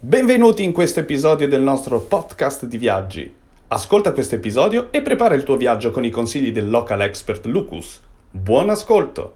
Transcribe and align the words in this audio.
Benvenuti 0.00 0.62
in 0.62 0.70
questo 0.70 1.00
episodio 1.00 1.48
del 1.48 1.60
nostro 1.60 1.98
podcast 1.98 2.66
di 2.66 2.78
viaggi. 2.78 3.34
Ascolta 3.66 4.12
questo 4.12 4.36
episodio 4.36 4.92
e 4.92 5.02
prepara 5.02 5.34
il 5.34 5.42
tuo 5.42 5.56
viaggio 5.56 5.90
con 5.90 6.04
i 6.04 6.10
consigli 6.10 6.52
del 6.52 6.70
local 6.70 7.02
expert 7.02 7.46
Lucas. 7.46 8.00
Buon 8.30 8.70
ascolto! 8.70 9.34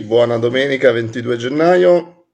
Buona 0.00 0.38
domenica 0.38 0.90
22 0.90 1.36
gennaio. 1.36 2.28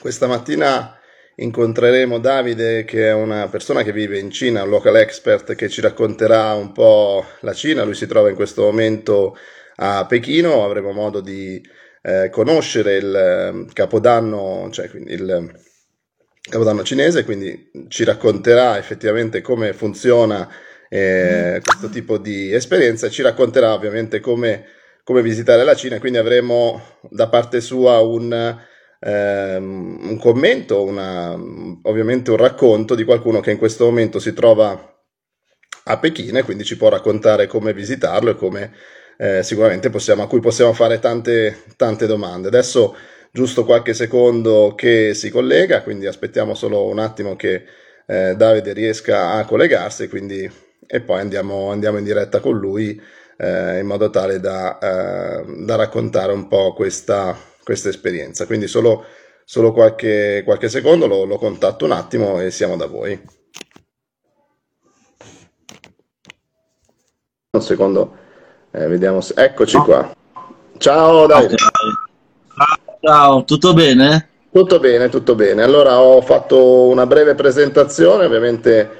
Questa 0.00 0.26
mattina 0.26 0.98
incontreremo 1.36 2.18
Davide 2.18 2.84
che 2.84 3.06
è 3.06 3.12
una 3.12 3.46
persona 3.46 3.84
che 3.84 3.92
vive 3.92 4.18
in 4.18 4.32
Cina, 4.32 4.64
un 4.64 4.70
local 4.70 4.96
expert 4.96 5.54
che 5.54 5.68
ci 5.68 5.80
racconterà 5.80 6.54
un 6.54 6.72
po' 6.72 7.24
la 7.42 7.52
Cina. 7.54 7.84
Lui 7.84 7.94
si 7.94 8.08
trova 8.08 8.30
in 8.30 8.34
questo 8.34 8.62
momento 8.62 9.36
a 9.76 10.04
Pechino, 10.06 10.64
avremo 10.64 10.90
modo 10.90 11.20
di 11.20 11.62
eh, 12.02 12.30
conoscere 12.30 12.96
il 12.96 13.14
eh, 13.14 13.72
capodanno, 13.72 14.68
cioè 14.72 14.90
il 14.92 15.68
capodanno 16.50 16.82
cinese, 16.82 17.24
quindi 17.24 17.70
ci 17.88 18.04
racconterà 18.04 18.76
effettivamente 18.76 19.40
come 19.40 19.72
funziona 19.72 20.46
eh, 20.90 21.60
questo 21.64 21.88
tipo 21.88 22.18
di 22.18 22.52
esperienza 22.52 23.06
e 23.06 23.10
ci 23.10 23.22
racconterà 23.22 23.72
ovviamente 23.72 24.20
come, 24.20 24.66
come, 25.04 25.22
visitare 25.22 25.64
la 25.64 25.74
Cina, 25.74 25.98
quindi 25.98 26.18
avremo 26.18 26.98
da 27.08 27.28
parte 27.28 27.60
sua 27.60 28.00
un, 28.00 28.58
ehm, 29.00 29.98
un 30.02 30.18
commento, 30.18 30.82
una, 30.82 31.32
ovviamente 31.82 32.30
un 32.30 32.36
racconto 32.36 32.94
di 32.94 33.04
qualcuno 33.04 33.40
che 33.40 33.52
in 33.52 33.58
questo 33.58 33.84
momento 33.84 34.18
si 34.18 34.34
trova 34.34 34.98
a 35.84 35.98
Pechino 35.98 36.38
e 36.38 36.42
quindi 36.42 36.64
ci 36.64 36.76
può 36.76 36.88
raccontare 36.88 37.46
come 37.46 37.72
visitarlo 37.72 38.30
e 38.30 38.36
come 38.36 38.72
eh, 39.16 39.42
sicuramente 39.42 39.90
possiamo, 39.90 40.22
a 40.22 40.26
cui 40.26 40.40
possiamo 40.40 40.72
fare 40.72 40.98
tante, 40.98 41.62
tante 41.76 42.06
domande. 42.06 42.48
Adesso 42.48 42.96
giusto 43.32 43.64
qualche 43.64 43.94
secondo 43.94 44.74
che 44.76 45.14
si 45.14 45.30
collega, 45.30 45.82
quindi 45.82 46.06
aspettiamo 46.06 46.54
solo 46.54 46.86
un 46.86 46.98
attimo 46.98 47.36
che 47.36 47.64
eh, 48.06 48.34
Davide 48.36 48.72
riesca 48.72 49.32
a 49.32 49.44
collegarsi 49.44 50.08
quindi, 50.08 50.50
e 50.86 51.00
poi 51.00 51.20
andiamo, 51.20 51.70
andiamo 51.70 51.98
in 51.98 52.04
diretta 52.04 52.40
con 52.40 52.58
lui 52.58 53.00
eh, 53.40 53.78
in 53.78 53.86
modo 53.86 54.10
tale 54.10 54.38
da, 54.38 54.78
eh, 54.78 55.44
da 55.64 55.76
raccontare 55.76 56.32
un 56.32 56.46
po' 56.46 56.74
questa, 56.74 57.36
questa 57.62 57.88
esperienza. 57.88 58.44
Quindi 58.46 58.66
solo, 58.66 59.04
solo 59.44 59.72
qualche, 59.72 60.42
qualche 60.44 60.68
secondo 60.68 61.06
lo, 61.06 61.24
lo 61.24 61.38
contatto 61.38 61.86
un 61.86 61.92
attimo 61.92 62.40
e 62.40 62.50
siamo 62.50 62.76
da 62.76 62.86
voi. 62.86 63.18
Un 67.52 67.62
secondo 67.62 68.16
eh, 68.72 68.86
vediamo 68.86 69.20
se... 69.20 69.34
Eccoci 69.36 69.78
qua. 69.78 70.14
Ciao 70.78 71.26
Davide. 71.26 71.56
Ciao, 73.02 73.44
tutto 73.44 73.72
bene? 73.72 74.28
Tutto 74.52 74.78
bene, 74.78 75.08
tutto 75.08 75.34
bene. 75.34 75.62
Allora 75.62 76.00
ho 76.00 76.20
fatto 76.20 76.86
una 76.88 77.06
breve 77.06 77.34
presentazione, 77.34 78.24
ovviamente 78.26 78.90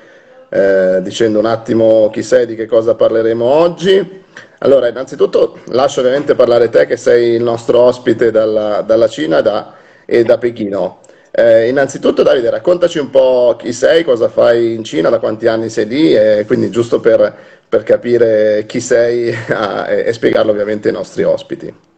eh, 0.49 1.01
dicendo 1.03 1.39
un 1.39 1.47
attimo 1.47 2.09
chi 2.11 2.23
sei, 2.23 2.47
di 2.47 2.55
che 2.55 2.67
cosa 2.67 2.95
parleremo 2.95 3.45
oggi. 3.45 4.23
Allora, 4.59 4.89
innanzitutto 4.89 5.59
lascio 5.69 6.01
ovviamente 6.01 6.35
parlare 6.35 6.69
te 6.71 6.87
che 6.87 6.97
sei 6.97 7.35
il 7.35 7.43
nostro 7.43 7.81
ospite 7.81 8.31
dalla, 8.31 8.81
dalla 8.83 9.09
Cina 9.09 9.41
da, 9.41 9.75
e 10.07 10.25
da 10.25 10.39
Pechino. 10.39 11.01
Eh, 11.31 11.69
innanzitutto 11.69 12.23
Davide, 12.23 12.51
raccontaci 12.51 12.99
un 12.99 13.11
po' 13.11 13.57
chi 13.59 13.73
sei, 13.73 14.03
cosa 14.05 14.29
fai 14.29 14.75
in 14.75 14.85
Cina, 14.85 15.11
da 15.11 15.19
quanti 15.19 15.47
anni 15.47 15.69
sei 15.69 15.87
lì 15.87 16.15
e 16.15 16.45
quindi 16.47 16.71
giusto 16.71 17.01
per, 17.01 17.37
per 17.69 17.83
capire 17.83 18.65
chi 18.67 18.81
sei 18.81 19.35
a, 19.51 19.87
e 19.93 20.13
spiegarlo 20.13 20.53
ovviamente 20.53 20.89
ai 20.89 20.95
nostri 20.95 21.23
ospiti. 21.23 21.89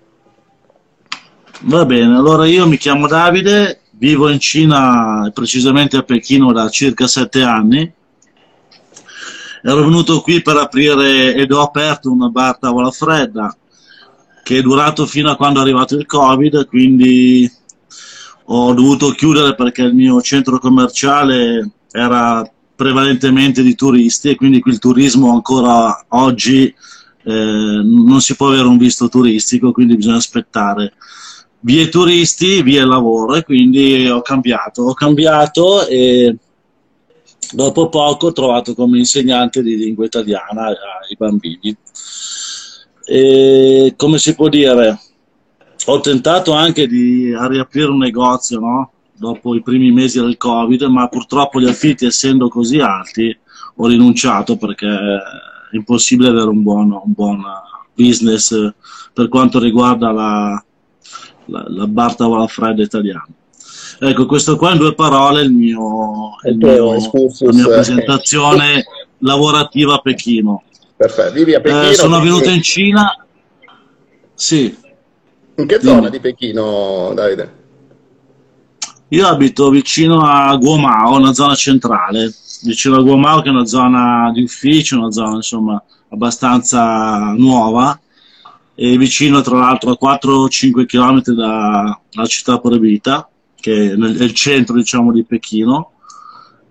Va 1.64 1.84
bene, 1.84 2.16
allora 2.16 2.44
io 2.44 2.66
mi 2.66 2.76
chiamo 2.76 3.06
Davide, 3.06 3.82
vivo 3.92 4.28
in 4.28 4.40
Cina, 4.40 5.30
precisamente 5.32 5.96
a 5.96 6.02
Pechino 6.02 6.52
da 6.52 6.68
circa 6.68 7.06
sette 7.06 7.42
anni. 7.42 7.92
Ero 9.62 9.84
venuto 9.84 10.20
qui 10.22 10.42
per 10.42 10.56
aprire 10.56 11.36
ed 11.36 11.52
ho 11.52 11.62
aperto 11.62 12.10
una 12.10 12.28
bar 12.30 12.58
tavola 12.58 12.90
fredda 12.90 13.56
che 14.42 14.58
è 14.58 14.60
durato 14.60 15.06
fino 15.06 15.30
a 15.30 15.36
quando 15.36 15.60
è 15.60 15.62
arrivato 15.62 15.96
il 15.96 16.04
Covid, 16.04 16.66
quindi 16.66 17.48
ho 18.46 18.74
dovuto 18.74 19.10
chiudere 19.10 19.54
perché 19.54 19.82
il 19.82 19.94
mio 19.94 20.20
centro 20.20 20.58
commerciale 20.58 21.70
era 21.92 22.44
prevalentemente 22.74 23.62
di 23.62 23.76
turisti 23.76 24.30
e 24.30 24.34
quindi 24.34 24.58
qui 24.58 24.72
il 24.72 24.80
turismo 24.80 25.32
ancora 25.32 26.06
oggi 26.08 26.74
eh, 27.22 27.80
non 27.84 28.20
si 28.20 28.34
può 28.34 28.48
avere 28.48 28.66
un 28.66 28.78
visto 28.78 29.08
turistico, 29.08 29.70
quindi 29.70 29.94
bisogna 29.94 30.16
aspettare. 30.16 30.94
Via 31.64 31.88
turisti, 31.88 32.62
via 32.62 32.84
lavoro 32.84 33.36
e 33.36 33.44
quindi 33.44 34.06
ho 34.08 34.20
cambiato. 34.20 34.82
Ho 34.82 34.94
cambiato 34.94 35.86
e 35.86 36.36
dopo 37.52 37.88
poco 37.88 38.28
ho 38.28 38.32
trovato 38.32 38.74
come 38.74 38.98
insegnante 38.98 39.62
di 39.62 39.76
lingua 39.76 40.04
italiana 40.04 40.66
ai 40.66 41.16
bambini. 41.16 41.76
E 43.04 43.94
come 43.96 44.18
si 44.18 44.34
può 44.34 44.48
dire? 44.48 45.00
Ho 45.86 46.00
tentato 46.00 46.52
anche 46.52 46.86
di 46.86 47.32
riaprire 47.36 47.88
un 47.88 47.98
negozio, 47.98 48.58
no? 48.58 48.92
dopo 49.22 49.54
i 49.54 49.62
primi 49.62 49.92
mesi 49.92 50.20
del 50.20 50.36
Covid, 50.36 50.82
ma 50.82 51.06
purtroppo 51.06 51.60
gli 51.60 51.68
affitti 51.68 52.04
essendo 52.04 52.48
così 52.48 52.80
alti 52.80 53.38
ho 53.76 53.86
rinunciato 53.86 54.56
perché 54.56 54.88
è 54.88 55.76
impossibile 55.76 56.30
avere 56.30 56.48
un 56.48 56.62
buon, 56.62 56.90
un 56.90 57.12
buon 57.14 57.40
business 57.94 58.72
per 59.12 59.28
quanto 59.28 59.60
riguarda 59.60 60.10
la, 60.10 60.64
la, 61.46 61.64
la 61.68 61.86
bar 61.86 62.14
tavola 62.14 62.46
fredda 62.46 62.82
italiana. 62.82 63.26
Ecco, 64.00 64.26
questo 64.26 64.56
qua 64.56 64.72
in 64.72 64.78
due 64.78 64.94
parole 64.94 65.40
è 65.40 65.44
il 65.44 65.52
mio, 65.52 66.36
il 66.44 66.56
mio, 66.56 66.92
la 66.94 67.52
mia 67.52 67.66
presentazione 67.66 68.84
lavorativa 69.18 69.94
a 69.94 69.98
Pechino. 69.98 70.62
Perfetto, 70.96 71.32
vivi 71.32 71.54
a 71.54 71.60
Pechino. 71.60 71.82
Eh, 71.82 71.94
sono 71.94 72.20
venuto 72.20 72.50
in 72.50 72.62
Cina. 72.62 73.26
Sì. 74.34 74.76
In 75.54 75.66
che 75.66 75.80
zona 75.80 76.08
di 76.08 76.18
Pechino, 76.18 77.12
Davide? 77.14 77.60
Io 79.08 79.26
abito 79.26 79.68
vicino 79.68 80.26
a 80.26 80.56
Guomao, 80.56 81.18
una 81.18 81.34
zona 81.34 81.54
centrale, 81.54 82.34
vicino 82.62 82.96
a 82.96 83.02
Guomao 83.02 83.42
che 83.42 83.48
è 83.48 83.52
una 83.52 83.66
zona 83.66 84.30
di 84.32 84.42
ufficio, 84.42 84.98
una 84.98 85.10
zona 85.10 85.34
insomma 85.34 85.82
abbastanza 86.08 87.32
nuova 87.36 88.00
e 88.74 88.96
vicino 88.96 89.40
tra 89.40 89.58
l'altro 89.58 89.90
a 89.90 90.18
4-5 90.18 90.86
km 90.86 91.20
dalla 91.32 92.26
città 92.26 92.58
proibita, 92.58 93.28
che 93.60 93.92
è 93.92 93.94
nel 93.94 94.32
centro 94.32 94.74
diciamo 94.76 95.12
di 95.12 95.24
Pechino 95.24 95.92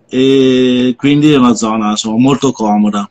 e 0.10 0.94
quindi 0.98 1.32
è 1.32 1.38
una 1.38 1.56
zona 1.56 1.92
insomma 1.92 2.18
molto 2.18 2.52
comoda. 2.52 3.10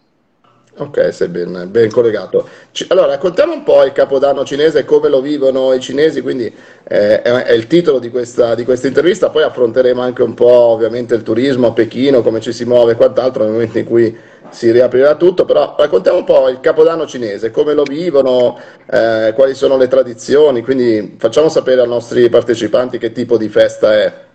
Ok, 0.76 1.12
sei 1.12 1.28
ben, 1.28 1.68
ben 1.70 1.90
collegato. 1.90 2.48
allora, 2.88 3.08
raccontiamo 3.08 3.52
un 3.52 3.62
po' 3.64 3.84
il 3.84 3.92
Capodanno 3.92 4.44
cinese 4.46 4.86
come 4.86 5.10
lo 5.10 5.20
vivono 5.20 5.74
i 5.74 5.80
cinesi, 5.80 6.22
quindi 6.22 6.44
eh, 6.44 7.20
è, 7.20 7.30
è, 7.30 7.52
il 7.52 7.66
titolo 7.66 7.98
di 7.98 8.08
questa, 8.08 8.54
di 8.54 8.64
questa, 8.64 8.86
intervista, 8.86 9.28
poi 9.28 9.42
affronteremo 9.42 10.00
anche 10.00 10.22
un 10.22 10.32
po' 10.32 10.46
ovviamente 10.46 11.14
il 11.14 11.22
turismo 11.22 11.66
a 11.66 11.72
Pechino, 11.72 12.22
come 12.22 12.40
ci 12.40 12.52
si 12.52 12.64
muove 12.64 12.92
e 12.92 12.96
quant'altro 12.96 13.42
nel 13.42 13.52
momento 13.52 13.78
in 13.78 13.84
cui 13.84 14.16
si 14.48 14.70
riaprirà 14.70 15.14
tutto, 15.14 15.44
però 15.44 15.76
raccontiamo 15.78 16.18
un 16.18 16.24
po' 16.24 16.48
il 16.48 16.60
Capodanno 16.60 17.06
cinese, 17.06 17.50
come 17.50 17.74
lo 17.74 17.82
vivono, 17.82 18.58
eh, 18.90 19.32
quali 19.34 19.54
sono 19.54 19.76
le 19.76 19.88
tradizioni, 19.88 20.62
quindi 20.62 21.16
facciamo 21.18 21.48
sapere 21.48 21.82
ai 21.82 21.88
nostri 21.88 22.28
partecipanti 22.28 22.98
che 22.98 23.12
tipo 23.12 23.36
di 23.36 23.48
festa 23.48 23.94
è. 23.94 24.28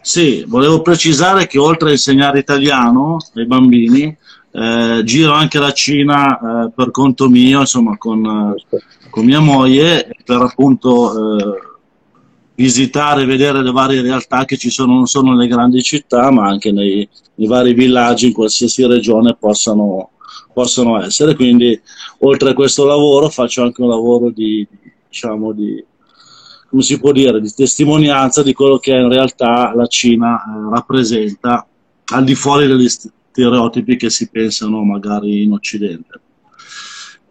Sì, 0.00 0.44
volevo 0.48 0.82
precisare 0.82 1.46
che 1.46 1.58
oltre 1.58 1.90
a 1.90 1.92
insegnare 1.92 2.38
italiano 2.38 3.18
ai 3.34 3.46
bambini, 3.46 4.16
eh, 4.50 5.02
giro 5.04 5.32
anche 5.32 5.58
la 5.58 5.72
Cina 5.72 6.38
eh, 6.38 6.70
per 6.74 6.90
conto 6.90 7.28
mio, 7.28 7.60
insomma, 7.60 7.96
con, 7.98 8.54
con 9.10 9.24
mia 9.24 9.40
moglie, 9.40 10.08
per 10.24 10.40
appunto 10.40 11.38
eh, 11.38 11.60
visitare 12.62 13.24
vedere 13.24 13.60
le 13.60 13.72
varie 13.72 14.02
realtà 14.02 14.44
che 14.44 14.56
ci 14.56 14.70
sono 14.70 14.94
non 14.94 15.06
solo 15.06 15.32
nelle 15.32 15.48
grandi 15.48 15.82
città, 15.82 16.30
ma 16.30 16.46
anche 16.46 16.70
nei, 16.70 17.08
nei 17.34 17.48
vari 17.48 17.74
villaggi 17.74 18.28
in 18.28 18.32
qualsiasi 18.32 18.86
regione 18.86 19.34
possano, 19.34 20.10
possano, 20.52 21.02
essere. 21.02 21.34
Quindi, 21.34 21.80
oltre 22.20 22.50
a 22.50 22.54
questo 22.54 22.84
lavoro, 22.84 23.28
faccio 23.30 23.64
anche 23.64 23.82
un 23.82 23.88
lavoro 23.88 24.30
di, 24.30 24.64
diciamo, 25.08 25.52
di 25.52 25.84
come 26.70 26.82
si 26.82 27.00
può 27.00 27.10
dire, 27.12 27.40
di 27.40 27.52
testimonianza 27.52 28.42
di 28.42 28.54
quello 28.54 28.78
che 28.78 28.92
in 28.92 29.08
realtà 29.08 29.74
la 29.74 29.86
Cina 29.86 30.36
eh, 30.36 30.70
rappresenta 30.70 31.66
al 32.14 32.24
di 32.24 32.34
fuori 32.34 32.66
degli, 32.66 32.88
stereotipi 32.88 33.96
che 33.96 34.08
si 34.08 34.28
pensano 34.28 34.82
magari 34.84 35.42
in 35.42 35.52
Occidente. 35.52 36.20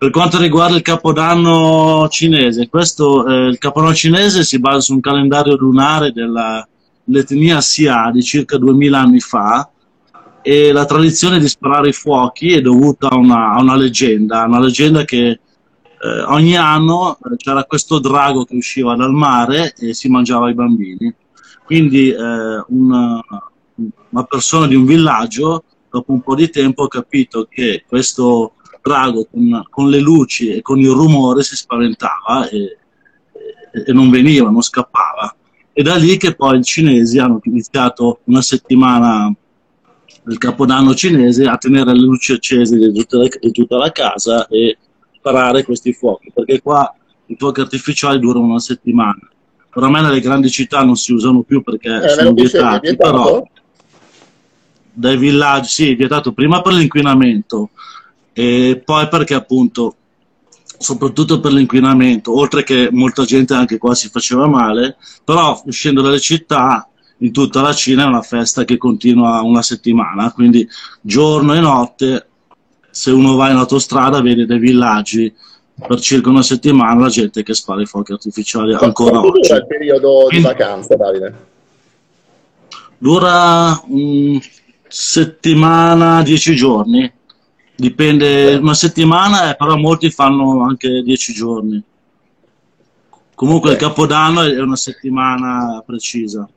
Per 0.01 0.09
quanto 0.09 0.39
riguarda 0.39 0.75
il 0.75 0.81
capodanno 0.81 2.07
cinese, 2.09 2.69
questo, 2.69 3.23
eh, 3.27 3.49
il 3.49 3.59
capodanno 3.59 3.93
cinese 3.93 4.43
si 4.43 4.57
basa 4.57 4.79
su 4.79 4.93
un 4.93 4.99
calendario 4.99 5.55
lunare 5.55 6.11
dell'etnia 6.11 7.59
Xia 7.59 8.09
di 8.11 8.23
circa 8.23 8.57
2000 8.57 8.99
anni 8.99 9.19
fa 9.19 9.69
e 10.41 10.71
la 10.71 10.85
tradizione 10.85 11.37
di 11.37 11.47
sparare 11.47 11.89
i 11.89 11.93
fuochi 11.93 12.51
è 12.53 12.61
dovuta 12.61 13.09
a 13.09 13.15
una, 13.15 13.51
a 13.51 13.61
una 13.61 13.75
leggenda, 13.75 14.43
una 14.45 14.59
leggenda 14.59 15.03
che 15.03 15.27
eh, 15.27 16.21
ogni 16.29 16.57
anno 16.57 17.19
eh, 17.19 17.35
c'era 17.35 17.63
questo 17.65 17.99
drago 17.99 18.43
che 18.43 18.55
usciva 18.55 18.95
dal 18.95 19.13
mare 19.13 19.75
e 19.77 19.93
si 19.93 20.09
mangiava 20.09 20.49
i 20.49 20.55
bambini. 20.55 21.13
Quindi 21.63 22.09
eh, 22.09 22.63
una, 22.69 23.21
una 24.09 24.23
persona 24.23 24.65
di 24.65 24.73
un 24.73 24.83
villaggio, 24.85 25.63
dopo 25.91 26.11
un 26.11 26.21
po' 26.21 26.33
di 26.33 26.49
tempo, 26.49 26.85
ha 26.85 26.87
capito 26.87 27.45
che 27.47 27.83
questo 27.87 28.53
drago 28.81 29.27
con, 29.29 29.63
con 29.69 29.89
le 29.89 29.99
luci 29.99 30.49
e 30.49 30.61
con 30.61 30.79
il 30.79 30.89
rumore 30.89 31.43
si 31.43 31.55
spaventava 31.55 32.49
e, 32.49 32.77
e 33.85 33.93
non 33.93 34.09
veniva, 34.09 34.49
non 34.49 34.61
scappava. 34.61 35.35
E 35.73 35.83
da 35.83 35.95
lì 35.95 36.17
che 36.17 36.35
poi 36.35 36.59
i 36.59 36.63
cinesi 36.63 37.17
hanno 37.19 37.39
iniziato 37.43 38.19
una 38.25 38.41
settimana 38.41 39.33
del 40.23 40.37
capodanno 40.37 40.93
cinese 40.93 41.45
a 41.45 41.57
tenere 41.57 41.93
le 41.93 42.01
luci 42.01 42.33
accese 42.33 42.77
di 42.77 42.91
tutta 42.93 43.17
la, 43.17 43.27
di 43.39 43.51
tutta 43.51 43.77
la 43.77 43.91
casa 43.91 44.47
e 44.47 44.77
sparare 45.15 45.63
questi 45.63 45.93
fuochi, 45.93 46.31
perché 46.33 46.61
qua 46.61 46.93
i 47.27 47.35
fuochi 47.37 47.61
artificiali 47.61 48.19
durano 48.19 48.45
una 48.45 48.59
settimana. 48.59 49.19
Oramai 49.73 50.01
nelle 50.01 50.19
grandi 50.19 50.49
città 50.49 50.83
non 50.83 50.97
si 50.97 51.13
usano 51.13 51.43
più 51.43 51.61
perché 51.61 52.03
Eh, 52.03 52.09
sono 52.09 52.33
dicevi, 52.33 52.51
vietati, 52.51 52.95
però 52.97 53.41
dai 54.93 55.17
villaggi, 55.17 55.69
sì, 55.69 55.95
vietato 55.95 56.33
prima 56.33 56.61
per 56.61 56.73
l'inquinamento 56.73 57.69
e 58.33 58.81
poi 58.83 59.07
perché 59.07 59.33
appunto, 59.33 59.95
soprattutto 60.77 61.39
per 61.39 61.51
l'inquinamento, 61.51 62.35
oltre 62.37 62.63
che 62.63 62.89
molta 62.91 63.23
gente 63.23 63.53
anche 63.53 63.77
qua 63.77 63.93
si 63.93 64.09
faceva 64.09 64.47
male, 64.47 64.97
però 65.23 65.61
uscendo 65.65 66.01
dalle 66.01 66.19
città 66.19 66.87
in 67.17 67.31
tutta 67.31 67.61
la 67.61 67.73
Cina 67.73 68.03
è 68.03 68.07
una 68.07 68.21
festa 68.21 68.63
che 68.63 68.77
continua 68.77 69.41
una 69.41 69.61
settimana, 69.61 70.31
quindi 70.31 70.67
giorno 71.01 71.53
e 71.53 71.59
notte, 71.59 72.27
se 72.89 73.11
uno 73.11 73.35
va 73.35 73.49
in 73.49 73.57
autostrada 73.57 74.21
vede 74.21 74.45
dei 74.45 74.59
villaggi 74.59 75.33
per 75.87 75.99
circa 75.99 76.29
una 76.29 76.41
settimana 76.41 77.01
la 77.01 77.09
gente 77.09 77.43
che 77.43 77.53
spara 77.53 77.81
i 77.81 77.85
fuochi 77.85 78.11
artificiali 78.11 78.73
ancora 78.73 79.19
Quanto 79.19 79.27
oggi. 79.29 79.41
dura 79.41 79.55
il 79.55 79.67
periodo 79.67 80.27
di 80.29 80.39
vacanza, 80.39 80.95
Davide? 80.95 81.49
Dura 82.97 83.81
una 83.87 84.39
settimana, 84.87 86.21
dieci 86.21 86.55
giorni. 86.55 87.11
Dipende, 87.81 88.59
una 88.61 88.75
settimana, 88.75 89.49
eh, 89.49 89.55
però 89.55 89.75
molti 89.75 90.11
fanno 90.11 90.61
anche 90.61 91.01
dieci 91.01 91.33
giorni. 91.33 91.81
Comunque 93.33 93.71
il 93.71 93.77
capodanno 93.77 94.43
è 94.43 94.61
una 94.61 94.75
settimana 94.75 95.81
precisa. 95.83 96.47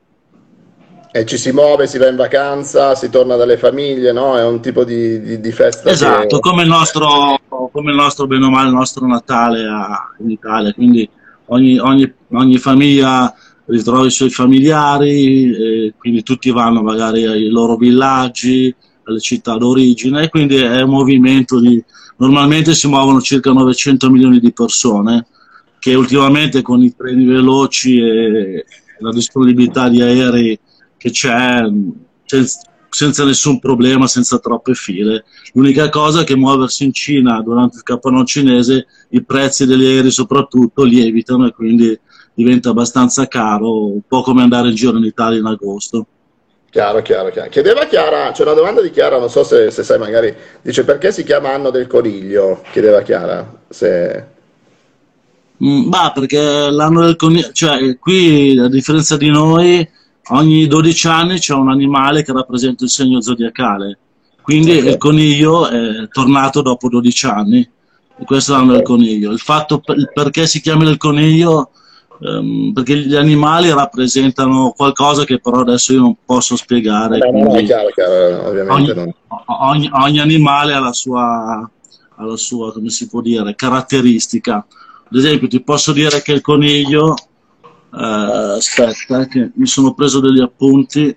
E 1.11 1.25
ci 1.25 1.39
si 1.39 1.51
muove, 1.51 1.87
si 1.87 1.97
va 1.97 2.09
in 2.09 2.15
vacanza, 2.15 2.93
si 2.93 3.09
torna 3.09 3.35
dalle 3.37 3.57
famiglie, 3.57 4.11
no? 4.11 4.37
È 4.37 4.45
un 4.45 4.61
tipo 4.61 4.83
di, 4.83 5.19
di- 5.19 5.39
di 5.39 5.51
festa 5.51 5.89
Esatto, 5.89 6.35
che... 6.35 6.47
come 6.47 6.61
il 6.61 6.67
nostro, 6.67 7.39
come 7.71 7.89
il 7.89 7.97
nostro 7.97 8.27
bene 8.27 8.45
o 8.45 8.51
male, 8.51 8.67
il 8.67 8.75
nostro 8.75 9.07
Natale 9.07 9.65
a- 9.65 10.13
in 10.19 10.29
Italia. 10.29 10.73
Quindi 10.73 11.09
ogni, 11.45 11.79
ogni- 11.79 12.13
ogni 12.33 12.57
famiglia 12.59 13.33
ritrova 13.65 14.05
i 14.05 14.11
suoi 14.11 14.29
familiari, 14.29 15.55
e 15.55 15.93
quindi 15.97 16.21
tutti 16.21 16.51
vanno 16.51 16.83
magari 16.83 17.25
ai 17.25 17.49
loro 17.49 17.77
villaggi, 17.77 18.75
alle 19.05 19.19
città 19.19 19.57
d'origine, 19.57 20.29
quindi 20.29 20.57
è 20.57 20.81
un 20.81 20.89
movimento 20.89 21.59
di... 21.59 21.83
Normalmente 22.17 22.73
si 22.73 22.87
muovono 22.87 23.21
circa 23.21 23.51
900 23.51 24.09
milioni 24.09 24.39
di 24.39 24.53
persone, 24.53 25.27
che 25.79 25.93
ultimamente 25.93 26.61
con 26.61 26.81
i 26.81 26.95
treni 26.95 27.25
veloci 27.25 27.99
e 27.99 28.65
la 28.99 29.11
disponibilità 29.11 29.89
di 29.89 30.01
aerei 30.01 30.57
che 30.97 31.11
c'è, 31.11 31.61
senza, 32.89 33.25
nessun 33.25 33.59
problema, 33.59 34.07
senza 34.07 34.39
troppe 34.39 34.73
file. 34.73 35.25
L'unica 35.53 35.89
cosa 35.89 36.21
è 36.21 36.23
che 36.23 36.35
muoversi 36.35 36.85
in 36.85 36.93
Cina 36.93 37.41
durante 37.41 37.77
il 37.77 37.83
capodanno 37.83 38.23
cinese, 38.23 38.87
i 39.09 39.23
prezzi 39.23 39.65
degli 39.65 39.85
aerei 39.85 40.11
soprattutto 40.11 40.83
lievitano 40.83 41.47
e 41.47 41.51
quindi 41.51 41.99
diventa 42.33 42.69
abbastanza 42.69 43.27
caro, 43.27 43.85
un 43.93 44.01
po' 44.07 44.21
come 44.21 44.41
andare 44.41 44.69
in 44.69 44.75
giro 44.75 44.97
in 44.97 45.03
Italia 45.03 45.39
in 45.39 45.45
agosto. 45.45 46.07
Chiaro, 46.75 47.01
chiaro, 47.03 47.29
chiaro. 47.29 47.47
Chiedeva 47.49 47.85
Chiara, 47.85 48.31
c'è 48.33 48.41
una 48.41 48.51
domanda 48.51 48.81
di 48.81 48.91
Chiara, 48.91 49.17
non 49.17 49.29
so 49.29 49.45
se, 49.45 49.71
se 49.71 49.81
sai 49.81 49.97
magari, 49.97 50.35
dice 50.61 50.83
perché 50.83 51.13
si 51.13 51.23
chiama 51.23 51.53
anno 51.53 51.69
del 51.69 51.87
coniglio? 51.87 52.61
Chiedeva 52.69 53.01
Chiara, 53.01 53.49
se... 53.69 54.25
Mm, 55.63 55.87
bah, 55.87 56.11
perché 56.13 56.69
l'anno 56.69 57.05
del 57.05 57.15
coniglio, 57.15 57.49
cioè 57.53 57.97
qui 57.97 58.59
a 58.59 58.67
differenza 58.67 59.15
di 59.15 59.29
noi, 59.29 59.87
ogni 60.31 60.67
12 60.67 61.07
anni 61.07 61.39
c'è 61.39 61.53
un 61.53 61.69
animale 61.69 62.23
che 62.23 62.33
rappresenta 62.33 62.83
il 62.83 62.89
segno 62.89 63.21
zodiacale. 63.21 63.97
Quindi 64.41 64.77
Ok. 64.77 64.83
il 64.85 64.97
coniglio 64.97 65.69
è 65.69 66.09
tornato 66.09 66.61
dopo 66.61 66.89
12 66.89 67.25
anni. 67.25 67.69
E 68.17 68.25
questo 68.25 68.51
è 68.53 68.57
l'anno 68.57 68.71
del 68.73 68.81
Ok. 68.81 68.85
coniglio. 68.87 69.31
Il 69.31 69.39
fatto 69.39 69.79
per- 69.79 70.11
perché 70.13 70.45
si 70.45 70.59
chiama 70.59 70.83
il 70.89 70.97
coniglio, 70.97 71.69
ehm, 72.21 72.71
perché 72.73 72.97
gli 72.97 73.15
animali 73.15 73.71
rappresentano 73.71 74.73
qualcosa 74.75 75.25
che 75.25 75.39
però 75.39 75.59
adesso 75.59 75.93
io 75.93 76.01
non 76.01 76.15
posso 76.23 76.55
spiegare. 76.55 77.17
Vabbè, 77.17 77.31
no, 77.31 77.43
no, 77.43 77.49
quindi 77.49 77.65
chiaro, 77.65 77.87
chiaro, 77.89 78.47
ovviamente 78.47 78.91
ogni, 78.91 79.13
ogni- 79.45 79.89
ogni 79.91 80.19
animale 80.19 80.73
ha 80.73 80.79
la 80.79 80.93
sua, 80.93 81.69
ha 82.15 82.23
la 82.23 82.37
sua, 82.37 82.71
come 82.71 82.89
si 82.89 83.07
può 83.07 83.21
dire, 83.21 83.55
caratteristica. 83.55 84.65
Ad 85.07 85.15
esempio, 85.15 85.47
ti 85.47 85.61
posso 85.61 85.91
dire 85.91 86.21
che 86.21 86.31
il 86.33 86.41
coniglio, 86.41 87.15
eh, 87.93 88.55
aspetta, 88.57 89.21
eh, 89.21 89.27
che 89.27 89.51
mi 89.55 89.67
sono 89.67 89.93
preso 89.93 90.19
degli 90.19 90.41
appunti. 90.41 91.15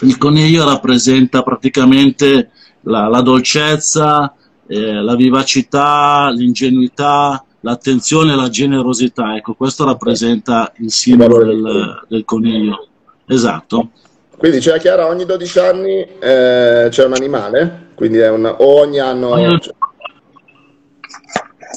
Il 0.00 0.16
coniglio 0.16 0.64
rappresenta 0.64 1.42
praticamente 1.42 2.50
la, 2.82 3.08
la 3.08 3.20
dolcezza, 3.20 4.32
eh, 4.66 4.92
la 4.92 5.16
vivacità, 5.16 6.30
l'ingenuità, 6.30 7.42
l'attenzione 7.60 8.32
e 8.32 8.36
la 8.36 8.48
generosità. 8.48 9.36
Ecco, 9.36 9.54
questo 9.54 9.84
rappresenta 9.84 10.72
il 10.76 10.90
simbolo 10.90 11.44
del, 11.44 12.04
del 12.08 12.24
coniglio. 12.24 12.88
Esatto. 13.26 13.90
Quindi 14.36 14.60
c'è 14.60 14.78
Chiara, 14.78 15.06
ogni 15.06 15.24
12 15.24 15.58
anni 15.58 16.00
eh, 16.00 16.86
c'è 16.90 17.04
un 17.04 17.12
animale, 17.12 17.88
quindi 17.94 18.18
è 18.18 18.30
un, 18.30 18.44
o 18.46 18.80
ogni 18.80 19.00
anno... 19.00 19.30
Ogni- 19.30 19.58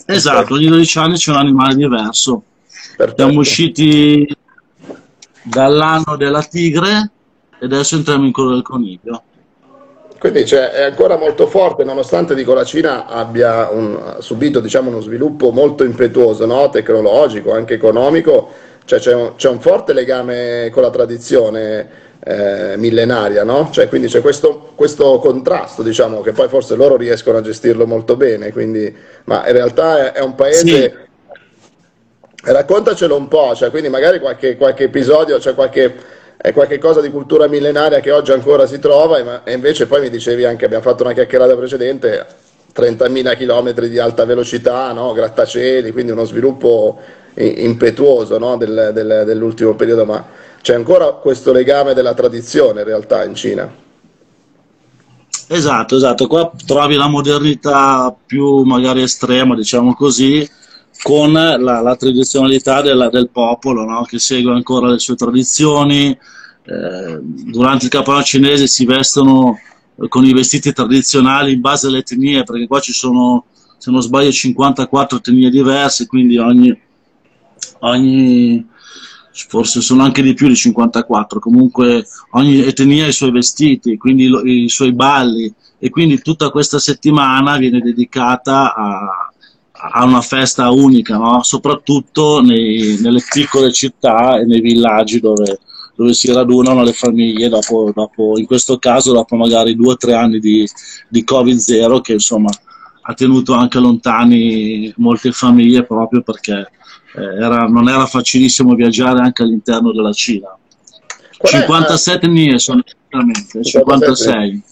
Esatto, 0.05 0.53
ogni 0.55 0.67
12 0.67 0.97
anni 0.99 1.15
c'è 1.15 1.31
un 1.31 1.37
animale 1.37 1.75
diverso. 1.75 2.43
Perfetto. 2.95 3.23
Siamo 3.23 3.39
usciti 3.39 4.35
dall'anno 5.43 6.15
della 6.17 6.43
tigre 6.43 7.11
e 7.59 7.65
adesso 7.65 7.95
entriamo 7.95 8.25
in 8.25 8.31
quello 8.31 8.51
del 8.51 8.61
coniglio. 8.61 9.23
Quindi 10.21 10.45
cioè, 10.45 10.69
è 10.69 10.83
ancora 10.83 11.17
molto 11.17 11.47
forte, 11.47 11.83
nonostante 11.83 12.35
dico, 12.35 12.53
la 12.53 12.63
Cina 12.63 13.07
abbia 13.07 13.71
un- 13.71 14.17
subito 14.19 14.59
diciamo, 14.59 14.91
uno 14.91 14.99
sviluppo 14.99 15.49
molto 15.49 15.83
impetuoso, 15.83 16.45
no? 16.45 16.69
tecnologico, 16.69 17.53
anche 17.53 17.73
economico, 17.73 18.51
cioè, 18.85 18.99
c'è, 18.99 19.15
un, 19.15 19.33
c'è 19.35 19.49
un 19.49 19.59
forte 19.59 19.93
legame 19.93 20.69
con 20.71 20.83
la 20.83 20.91
tradizione 20.91 21.89
eh, 22.23 22.75
millenaria, 22.77 23.43
no? 23.43 23.69
Cioè, 23.71 23.89
quindi 23.89 24.09
c'è 24.09 24.21
questo, 24.21 24.73
questo 24.75 25.17
contrasto, 25.17 25.81
diciamo, 25.81 26.21
che 26.21 26.33
poi 26.33 26.49
forse 26.49 26.75
loro 26.75 26.97
riescono 26.97 27.39
a 27.39 27.41
gestirlo 27.41 27.87
molto 27.87 28.15
bene, 28.15 28.51
quindi, 28.51 28.95
ma 29.23 29.47
in 29.47 29.53
realtà 29.53 30.11
è, 30.11 30.19
è 30.19 30.21
un 30.21 30.35
paese... 30.35 31.07
Raccontacelo 32.43 33.15
un 33.15 33.27
po', 33.27 33.55
cioè, 33.55 33.71
quindi 33.71 33.89
magari 33.89 34.19
qualche, 34.19 34.55
qualche 34.55 34.83
episodio, 34.83 35.39
cioè 35.39 35.55
qualche, 35.55 35.95
è 36.41 36.53
qualche 36.53 36.79
cosa 36.79 37.01
di 37.01 37.11
cultura 37.11 37.47
millenaria 37.47 37.99
che 37.99 38.11
oggi 38.11 38.31
ancora 38.31 38.65
si 38.65 38.79
trova, 38.79 39.43
e, 39.43 39.53
invece 39.53 39.85
poi 39.85 40.01
mi 40.01 40.09
dicevi 40.09 40.43
anche, 40.43 40.65
abbiamo 40.65 40.83
fatto 40.83 41.03
una 41.03 41.13
chiacchierata 41.13 41.55
precedente, 41.55 42.25
30.000 42.73 43.35
km 43.35 43.73
di 43.85 43.99
alta 43.99 44.25
velocità, 44.25 44.91
no? 44.91 45.13
grattacieli, 45.13 45.91
quindi 45.91 46.11
uno 46.11 46.23
sviluppo 46.25 46.99
impetuoso 47.35 48.37
no? 48.39 48.57
del- 48.57 48.89
del- 48.93 49.23
dell'ultimo 49.25 49.75
periodo, 49.75 50.05
ma 50.05 50.25
c'è 50.61 50.73
ancora 50.73 51.11
questo 51.11 51.51
legame 51.51 51.93
della 51.93 52.13
tradizione 52.13 52.81
in 52.81 52.87
realtà 52.87 53.23
in 53.23 53.35
Cina. 53.35 53.71
Esatto, 55.47 55.95
esatto. 55.97 56.27
Qua 56.27 56.49
trovi 56.65 56.95
la 56.95 57.07
modernità 57.07 58.15
più 58.25 58.63
magari 58.63 59.01
estrema, 59.01 59.53
diciamo 59.53 59.93
così, 59.93 60.49
con 61.01 61.31
la, 61.33 61.57
la 61.57 61.95
tradizionalità 61.95 62.81
della- 62.81 63.09
del 63.09 63.29
popolo, 63.29 63.83
no? 63.85 64.03
Che 64.03 64.19
segue 64.19 64.53
ancora 64.53 64.89
le 64.89 64.99
sue 64.99 65.15
tradizioni. 65.15 66.09
Eh, 66.63 67.19
durante 67.21 67.85
il 67.85 67.91
capodanno 67.91 68.23
cinese 68.23 68.67
si 68.67 68.85
vestono 68.85 69.57
eh, 69.99 70.07
con 70.07 70.23
i 70.25 70.33
vestiti 70.33 70.71
tradizionali 70.73 71.53
in 71.53 71.59
base 71.61 71.87
alle 71.87 71.99
etnie, 71.99 72.43
perché 72.43 72.67
qua 72.67 72.79
ci 72.79 72.93
sono, 72.93 73.45
se 73.77 73.89
non 73.91 74.01
sbaglio, 74.01 74.31
54 74.31 75.17
etnie 75.17 75.49
diverse, 75.49 76.05
quindi 76.05 76.37
ogni, 76.37 76.79
ogni 77.79 78.65
forse 79.33 79.81
sono 79.81 80.03
anche 80.03 80.21
di 80.21 80.33
più 80.33 80.47
di 80.47 80.55
54, 80.55 81.39
comunque 81.39 82.05
ogni 82.31 82.59
etnia 82.63 83.05
ha 83.05 83.07
i 83.07 83.13
suoi 83.13 83.31
vestiti, 83.31 83.97
quindi 83.97 84.27
lo- 84.27 84.41
i 84.43 84.69
suoi 84.69 84.93
balli 84.93 85.51
e 85.79 85.89
quindi 85.89 86.21
tutta 86.21 86.49
questa 86.51 86.79
settimana 86.79 87.57
viene 87.57 87.79
dedicata 87.79 88.75
a, 88.75 89.30
a 89.91 90.03
una 90.05 90.21
festa 90.21 90.69
unica, 90.69 91.17
no? 91.17 91.41
soprattutto 91.43 92.41
nei- 92.41 92.97
nelle 93.01 93.23
piccole 93.27 93.71
città 93.71 94.39
e 94.39 94.45
nei 94.45 94.61
villaggi 94.61 95.19
dove, 95.19 95.59
dove 95.95 96.13
si 96.13 96.31
radunano 96.31 96.83
le 96.83 96.93
famiglie 96.93 97.49
dopo, 97.49 97.91
dopo- 97.93 98.37
in 98.37 98.45
questo 98.45 98.77
caso 98.77 99.13
dopo 99.13 99.35
magari 99.35 99.75
due 99.75 99.93
o 99.93 99.97
tre 99.97 100.13
anni 100.13 100.39
di, 100.39 100.67
di 101.09 101.23
Covid-0 101.27 102.01
che 102.01 102.13
insomma 102.13 102.49
ha 103.03 103.13
tenuto 103.13 103.53
anche 103.53 103.79
lontani 103.79 104.93
molte 104.97 105.31
famiglie 105.31 105.83
proprio 105.85 106.21
perché 106.21 106.69
eh, 107.15 107.43
era- 107.43 107.65
non 107.65 107.89
era 107.89 108.05
facilissimo 108.05 108.75
viaggiare 108.75 109.19
anche 109.19 109.41
all'interno 109.43 109.91
della 109.91 110.13
Cina. 110.13 110.55
Qual 111.37 111.51
57 111.51 112.27
NIE 112.27 112.59
sono 112.59 112.83
esattamente, 112.85 113.63
56. 113.63 114.63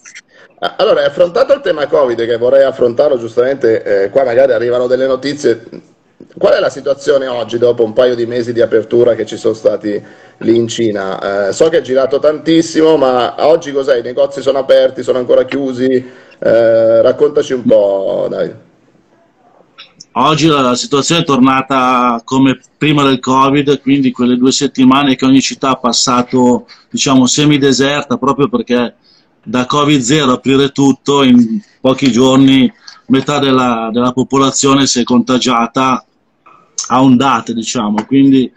Allora, 0.60 1.06
affrontato 1.06 1.54
il 1.54 1.62
tema 1.62 1.88
Covid, 1.88 2.25
che 2.25 2.38
vorrei 2.38 2.63
affrontarlo 2.63 3.18
giustamente, 3.18 3.82
eh, 3.82 4.10
qua 4.10 4.25
magari 4.25 4.51
arrivano 4.51 4.88
delle 4.88 5.08
notizie. 5.08 5.66
Qual 6.38 6.54
è 6.54 6.60
la 6.60 6.70
situazione 6.70 7.28
oggi, 7.28 7.58
dopo 7.58 7.86
un 7.86 7.94
paio 7.94 8.13
di 8.13 8.25
mesi 8.25 8.51
di 8.51 8.60
apertura 8.60 9.16
che 9.16 9.25
ci 9.25 9.38
sono 9.38 9.54
stati 9.54 10.04
lì 10.39 10.56
in 10.58 10.68
Cina? 10.68 11.48
Eh, 11.48 11.54
so 11.54 11.70
che 11.70 11.78
è 11.78 11.82
girato 11.82 12.20
tantissimo, 12.20 12.98
ma 12.98 13.48
oggi 13.48 13.72
cos'è? 13.72 14.00
I 14.00 14.01
negozi 14.01 14.42
sono 14.42 14.58
aperti, 14.58 15.01
sono 15.01 15.18
ancora 15.18 15.46
chiusi? 15.46 15.88
Eh, 16.39 17.01
raccontaci 17.01 17.54
un 17.54 17.63
po', 17.63 18.28
dai. 18.30 18.54
Oggi 20.12 20.48
la 20.48 20.75
situazione 20.75 21.22
è 21.22 21.25
tornata 21.25 22.22
come 22.25 22.60
prima 22.78 23.04
del 23.04 23.20
Covid, 23.20 23.80
quindi 23.80 24.12
quelle 24.12 24.36
due 24.36 24.51
settimane 24.51 25.16
che 25.16 25.24
ogni 25.24 25.39
città 25.39 25.70
ha 25.70 25.78
passato, 25.78 26.68
diciamo, 26.89 27.28
semideserta, 27.28 28.18
proprio 28.18 28.50
perché 28.50 28.96
da 29.43 29.67
Covid-0 29.69 30.29
aprire 30.29 30.72
tutto, 30.72 31.24
in 31.24 31.60
pochi 31.79 32.12
giorni 32.12 32.72
metà 33.08 33.39
della, 33.39 33.89
della 33.91 34.12
popolazione 34.12 34.88
si 34.88 35.00
è 35.00 35.03
contagiata 35.03 36.03
a 36.88 37.01
ondate, 37.01 37.53
diciamo. 37.53 38.05
Quindi 38.05 38.51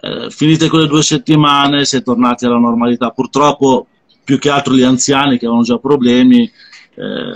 eh, 0.00 0.30
finite 0.30 0.68
quelle 0.68 0.86
due 0.86 1.02
settimane 1.02 1.84
si 1.84 1.96
è 1.96 2.02
tornati 2.02 2.44
alla 2.44 2.58
normalità. 2.58 3.10
Purtroppo 3.10 3.86
più 4.22 4.38
che 4.38 4.50
altro 4.50 4.74
gli 4.74 4.82
anziani 4.82 5.38
che 5.38 5.44
avevano 5.46 5.64
già 5.64 5.78
problemi, 5.78 6.42
eh, 6.42 7.32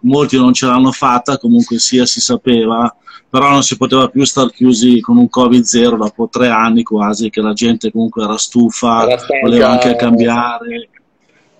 molti 0.00 0.36
non 0.36 0.52
ce 0.52 0.66
l'hanno 0.66 0.92
fatta, 0.92 1.38
comunque 1.38 1.78
sia 1.78 2.06
si 2.06 2.20
sapeva, 2.20 2.94
però 3.28 3.50
non 3.50 3.62
si 3.62 3.76
poteva 3.76 4.08
più 4.08 4.24
star 4.24 4.50
chiusi 4.50 5.00
con 5.00 5.16
un 5.16 5.28
Covid-0 5.32 5.96
dopo 5.96 6.28
tre 6.28 6.48
anni 6.48 6.82
quasi, 6.82 7.30
che 7.30 7.40
la 7.40 7.52
gente 7.52 7.90
comunque 7.90 8.24
era 8.24 8.36
stufa, 8.36 9.08
era 9.08 9.22
voleva 9.42 9.70
anche 9.70 9.96
cambiare 9.96 10.88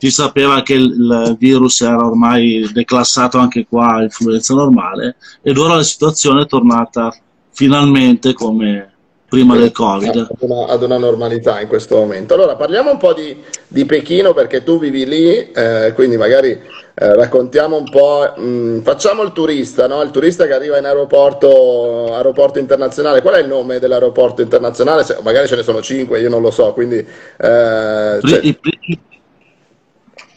si 0.00 0.11
sapeva 0.11 0.62
che 0.62 0.73
il 0.75 1.37
virus 1.38 1.83
era 1.83 2.07
ormai 2.07 2.66
declassato 2.73 3.37
anche 3.37 3.66
qua 3.69 3.97
a 3.97 4.02
influenza 4.02 4.54
normale 4.54 5.16
ed 5.42 5.59
ora 5.59 5.75
la 5.75 5.83
situazione 5.83 6.42
è 6.42 6.47
tornata 6.47 7.14
finalmente 7.50 8.33
come 8.33 8.95
prima 9.28 9.57
del 9.57 9.71
Covid. 9.71 10.16
Ad 10.16 10.37
una, 10.40 10.66
ad 10.66 10.83
una 10.83 10.99
normalità 10.99 11.61
in 11.61 11.69
questo 11.69 11.97
momento. 11.97 12.35
Allora 12.35 12.57
parliamo 12.57 12.90
un 12.90 12.97
po' 12.97 13.12
di, 13.12 13.37
di 13.69 13.85
Pechino 13.85 14.33
perché 14.33 14.64
tu 14.64 14.78
vivi 14.78 15.07
lì, 15.07 15.52
eh, 15.52 15.92
quindi 15.95 16.16
magari 16.16 16.49
eh, 16.50 17.14
raccontiamo 17.14 17.76
un 17.76 17.88
po', 17.88 18.33
mh, 18.37 18.42
mm, 18.42 18.80
facciamo 18.80 19.23
il 19.23 19.33
turista, 19.33 19.87
no? 19.87 20.02
il 20.02 20.11
turista 20.11 20.47
che 20.47 20.54
arriva 20.54 20.78
in 20.78 20.85
aeroporto, 20.85 22.12
aeroporto 22.14 22.59
internazionale, 22.59 23.23
qual 23.23 23.35
è 23.35 23.40
il 23.40 23.49
nome 23.49 23.78
dell'aeroporto 23.78 24.42
internazionale? 24.42 25.04
Se, 25.04 25.19
magari 25.23 25.47
ce 25.47 25.57
ne 25.57 25.62
sono 25.62 25.80
cinque, 25.80 26.21
io 26.21 26.28
non 26.28 26.42
lo 26.42 26.50
so, 26.50 26.73
quindi... 26.73 26.97
Eh, 26.97 28.19
cioè... 28.23 28.57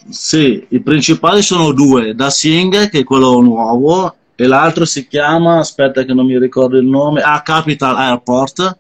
sì, 0.10 0.66
i 0.70 0.82
principali 0.82 1.42
sono 1.42 1.72
due, 1.72 2.16
Da 2.16 2.30
Sing, 2.30 2.90
che 2.90 3.00
è 3.00 3.04
quello 3.04 3.40
nuovo, 3.40 4.16
e 4.36 4.48
l'altro 4.48 4.86
si 4.86 5.08
chiama, 5.08 5.60
aspetta 5.60 6.04
che 6.04 6.14
non 6.14 6.26
mi 6.26 6.38
ricordo 6.38 6.78
il 6.78 6.86
nome, 6.86 7.22
ah, 7.22 7.42
Capital 7.42 7.96
Airport, 7.96 8.78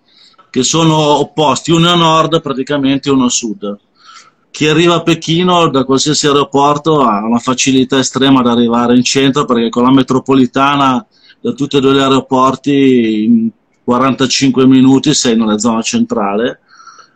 che 0.49 0.63
sono 0.63 0.95
opposti, 0.95 1.71
uno 1.71 1.89
a 1.89 1.95
nord 1.95 2.41
praticamente 2.41 3.09
e 3.09 3.11
uno 3.11 3.25
a 3.25 3.29
sud. 3.29 3.77
Chi 4.51 4.67
arriva 4.67 4.95
a 4.95 5.01
Pechino 5.01 5.67
da 5.69 5.83
qualsiasi 5.83 6.27
aeroporto 6.27 7.01
ha 7.01 7.25
una 7.25 7.39
facilità 7.39 7.97
estrema 7.97 8.41
ad 8.41 8.47
arrivare 8.47 8.95
in 8.95 9.03
centro 9.03 9.45
perché 9.45 9.69
con 9.69 9.81
la 9.81 9.91
metropolitana 9.91 11.03
da 11.41 11.51
tutti 11.53 11.77
e 11.77 11.79
due 11.79 11.93
gli 11.93 11.99
aeroporti 11.99 13.23
in 13.23 13.49
45 13.83 14.67
minuti 14.67 15.13
sei 15.15 15.35
nella 15.35 15.57
zona 15.57 15.81
centrale 15.81 16.59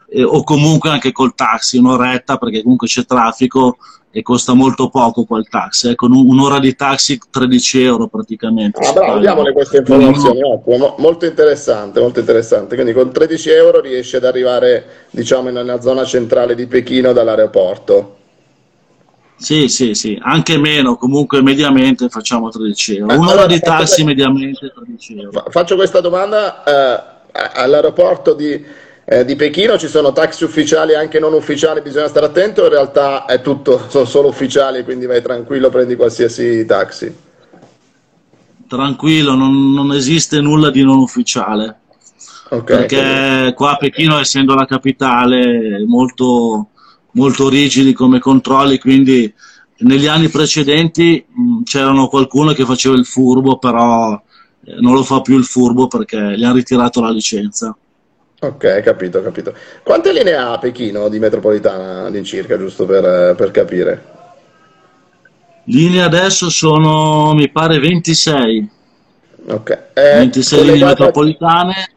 eh, 0.10 0.24
o 0.24 0.44
comunque 0.44 0.90
anche 0.90 1.12
col 1.12 1.36
taxi 1.36 1.78
un'oretta 1.78 2.38
perché 2.38 2.62
comunque 2.62 2.88
c'è 2.88 3.06
traffico 3.06 3.78
e 4.10 4.24
costa 4.24 4.54
molto 4.54 4.90
poco 4.90 5.26
quel 5.26 5.48
taxi, 5.48 5.94
con 5.96 6.12
ecco, 6.12 6.22
un'ora 6.22 6.60
di 6.60 6.76
taxi 6.76 7.20
13 7.30 7.84
euro 7.84 8.08
praticamente. 8.08 8.80
Ah, 8.84 8.92
bravo, 8.92 9.20
diamole 9.20 9.52
queste 9.52 9.78
informazioni, 9.78 10.40
no. 10.40 10.96
molto 10.98 11.26
interessante, 11.26 12.00
molto 12.00 12.20
interessante. 12.20 12.74
Quindi 12.74 12.94
con 12.94 13.12
13 13.12 13.50
euro 13.52 13.80
riesci 13.80 14.16
ad 14.16 14.24
arrivare 14.24 15.06
diciamo 15.12 15.50
nella 15.50 15.82
zona 15.82 16.04
centrale 16.04 16.56
di 16.56 16.66
Pechino 16.66 17.14
dall'aeroporto. 17.14 18.16
Sì, 19.36 19.68
sì, 19.68 19.94
sì, 19.94 20.18
anche 20.20 20.58
meno, 20.58 20.96
comunque 20.96 21.44
mediamente 21.44 22.10
facciamo 22.10 22.50
13 22.50 22.98
euro. 22.98 23.14
Un'ora 23.14 23.32
allora, 23.32 23.46
di 23.46 23.60
taxi 23.60 24.04
mediamente 24.04 24.72
13 24.74 25.20
euro. 25.20 25.46
Faccio 25.50 25.76
questa 25.76 26.00
domanda 26.00 26.64
eh, 26.64 27.40
all'aeroporto 27.54 28.34
di 28.34 28.86
eh, 29.10 29.24
di 29.24 29.38
Pechino 29.38 29.78
ci 29.78 29.88
sono 29.88 30.12
taxi 30.12 30.44
ufficiali 30.44 30.92
e 30.92 30.96
anche 30.96 31.18
non 31.18 31.32
ufficiali, 31.32 31.82
bisogna 31.82 32.10
stare 32.10 32.26
attento, 32.26 32.64
in 32.64 32.70
realtà 32.70 33.24
è 33.24 33.40
tutto, 33.40 33.84
sono 33.88 34.04
solo 34.04 34.28
ufficiali, 34.28 34.84
quindi 34.84 35.06
vai 35.06 35.22
tranquillo, 35.22 35.70
prendi 35.70 35.96
qualsiasi 35.96 36.66
taxi. 36.66 37.16
Tranquillo, 38.68 39.34
non, 39.34 39.72
non 39.72 39.94
esiste 39.94 40.42
nulla 40.42 40.70
di 40.70 40.84
non 40.84 40.98
ufficiale. 40.98 41.80
Okay, 42.50 42.64
perché 42.64 43.02
quindi... 43.02 43.54
qua 43.54 43.72
a 43.72 43.78
Pechino, 43.78 44.20
essendo 44.20 44.56
la 44.56 44.66
capitale, 44.66 45.86
molto, 45.86 46.68
molto 47.12 47.48
rigidi 47.48 47.94
come 47.94 48.20
controlli, 48.20 48.78
quindi 48.78 49.34
negli 49.78 50.08
anni 50.08 50.28
precedenti 50.28 51.26
mh, 51.26 51.64
c'erano 51.64 52.10
qualcuno 52.10 52.52
che 52.52 52.66
faceva 52.66 52.96
il 52.96 53.06
furbo, 53.06 53.58
però 53.58 54.22
eh, 54.66 54.76
non 54.82 54.96
lo 54.96 55.04
fa 55.04 55.22
più 55.22 55.38
il 55.38 55.46
furbo 55.46 55.88
perché 55.88 56.38
gli 56.38 56.44
hanno 56.44 56.56
ritirato 56.56 57.00
la 57.00 57.10
licenza. 57.10 57.74
Ok, 58.40 58.82
capito, 58.82 59.24
capito. 59.24 59.54
Quante 59.82 60.14
linee 60.14 60.36
ha 60.36 60.58
Pechino 60.60 61.10
di 61.10 61.18
metropolitana 61.18 62.06
all'incirca, 62.06 62.58
giusto 62.58 62.86
per, 62.86 63.34
per 63.36 63.50
capire? 63.50 64.04
Linee 65.64 66.04
adesso 66.04 66.50
sono, 66.50 67.34
mi 67.34 67.50
pare, 67.50 67.80
26. 67.80 68.70
Ok. 69.48 69.70
Eh, 69.94 70.18
26 70.18 70.64
linee 70.64 70.86
metropolitane. 70.86 71.92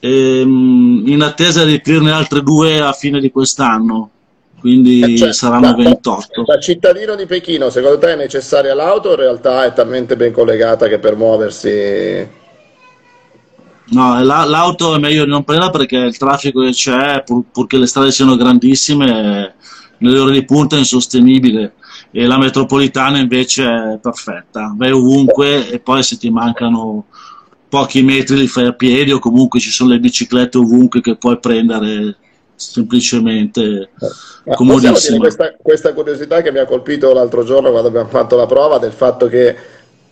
Ehm, 0.00 1.04
in 1.06 1.22
attesa 1.22 1.64
di 1.64 1.74
aprirne 1.74 2.10
altre 2.10 2.42
due 2.42 2.80
a 2.80 2.92
fine 2.92 3.20
di 3.20 3.30
quest'anno, 3.30 4.10
quindi 4.58 5.14
eh, 5.14 5.16
cioè, 5.16 5.32
saranno 5.32 5.74
da, 5.74 5.74
28. 5.74 6.42
Da 6.42 6.58
cittadino 6.58 7.14
di 7.16 7.26
Pechino, 7.26 7.68
secondo 7.68 7.98
te 7.98 8.12
è 8.12 8.16
necessaria 8.16 8.74
l'auto 8.74 9.10
o 9.10 9.12
in 9.12 9.18
realtà 9.18 9.64
è 9.64 9.72
talmente 9.74 10.16
ben 10.16 10.32
collegata 10.32 10.88
che 10.88 10.98
per 10.98 11.16
muoversi 11.16 12.28
No, 13.90 14.22
la, 14.22 14.44
l'auto 14.44 14.94
è 14.94 14.98
meglio 14.98 15.24
di 15.24 15.30
non 15.30 15.44
prenderla 15.44 15.72
perché 15.72 15.96
il 15.96 16.16
traffico 16.16 16.62
che 16.62 16.70
c'è, 16.70 17.22
pur, 17.24 17.44
purché 17.50 17.76
le 17.76 17.86
strade 17.86 18.12
siano 18.12 18.36
grandissime, 18.36 19.54
nelle 19.98 20.18
ore 20.18 20.32
di 20.32 20.44
punta 20.44 20.76
è 20.76 20.78
insostenibile 20.78 21.74
e 22.12 22.26
la 22.26 22.38
metropolitana 22.38 23.18
invece 23.18 23.64
è 23.64 23.98
perfetta, 24.00 24.74
vai 24.76 24.90
ovunque 24.90 25.70
e 25.70 25.78
poi 25.80 26.02
se 26.02 26.16
ti 26.16 26.30
mancano 26.30 27.06
pochi 27.68 28.02
metri 28.02 28.36
li 28.36 28.48
fai 28.48 28.66
a 28.66 28.72
piedi 28.72 29.12
o 29.12 29.20
comunque 29.20 29.60
ci 29.60 29.70
sono 29.70 29.90
le 29.90 30.00
biciclette 30.00 30.58
ovunque 30.58 31.00
che 31.00 31.16
puoi 31.16 31.38
prendere 31.38 32.16
semplicemente 32.56 33.90
eh, 34.44 34.54
comodissimo. 34.54 35.18
Questa, 35.18 35.54
questa 35.62 35.94
curiosità 35.94 36.42
che 36.42 36.50
mi 36.52 36.58
ha 36.58 36.66
colpito 36.66 37.12
l'altro 37.12 37.44
giorno 37.44 37.70
quando 37.70 37.88
abbiamo 37.88 38.08
fatto 38.08 38.36
la 38.36 38.46
prova 38.46 38.78
del 38.78 38.92
fatto 38.92 39.28
che 39.28 39.56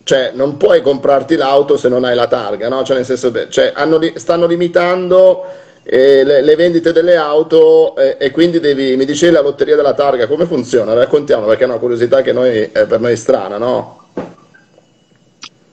cioè 0.08 0.30
non 0.32 0.56
puoi 0.56 0.80
comprarti 0.80 1.36
l'auto 1.36 1.76
se 1.76 1.90
non 1.90 2.02
hai 2.02 2.14
la 2.14 2.26
targa, 2.26 2.70
no? 2.70 2.82
Cioè 2.82 2.96
nel 2.96 3.04
senso, 3.04 3.30
cioè, 3.50 3.72
hanno, 3.74 4.00
stanno 4.14 4.46
limitando 4.46 5.44
eh, 5.82 6.24
le, 6.24 6.40
le, 6.40 6.56
vendite 6.56 6.92
delle 6.92 7.16
auto 7.16 7.94
eh, 7.94 8.16
e 8.18 8.30
quindi 8.30 8.58
devi, 8.58 8.96
mi 8.96 9.04
dicevi 9.04 9.34
la 9.34 9.42
lotteria 9.42 9.76
della 9.76 9.92
targa, 9.92 10.26
come 10.26 10.46
funziona? 10.46 10.94
Raccontiamo 10.94 11.44
perché 11.44 11.64
è 11.64 11.66
una 11.66 11.76
curiosità 11.76 12.22
che 12.22 12.32
noi, 12.32 12.70
è 12.72 12.86
per 12.86 13.00
noi 13.00 13.18
strana, 13.18 13.58
no? 13.58 14.06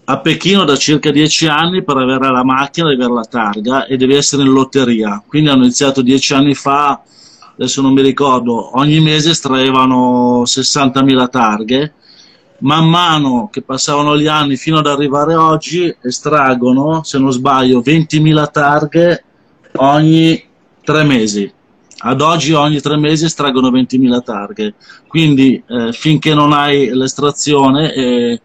A 0.03 0.19
Pechino 0.19 0.65
da 0.65 0.75
circa 0.75 1.11
dieci 1.11 1.47
anni 1.47 1.81
per 1.85 1.95
avere 1.95 2.29
la 2.29 2.43
macchina 2.43 2.89
devi 2.89 3.03
avere 3.03 3.17
la 3.17 3.27
targa 3.29 3.85
e 3.85 3.95
devi 3.95 4.15
essere 4.15 4.43
in 4.43 4.51
lotteria, 4.51 5.23
quindi 5.25 5.47
hanno 5.47 5.63
iniziato 5.63 6.01
dieci 6.01 6.33
anni 6.33 6.55
fa, 6.55 7.01
adesso 7.57 7.81
non 7.81 7.93
mi 7.93 8.01
ricordo, 8.01 8.77
ogni 8.77 8.99
mese 8.99 9.29
estraevano 9.29 10.41
60.000 10.43 11.29
targhe 11.29 11.93
man 12.59 12.87
mano 12.87 13.49
che 13.51 13.61
passavano 13.61 14.17
gli 14.17 14.27
anni 14.27 14.55
fino 14.55 14.79
ad 14.79 14.87
arrivare 14.87 15.35
oggi 15.35 15.93
estraggono, 16.01 17.03
se 17.03 17.17
non 17.17 17.31
sbaglio, 17.31 17.81
20.000 17.81 18.51
targhe 18.51 19.23
ogni 19.73 20.43
tre 20.83 21.03
mesi. 21.03 21.51
Ad 21.97 22.21
oggi 22.21 22.53
ogni 22.53 22.79
tre 22.81 22.97
mesi 22.97 23.25
estraggono 23.25 23.71
20.000 23.71 24.23
targhe, 24.23 24.73
quindi 25.07 25.61
eh, 25.67 25.91
finché 25.91 26.33
non 26.33 26.53
hai 26.53 26.93
l'estrazione 26.93 27.93
eh, 27.93 28.41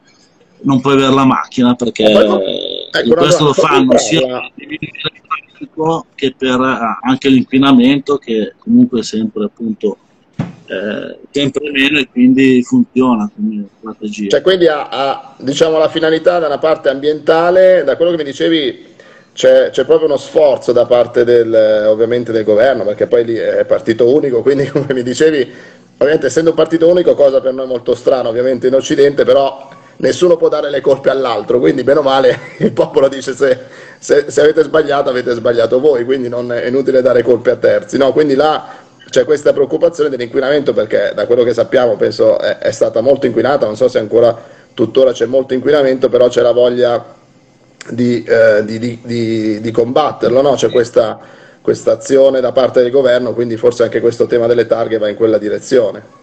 non 0.63 0.81
puoi 0.81 0.95
avere 0.95 1.13
la 1.13 1.25
macchina 1.25 1.75
perché 1.75 2.05
ecco, 2.05 3.15
questo 3.15 3.45
lo 3.45 3.53
fanno 3.53 3.97
sia 3.97 4.51
per 4.55 4.73
il 4.73 6.05
che 6.15 6.35
per 6.37 6.61
eh, 6.61 7.09
anche 7.09 7.29
l'inquinamento 7.29 8.19
che 8.19 8.55
comunque 8.59 9.03
sempre 9.03 9.45
appunto 9.45 9.97
eh, 10.71 11.19
sempre 11.33 11.69
meno 11.73 11.99
e 11.99 12.09
quindi 12.09 12.63
funziona 12.63 13.29
come 13.35 13.67
strategia. 13.81 14.29
Cioè, 14.29 14.41
quindi 14.41 14.69
ha, 14.69 14.89
ha 14.89 15.35
diciamo, 15.39 15.79
la 15.79 15.89
finalità 15.89 16.39
da 16.39 16.47
una 16.47 16.59
parte 16.59 16.89
ambientale, 16.89 17.83
da 17.83 17.97
quello 17.97 18.13
che 18.13 18.19
mi 18.19 18.25
dicevi 18.25 18.87
c'è, 19.33 19.71
c'è, 19.71 19.85
proprio 19.85 20.07
uno 20.07 20.17
sforzo 20.17 20.71
da 20.71 20.87
parte 20.87 21.25
del, 21.25 21.87
ovviamente 21.89 22.31
del 22.31 22.45
governo, 22.45 22.85
perché 22.85 23.09
poi 23.09 23.25
lì 23.25 23.35
è 23.35 23.65
partito 23.65 24.15
unico, 24.15 24.43
quindi 24.43 24.69
come 24.69 24.95
mi 24.95 25.03
dicevi, 25.03 25.51
ovviamente 25.95 26.27
essendo 26.27 26.51
un 26.51 26.57
partito 26.57 26.89
unico, 26.89 27.15
cosa 27.15 27.41
per 27.41 27.53
noi 27.53 27.67
molto 27.67 27.97
strana 27.97 28.29
ovviamente 28.29 28.69
in 28.69 28.75
Occidente, 28.75 29.25
però 29.25 29.69
nessuno 29.97 30.37
può 30.37 30.49
dare 30.49 30.71
le 30.71 30.81
colpe 30.81 31.11
all'altro, 31.11 31.59
quindi 31.59 31.83
meno 31.83 32.03
male 32.03 32.39
il 32.59 32.73
popolo 32.73 33.09
dice 33.09 33.35
se, 33.35 33.59
se, 33.99 34.27
se 34.29 34.41
avete 34.41 34.63
sbagliato 34.63 35.11
avete 35.11 35.35
sbagliato 35.35 35.81
voi, 35.81 36.05
quindi 36.05 36.29
non 36.29 36.53
è 36.53 36.67
inutile 36.67 37.03
dare 37.03 37.25
colpe 37.25 37.51
a 37.51 37.57
terzi, 37.57 37.99
no? 37.99 38.13
quindi 38.13 38.37
là 38.37 38.80
c'è 39.11 39.25
questa 39.25 39.53
preoccupazione 39.53 40.09
dell'inquinamento 40.09 40.73
perché 40.73 41.13
da 41.15 41.27
quello 41.27 41.43
che 41.43 41.53
sappiamo 41.53 41.97
penso 41.97 42.39
è, 42.39 42.59
è 42.59 42.71
stata 42.71 43.01
molto 43.01 43.27
inquinata, 43.27 43.67
non 43.67 43.77
so 43.77 43.89
se 43.89 43.99
ancora 43.99 44.59
tuttora 44.73 45.13
c'è 45.13 45.27
molto 45.27 45.53
inquinamento, 45.53 46.09
però 46.09 46.29
c'è 46.29 46.41
la 46.43 46.53
voglia 46.53 47.15
di, 47.91 48.23
eh, 48.23 48.65
di, 48.65 48.99
di, 49.03 49.61
di 49.61 49.71
combatterlo, 49.71 50.41
no? 50.41 50.55
c'è 50.55 50.71
questa, 50.71 51.19
questa 51.61 51.93
azione 51.93 52.41
da 52.41 52.53
parte 52.53 52.83
del 52.83 52.91
governo, 52.91 53.35
quindi 53.35 53.57
forse 53.57 53.83
anche 53.83 54.01
questo 54.01 54.27
tema 54.27 54.47
delle 54.47 54.67
targhe 54.67 54.99
va 54.99 55.09
in 55.09 55.17
quella 55.17 55.39
direzione. 55.39 56.19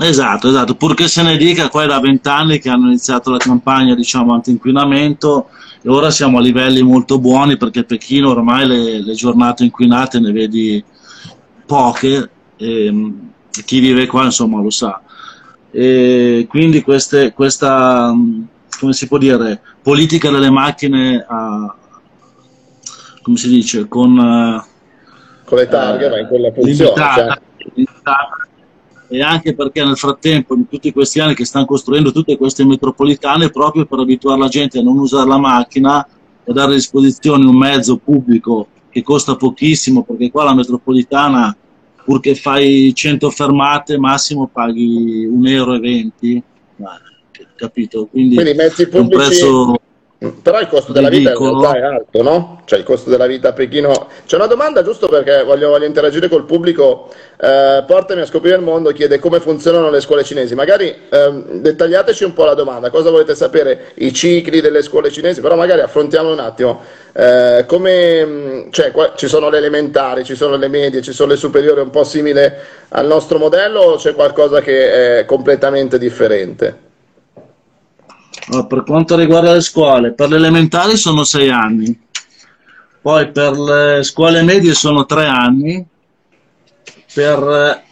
Esatto, 0.00 0.48
esatto, 0.48 0.76
purché 0.76 1.08
se 1.08 1.22
ne 1.22 1.36
dica, 1.36 1.68
qua 1.70 1.82
è 1.82 1.86
da 1.86 1.98
vent'anni 1.98 2.60
che 2.60 2.68
hanno 2.68 2.86
iniziato 2.86 3.30
la 3.30 3.38
campagna 3.38 3.96
diciamo, 3.96 4.32
anti-inquinamento 4.32 5.48
e 5.82 5.88
ora 5.88 6.10
siamo 6.10 6.38
a 6.38 6.40
livelli 6.40 6.82
molto 6.82 7.18
buoni 7.18 7.56
perché 7.56 7.80
a 7.80 7.84
Pechino 7.84 8.30
ormai 8.30 8.66
le, 8.66 9.00
le 9.02 9.14
giornate 9.14 9.64
inquinate 9.64 10.20
ne 10.20 10.30
vedi 10.30 10.84
poche, 11.68 12.30
e, 12.56 13.12
chi 13.64 13.78
vive 13.80 14.06
qua 14.06 14.24
insomma 14.24 14.62
lo 14.62 14.70
sa. 14.70 15.02
E 15.70 16.46
quindi 16.48 16.80
queste, 16.80 17.34
questa, 17.34 18.14
come 18.80 18.92
si 18.94 19.06
può 19.06 19.18
dire, 19.18 19.60
politica 19.82 20.30
delle 20.30 20.50
macchine 20.50 21.24
a, 21.28 21.76
come 23.20 23.36
si 23.36 23.48
dice, 23.48 23.86
con, 23.86 24.64
con 25.44 25.58
le 25.58 25.68
targhe, 25.68 26.06
eh, 26.06 26.08
ma 26.08 26.18
in 26.20 26.26
quella 26.26 26.50
posizione. 26.50 26.90
Limitata, 26.90 27.40
cioè. 27.58 27.70
limitata 27.74 28.48
e 29.10 29.22
anche 29.22 29.54
perché 29.54 29.84
nel 29.84 29.96
frattempo, 29.96 30.54
in 30.54 30.68
tutti 30.68 30.92
questi 30.92 31.18
anni 31.18 31.34
che 31.34 31.46
stanno 31.46 31.64
costruendo 31.64 32.12
tutte 32.12 32.36
queste 32.36 32.64
metropolitane, 32.64 33.50
proprio 33.50 33.86
per 33.86 33.98
abituare 33.98 34.38
la 34.38 34.48
gente 34.48 34.78
a 34.78 34.82
non 34.82 34.98
usare 34.98 35.26
la 35.26 35.38
macchina 35.38 36.06
e 36.44 36.52
dare 36.52 36.72
a 36.72 36.74
disposizione 36.74 37.46
un 37.46 37.56
mezzo 37.56 37.96
pubblico 37.96 38.68
che 38.90 39.02
costa 39.02 39.36
pochissimo, 39.36 40.02
perché 40.02 40.30
qua 40.30 40.44
la 40.44 40.54
metropolitana, 40.54 41.56
purché 42.04 42.34
fai 42.34 42.92
100 42.94 43.30
fermate, 43.30 43.98
massimo 43.98 44.46
paghi 44.46 45.26
1,20 45.26 45.50
euro, 45.50 45.80
capito? 47.56 48.06
Quindi, 48.06 48.34
Quindi 48.36 48.54
mezzi 48.54 48.88
pubblici... 48.88 49.02
Un 49.02 49.08
prezzo 49.08 49.76
però 50.42 50.58
il 50.58 50.66
costo 50.66 50.90
della 50.92 51.10
vita 51.10 51.32
realtà 51.32 51.76
è 51.76 51.80
alto, 51.80 52.22
no? 52.22 52.62
Cioè 52.64 52.80
il 52.80 52.84
costo 52.84 53.08
della 53.08 53.26
vita 53.26 53.50
a 53.50 53.52
Pechino. 53.52 54.08
C'è 54.26 54.34
una 54.34 54.46
domanda 54.46 54.82
giusto 54.82 55.06
perché 55.06 55.44
voglio, 55.44 55.68
voglio 55.68 55.84
interagire 55.84 56.28
col 56.28 56.44
pubblico. 56.44 57.08
Eh, 57.40 57.84
portami 57.86 58.22
a 58.22 58.26
scoprire 58.26 58.56
il 58.56 58.62
mondo, 58.62 58.90
chiede 58.90 59.20
come 59.20 59.38
funzionano 59.38 59.90
le 59.90 60.00
scuole 60.00 60.24
cinesi. 60.24 60.56
Magari 60.56 60.92
ehm, 61.08 61.60
dettagliateci 61.60 62.24
un 62.24 62.32
po' 62.32 62.44
la 62.44 62.54
domanda, 62.54 62.90
cosa 62.90 63.10
volete 63.10 63.36
sapere? 63.36 63.92
I 63.94 64.12
cicli 64.12 64.60
delle 64.60 64.82
scuole 64.82 65.12
cinesi, 65.12 65.40
però 65.40 65.54
magari 65.54 65.82
affrontiamo 65.82 66.32
un 66.32 66.40
attimo. 66.40 66.80
Eh, 67.12 67.64
come, 67.68 68.66
cioè, 68.70 68.90
qua, 68.90 69.12
ci 69.14 69.28
sono 69.28 69.48
le 69.50 69.58
elementari, 69.58 70.24
ci 70.24 70.34
sono 70.34 70.56
le 70.56 70.66
medie, 70.66 71.00
ci 71.00 71.12
sono 71.12 71.30
le 71.30 71.36
superiori, 71.36 71.80
un 71.80 71.90
po' 71.90 72.02
simile 72.02 72.58
al 72.88 73.06
nostro 73.06 73.38
modello 73.38 73.80
o 73.82 73.96
c'è 73.96 74.14
qualcosa 74.14 74.60
che 74.62 75.20
è 75.20 75.24
completamente 75.26 75.96
differente? 75.96 76.86
Per 78.66 78.82
quanto 78.84 79.16
riguarda 79.16 79.52
le 79.52 79.60
scuole, 79.60 80.12
per 80.12 80.30
le 80.30 80.36
elementari 80.36 80.96
sono 80.96 81.24
sei 81.24 81.50
anni, 81.50 81.98
poi 83.00 83.30
per 83.30 83.58
le 83.58 84.02
scuole 84.02 84.42
medie 84.42 84.74
sono 84.74 85.04
tre 85.04 85.26
anni, 85.26 85.84
per 87.12 87.82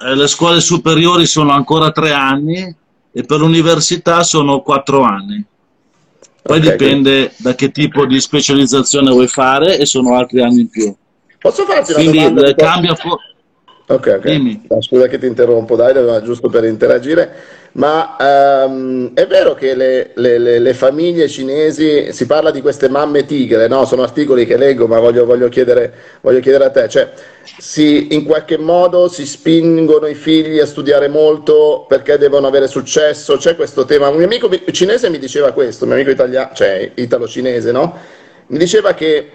eh, 0.00 0.14
le 0.14 0.26
scuole 0.26 0.60
superiori 0.60 1.26
sono 1.26 1.52
ancora 1.52 1.92
tre 1.92 2.12
anni 2.12 2.74
e 3.12 3.22
per 3.22 3.38
l'università 3.38 4.22
sono 4.22 4.62
quattro 4.62 5.02
anni. 5.02 5.44
Poi 6.42 6.58
okay, 6.58 6.70
dipende 6.70 7.10
quindi... 7.10 7.34
da 7.38 7.54
che 7.54 7.70
tipo 7.70 8.04
di 8.04 8.20
specializzazione 8.20 9.10
vuoi 9.10 9.28
fare 9.28 9.78
e 9.78 9.86
sono 9.86 10.16
altri 10.16 10.42
anni 10.42 10.62
in 10.62 10.68
più. 10.68 10.92
Posso 11.38 11.64
farti 11.64 11.92
una 11.92 12.00
quindi, 12.00 12.18
domanda? 12.18 12.46
Eh, 12.48 12.54
cambia... 12.54 12.96
Ok, 13.94 14.18
ok. 14.18 14.82
Scusa 14.82 15.06
che 15.06 15.18
ti 15.18 15.26
interrompo, 15.26 15.76
dai, 15.76 15.94
giusto 16.22 16.48
per 16.48 16.64
interagire 16.64 17.60
ma 17.72 18.16
um, 18.66 19.14
è 19.14 19.26
vero 19.26 19.54
che 19.54 19.74
le, 19.74 20.10
le, 20.14 20.38
le, 20.38 20.58
le, 20.58 20.74
famiglie 20.74 21.28
cinesi, 21.28 22.12
si 22.12 22.26
parla 22.26 22.50
di 22.50 22.60
queste 22.60 22.88
mamme 22.90 23.24
tigre, 23.24 23.66
no? 23.66 23.86
sono 23.86 24.02
articoli 24.02 24.44
che 24.44 24.58
leggo, 24.58 24.86
ma 24.86 24.98
voglio, 24.98 25.24
voglio, 25.24 25.48
chiedere, 25.48 25.92
voglio 26.20 26.40
chiedere, 26.40 26.64
a 26.64 26.70
te, 26.70 26.88
cioè, 26.88 27.10
si, 27.58 28.14
in 28.14 28.24
qualche 28.24 28.58
modo 28.58 29.08
si 29.08 29.24
spingono 29.24 30.06
i 30.06 30.14
figli 30.14 30.58
a 30.58 30.66
studiare 30.66 31.08
molto 31.08 31.86
perché 31.88 32.18
devono 32.18 32.46
avere 32.46 32.68
successo, 32.68 33.38
c'è 33.38 33.56
questo 33.56 33.86
tema, 33.86 34.08
un 34.08 34.16
mio 34.16 34.26
amico 34.26 34.50
cinese 34.70 35.08
mi 35.08 35.18
diceva 35.18 35.52
questo, 35.52 35.84
un 35.84 35.90
mio 35.90 35.98
amico 35.98 36.12
italiano, 36.12 36.50
cioè 36.52 36.90
italo-cinese, 36.94 37.72
no? 37.72 37.96
mi 38.48 38.58
diceva 38.58 38.92
che 38.92 39.30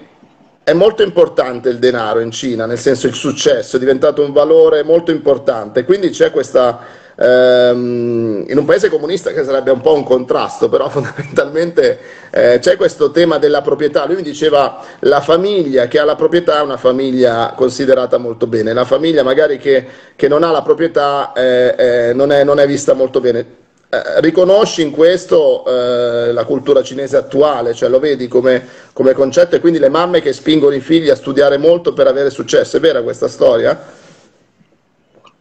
è 0.67 0.73
molto 0.73 1.01
importante 1.01 1.69
il 1.69 1.80
denaro 1.80 2.19
in 2.19 2.30
Cina, 2.30 2.65
nel 2.65 2.77
senso 2.77 3.08
il 3.08 3.13
successo 3.13 3.77
è 3.77 3.80
diventato 3.80 4.21
un 4.21 4.34
valore 4.34 4.84
molto 4.84 5.12
importante, 5.12 5.86
quindi 5.86 6.10
c'è 6.10 6.30
questa 6.30 6.80
ehm, 7.15 8.43
in 8.49 8.58
un 8.58 8.65
paese 8.65 8.89
comunista 8.89 9.32
che 9.32 9.45
sarebbe 9.45 9.71
un 9.71 9.80
po' 9.80 9.93
un 9.93 10.03
contrasto, 10.03 10.67
però 10.67 10.89
fondamentalmente 10.91 11.97
eh, 12.32 12.60
c'è 12.60 12.75
questo 12.75 13.12
tema 13.12 13.38
della 13.38 13.62
proprietà. 13.62 14.06
Lui 14.06 14.17
mi 14.17 14.23
diceva 14.23 14.84
la 14.99 15.21
famiglia 15.21 15.88
che 15.88 15.99
ha 15.99 16.03
la 16.03 16.17
proprietà 16.17 16.60
è 16.60 16.62
una 16.63 16.75
famiglia 16.75 17.53
considerata 17.56 18.17
molto 18.17 18.45
bene, 18.45 18.73
la 18.73 18.84
famiglia 18.84 19.23
magari 19.23 19.60
che, 19.60 19.88
che 20.17 20.27
non 20.27 20.43
ha 20.43 20.51
la 20.51 20.63
proprietà 20.63 21.32
eh, 21.32 21.75
eh, 21.77 22.13
non, 22.13 22.34
è, 22.34 22.43
non, 22.43 22.60
è, 22.60 22.67
vista 22.67 22.91
molto 22.91 23.21
bene. 23.21 23.66
Eh, 23.89 24.19
riconosci 24.19 24.82
in 24.82 24.91
questo 24.91 25.63
eh, 25.65 26.34
la 26.34 26.43
cultura 26.43 26.84
cinese 26.84 27.15
attuale, 27.15 27.73
cioè 27.73 27.88
lo 27.88 28.00
vedi 28.00 28.28
come, 28.28 28.67
come 28.91 29.13
concetto 29.13 29.56
e 29.56 29.62
quindi 29.62 29.80
le 29.80 29.88
mamme 29.88 30.21
che 30.21 30.34
spingono 30.34 30.76
i 30.76 30.82
figli 30.82 31.10
a 31.10 31.15
studiare 31.15 31.58
molto 31.58 31.93
per 31.93 32.06
avere 32.06 32.30
successo, 32.30 32.76
è 32.76 32.80
vera 32.82 33.02
questa 33.02 33.30
storia? 33.30 33.82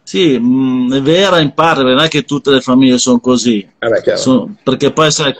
Sì, 0.01 0.39
mh, 0.39 0.45
mm, 0.45 0.93
è 0.93 1.01
vera 1.01 1.39
in 1.39 1.53
parte, 1.53 1.83
non 1.83 1.99
è 1.99 2.07
che 2.07 2.23
tutte 2.23 2.51
le 2.51 2.61
famiglie 2.61 2.97
sono 2.97 3.19
così. 3.19 3.67
Eh 3.79 4.15
so, 4.15 4.49
perché 4.63 4.93
poi 4.93 5.11
sai, 5.11 5.33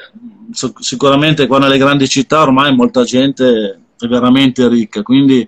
sicuramente 0.80 1.48
qua 1.48 1.60
nelle 1.60 1.78
grandi 1.78 2.10
città 2.10 2.42
ormai 2.42 2.76
molta 2.76 3.06
gente 3.06 3.80
è 3.98 4.06
veramente 4.08 4.68
ricca, 4.68 5.02
quindi 5.02 5.48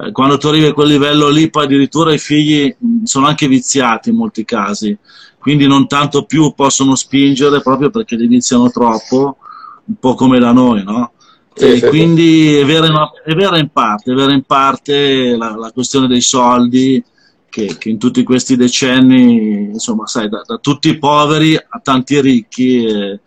eh, 0.00 0.12
quando 0.12 0.36
tu 0.36 0.48
arrivi 0.48 0.66
a 0.66 0.74
quel 0.74 0.88
livello 0.88 1.30
lì, 1.30 1.48
poi 1.48 1.64
addirittura 1.64 2.12
i 2.12 2.18
figli 2.18 2.76
mh, 2.76 2.86
mm, 2.86 3.02
sono 3.04 3.26
anche 3.26 3.48
viziati 3.48 4.10
in 4.10 4.16
molti 4.16 4.44
casi, 4.44 4.94
quindi 5.40 5.66
non 5.66 5.88
tanto 5.88 6.24
più 6.24 6.52
possono 6.54 6.94
spingere 6.94 7.62
proprio 7.62 7.90
perché 7.90 8.14
iniziano 8.14 8.70
troppo, 8.70 9.38
un 9.86 9.94
po' 9.98 10.14
come 10.14 10.38
da 10.38 10.52
noi, 10.52 10.84
no? 10.84 11.12
Sì, 11.54 11.78
sì, 11.78 11.86
quindi 11.88 12.54
È, 12.56 12.64
vera 12.64 12.86
in, 12.86 12.96
è, 13.24 13.34
vera 13.34 13.58
in, 13.58 13.70
parte, 13.70 14.12
è 14.12 14.14
vera 14.14 14.32
in 14.32 14.42
parte 14.44 15.36
la, 15.36 15.56
la 15.56 15.72
questione 15.72 16.06
dei 16.06 16.20
soldi 16.20 17.02
che, 17.48 17.76
che, 17.78 17.88
in 17.88 17.98
tutti 17.98 18.22
questi 18.22 18.56
decenni, 18.56 19.70
insomma, 19.72 20.06
sai, 20.06 20.28
da, 20.28 20.42
da 20.46 20.58
tutti 20.58 20.88
i 20.90 20.98
poveri 20.98 21.56
a 21.56 21.80
tanti 21.82 22.20
ricchi, 22.20 22.84
eh, 22.84 23.20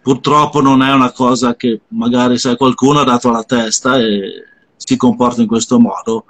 purtroppo 0.00 0.60
non 0.60 0.82
è 0.82 0.92
una 0.92 1.12
cosa 1.12 1.54
che 1.56 1.82
magari 1.88 2.38
sai, 2.38 2.56
qualcuno 2.56 3.00
ha 3.00 3.04
dato 3.04 3.28
alla 3.28 3.44
testa 3.44 3.98
e 3.98 4.44
si 4.76 4.96
comporta 4.96 5.42
in 5.42 5.46
questo 5.46 5.78
modo. 5.78 6.24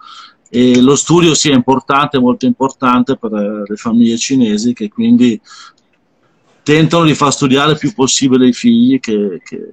E 0.52 0.80
lo 0.80 0.96
studio 0.96 1.32
è 1.32 1.54
importante, 1.54 2.18
molto 2.18 2.44
importante 2.44 3.16
per 3.16 3.32
eh, 3.32 3.62
le 3.66 3.76
famiglie 3.76 4.18
cinesi 4.18 4.72
che 4.72 4.88
quindi 4.88 5.40
tentano 6.62 7.04
di 7.04 7.14
far 7.14 7.32
studiare 7.32 7.72
il 7.72 7.78
più 7.78 7.94
possibile 7.94 8.48
i 8.48 8.52
figli, 8.52 8.98
che, 8.98 9.40
che... 9.44 9.68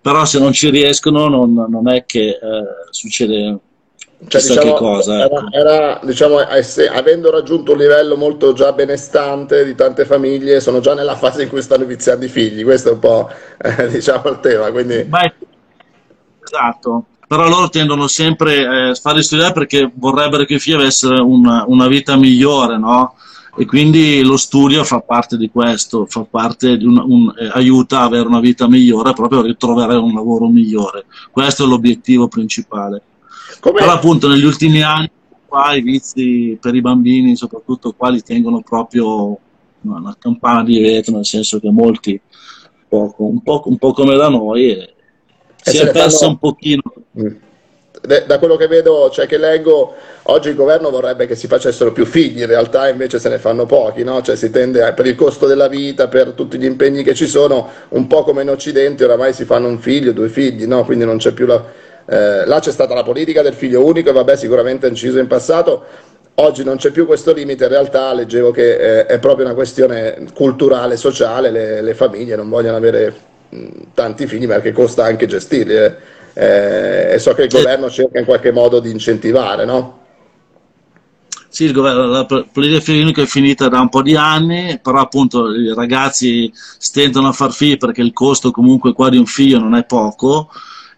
però 0.00 0.24
se 0.24 0.38
non 0.38 0.52
ci 0.52 0.68
riescono 0.70 1.28
non, 1.28 1.54
non 1.54 1.88
è 1.88 2.04
che 2.04 2.28
eh, 2.28 2.38
succede 2.90 3.58
cioè, 4.26 4.42
diciamo, 4.42 4.74
cosa, 4.74 5.24
ecco. 5.24 5.50
era, 5.50 5.98
diciamo, 6.02 6.36
avendo 6.92 7.30
raggiunto 7.30 7.72
un 7.72 7.78
livello 7.78 8.18
molto 8.18 8.52
già 8.52 8.70
benestante 8.72 9.64
di 9.64 9.74
tante 9.74 10.04
famiglie, 10.04 10.60
sono 10.60 10.80
già 10.80 10.92
nella 10.92 11.16
fase 11.16 11.44
in 11.44 11.48
cui 11.48 11.62
stanno 11.62 11.84
iniziando 11.84 12.26
i 12.26 12.28
figli, 12.28 12.62
questo 12.62 12.90
è 12.90 12.92
un 12.92 12.98
po' 12.98 13.30
eh, 13.56 13.88
diciamo, 13.88 14.28
il 14.28 14.40
tema. 14.40 14.70
Quindi... 14.70 15.04
Beh, 15.04 15.32
esatto, 16.42 17.04
però 17.30 17.48
loro 17.48 17.68
tendono 17.68 18.08
sempre 18.08 18.56
eh, 18.56 18.88
a 18.88 18.94
farli 18.94 19.22
studiare 19.22 19.52
perché 19.52 19.88
vorrebbero 19.94 20.44
che 20.44 20.54
i 20.54 20.58
figli 20.58 20.74
avessero 20.74 21.24
una, 21.24 21.62
una 21.64 21.86
vita 21.86 22.16
migliore, 22.16 22.76
no? 22.76 23.14
E 23.56 23.66
quindi 23.66 24.20
lo 24.22 24.36
studio 24.36 24.82
fa 24.82 24.98
parte 24.98 25.36
di 25.36 25.48
questo, 25.48 26.06
fa 26.06 26.26
parte 26.28 26.76
di 26.76 26.84
un, 26.84 26.98
un, 26.98 27.32
eh, 27.38 27.48
aiuta 27.52 28.00
a 28.00 28.02
avere 28.02 28.26
una 28.26 28.40
vita 28.40 28.68
migliore, 28.68 29.12
proprio 29.12 29.38
a 29.38 29.42
ritrovare 29.44 29.94
un 29.94 30.12
lavoro 30.12 30.48
migliore. 30.48 31.04
Questo 31.30 31.62
è 31.62 31.68
l'obiettivo 31.68 32.26
principale. 32.26 33.00
Com'è? 33.60 33.78
Però 33.78 33.92
appunto 33.92 34.26
negli 34.26 34.44
ultimi 34.44 34.82
anni 34.82 35.08
qua 35.46 35.72
i 35.74 35.82
vizi 35.82 36.58
per 36.60 36.74
i 36.74 36.80
bambini, 36.80 37.36
soprattutto 37.36 37.92
qua, 37.92 38.08
li 38.08 38.22
tengono 38.22 38.60
proprio 38.60 39.38
una 39.82 40.16
campana 40.18 40.64
di 40.64 40.80
vetro, 40.80 41.14
nel 41.14 41.26
senso 41.26 41.60
che 41.60 41.70
molti, 41.70 42.20
un 42.88 42.88
po', 42.88 43.14
un 43.18 43.40
po', 43.40 43.62
un 43.66 43.78
po 43.78 43.92
come 43.92 44.16
da 44.16 44.28
noi, 44.28 44.98
si 45.62 45.78
è 45.78 45.90
persa 45.90 46.26
un 46.26 46.38
pochino. 46.38 46.82
Mm 47.18 47.48
da 48.02 48.38
quello 48.38 48.56
che 48.56 48.66
vedo, 48.66 49.10
cioè 49.10 49.26
che 49.26 49.36
leggo, 49.36 49.94
oggi 50.22 50.48
il 50.48 50.54
governo 50.54 50.88
vorrebbe 50.90 51.26
che 51.26 51.34
si 51.34 51.46
facessero 51.46 51.92
più 51.92 52.06
figli, 52.06 52.40
in 52.40 52.46
realtà 52.46 52.88
invece 52.88 53.18
se 53.18 53.28
ne 53.28 53.38
fanno 53.38 53.66
pochi, 53.66 54.02
no? 54.04 54.22
cioè 54.22 54.36
si 54.36 54.50
tende 54.50 54.82
a, 54.82 54.92
per 54.94 55.06
il 55.06 55.14
costo 55.14 55.46
della 55.46 55.68
vita, 55.68 56.08
per 56.08 56.30
tutti 56.30 56.58
gli 56.58 56.64
impegni 56.64 57.02
che 57.02 57.14
ci 57.14 57.26
sono, 57.26 57.68
un 57.90 58.06
po' 58.06 58.24
come 58.24 58.42
in 58.42 58.48
Occidente 58.48 59.04
oramai 59.04 59.34
si 59.34 59.44
fanno 59.44 59.68
un 59.68 59.78
figlio, 59.78 60.12
due 60.12 60.30
figli, 60.30 60.64
no? 60.64 60.84
quindi 60.84 61.04
non 61.04 61.18
c'è 61.18 61.32
più 61.32 61.46
la... 61.46 61.88
Eh, 62.06 62.46
là 62.46 62.58
c'è 62.58 62.72
stata 62.72 62.94
la 62.94 63.04
politica 63.04 63.42
del 63.42 63.54
figlio 63.54 63.84
unico 63.84 64.08
e 64.08 64.12
vabbè 64.12 64.34
sicuramente 64.34 64.86
è 64.86 64.90
inciso 64.90 65.18
in 65.18 65.26
passato, 65.26 65.84
oggi 66.36 66.64
non 66.64 66.76
c'è 66.76 66.90
più 66.90 67.06
questo 67.06 67.32
limite, 67.32 67.64
in 67.64 67.70
realtà 67.70 68.12
leggevo 68.14 68.50
che 68.50 69.00
eh, 69.00 69.06
è 69.06 69.18
proprio 69.18 69.44
una 69.44 69.54
questione 69.54 70.26
culturale, 70.34 70.96
sociale, 70.96 71.50
le, 71.50 71.82
le 71.82 71.94
famiglie 71.94 72.34
non 72.34 72.48
vogliono 72.48 72.76
avere 72.78 73.28
tanti 73.94 74.26
figli 74.26 74.46
perché 74.46 74.72
costa 74.72 75.04
anche 75.04 75.26
gestirli. 75.26 75.74
Eh 75.74 76.18
eh, 76.34 77.14
e 77.14 77.18
so 77.18 77.34
che 77.34 77.42
il 77.42 77.48
governo 77.50 77.90
cerca 77.90 78.18
in 78.18 78.24
qualche 78.24 78.52
modo 78.52 78.80
di 78.80 78.90
incentivare, 78.90 79.64
no? 79.64 79.98
Sì, 81.48 81.64
il 81.64 81.72
governo, 81.72 82.06
la 82.06 82.24
politica 82.24 82.80
figliunica 82.80 83.22
è 83.22 83.26
finita 83.26 83.68
da 83.68 83.80
un 83.80 83.88
po' 83.88 84.02
di 84.02 84.14
anni, 84.14 84.78
però 84.80 85.00
appunto 85.00 85.52
i 85.52 85.74
ragazzi 85.74 86.50
stentano 86.54 87.28
a 87.28 87.32
far 87.32 87.52
figli 87.52 87.76
perché 87.76 88.02
il 88.02 88.12
costo 88.12 88.52
comunque 88.52 88.92
qua 88.92 89.08
di 89.08 89.16
un 89.16 89.26
figlio 89.26 89.58
non 89.58 89.74
è 89.74 89.84
poco, 89.84 90.50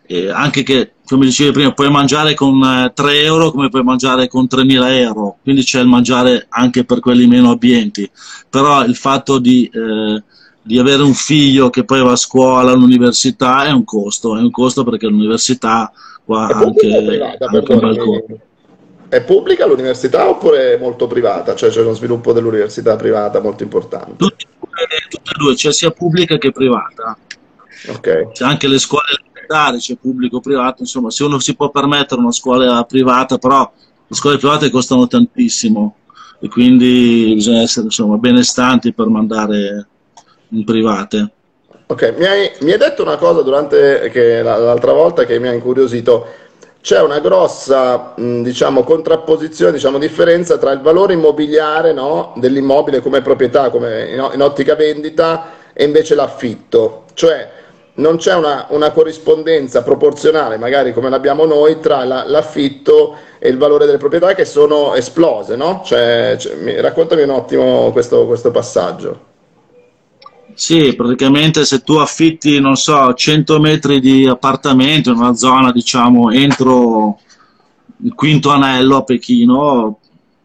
e 0.06 0.30
anche 0.30 0.62
che, 0.62 0.92
come 1.06 1.24
dicevi 1.24 1.52
prima, 1.52 1.72
puoi 1.72 1.90
mangiare 1.90 2.34
con 2.34 2.92
3 2.94 3.12
eh, 3.12 3.24
euro 3.24 3.50
come 3.50 3.70
puoi 3.70 3.82
mangiare 3.82 4.28
con 4.28 4.44
3.000 4.44 4.90
euro, 4.90 5.38
quindi 5.42 5.62
c'è 5.62 5.80
il 5.80 5.86
mangiare 5.86 6.46
anche 6.50 6.84
per 6.84 7.00
quelli 7.00 7.26
meno 7.26 7.50
abbienti, 7.50 8.08
però 8.48 8.84
il 8.84 8.96
fatto 8.96 9.38
di... 9.38 9.70
Eh, 9.72 10.22
di 10.62 10.78
avere 10.78 11.02
un 11.02 11.14
figlio 11.14 11.70
che 11.70 11.84
poi 11.84 12.00
va 12.00 12.12
a 12.12 12.16
scuola, 12.16 12.70
all'università, 12.70 13.64
è 13.64 13.70
un 13.70 13.84
costo, 13.84 14.36
è 14.36 14.40
un 14.40 14.50
costo 14.50 14.84
perché 14.84 15.06
l'università 15.06 15.92
qua 16.24 16.46
ha 16.46 16.58
anche, 16.58 17.02
privata, 17.04 17.46
anche 17.46 17.72
un 17.72 17.78
bel 17.80 17.96
costo. 17.98 18.40
È 19.08 19.22
pubblica 19.24 19.66
l'università 19.66 20.28
oppure 20.28 20.74
è 20.74 20.78
molto 20.78 21.06
privata? 21.06 21.54
Cioè 21.54 21.68
c'è 21.68 21.82
uno 21.82 21.92
sviluppo 21.92 22.32
dell'università 22.32 22.96
privata 22.96 23.40
molto 23.40 23.62
importante? 23.62 24.14
Tutte, 24.16 24.46
tutte 25.08 25.32
e 25.34 25.36
due, 25.36 25.54
c'è 25.54 25.72
sia 25.72 25.90
pubblica 25.90 26.38
che 26.38 26.52
privata. 26.52 27.18
Okay. 27.88 28.30
C'è 28.32 28.44
anche 28.44 28.68
le 28.68 28.78
scuole 28.78 29.08
elementari, 29.10 29.78
c'è 29.78 29.96
pubblico 29.96 30.40
privato, 30.40 30.82
insomma 30.82 31.10
se 31.10 31.24
uno 31.24 31.40
si 31.40 31.54
può 31.54 31.70
permettere 31.70 32.20
una 32.20 32.32
scuola 32.32 32.84
privata, 32.84 33.36
però 33.36 33.70
le 34.06 34.14
scuole 34.14 34.38
private 34.38 34.70
costano 34.70 35.06
tantissimo 35.06 35.96
e 36.40 36.48
quindi 36.48 37.32
bisogna 37.34 37.60
essere 37.60 37.86
insomma, 37.86 38.16
benestanti 38.16 38.94
per 38.94 39.08
mandare 39.08 39.88
private. 40.64 41.30
Ok, 41.86 42.14
mi 42.16 42.24
hai, 42.24 42.50
mi 42.60 42.72
hai 42.72 42.78
detto 42.78 43.02
una 43.02 43.16
cosa 43.16 43.42
durante 43.42 44.08
che, 44.10 44.42
l'altra 44.42 44.92
volta 44.92 45.24
che 45.24 45.38
mi 45.38 45.48
ha 45.48 45.52
incuriosito. 45.52 46.26
C'è 46.80 47.00
una 47.00 47.20
grossa 47.20 48.14
diciamo, 48.16 48.82
contrapposizione, 48.82 49.72
diciamo, 49.72 49.98
differenza 49.98 50.58
tra 50.58 50.72
il 50.72 50.80
valore 50.80 51.12
immobiliare 51.12 51.92
no, 51.92 52.32
dell'immobile 52.36 53.00
come 53.00 53.20
proprietà, 53.20 53.70
come 53.70 54.08
in, 54.08 54.30
in, 54.32 54.42
ottica 54.42 54.74
vendita, 54.74 55.50
e 55.72 55.84
invece 55.84 56.14
l'affitto. 56.14 57.04
Cioè 57.12 57.50
non 57.94 58.16
c'è 58.16 58.34
una, 58.34 58.66
una 58.70 58.90
corrispondenza 58.90 59.82
proporzionale, 59.82 60.56
magari 60.56 60.94
come 60.94 61.10
l'abbiamo 61.10 61.44
noi, 61.44 61.78
tra 61.78 62.04
la, 62.04 62.24
l'affitto 62.26 63.16
e 63.38 63.50
il 63.50 63.58
valore 63.58 63.84
delle 63.84 63.98
proprietà 63.98 64.34
che 64.34 64.46
sono 64.46 64.94
esplose. 64.94 65.56
No? 65.56 65.82
Cioè, 65.84 66.36
cioè, 66.38 66.80
raccontami 66.80 67.22
un 67.22 67.30
attimo 67.30 67.90
questo, 67.92 68.26
questo 68.26 68.50
passaggio. 68.50 69.30
Sì, 70.54 70.94
praticamente 70.94 71.64
se 71.64 71.82
tu 71.82 71.94
affitti, 71.94 72.60
non 72.60 72.76
so, 72.76 73.14
100 73.14 73.58
metri 73.58 74.00
di 74.00 74.26
appartamento 74.26 75.10
in 75.10 75.16
una 75.16 75.34
zona, 75.34 75.72
diciamo, 75.72 76.30
entro 76.30 77.18
il 78.04 78.12
quinto 78.14 78.50
anello 78.50 78.96
a 78.96 79.02
Pechino, 79.02 79.98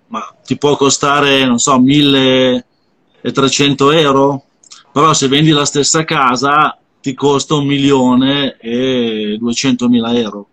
ma 0.08 0.36
ti 0.44 0.58
può 0.58 0.76
costare, 0.78 1.46
non 1.46 1.60
so, 1.60 1.80
1300 1.80 3.92
euro, 3.92 4.44
però 4.92 5.14
se 5.14 5.28
vendi 5.28 5.52
la 5.52 5.66
stessa 5.66 6.04
casa 6.04 6.78
ti 7.02 7.14
costa 7.14 7.56
un 7.56 7.66
milione 7.66 8.58
e 8.60 9.38
200 9.40 9.90
mila 9.90 10.18
euro. 10.18 10.48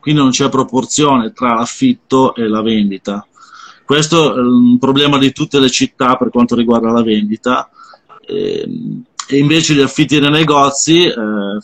Quindi 0.00 0.20
non 0.20 0.30
c'è 0.30 0.48
proporzione 0.48 1.32
tra 1.32 1.54
l'affitto 1.54 2.34
e 2.34 2.48
la 2.48 2.62
vendita. 2.62 3.26
Questo 3.84 4.34
è 4.34 4.38
un 4.38 4.78
problema 4.78 5.18
di 5.18 5.32
tutte 5.32 5.60
le 5.60 5.70
città 5.70 6.16
per 6.16 6.30
quanto 6.30 6.54
riguarda 6.54 6.90
la 6.90 7.02
vendita 7.02 7.68
e 9.28 9.38
invece 9.38 9.74
gli 9.74 9.80
affitti 9.80 10.18
nei 10.20 10.30
negozi, 10.30 11.06
eh, 11.06 11.14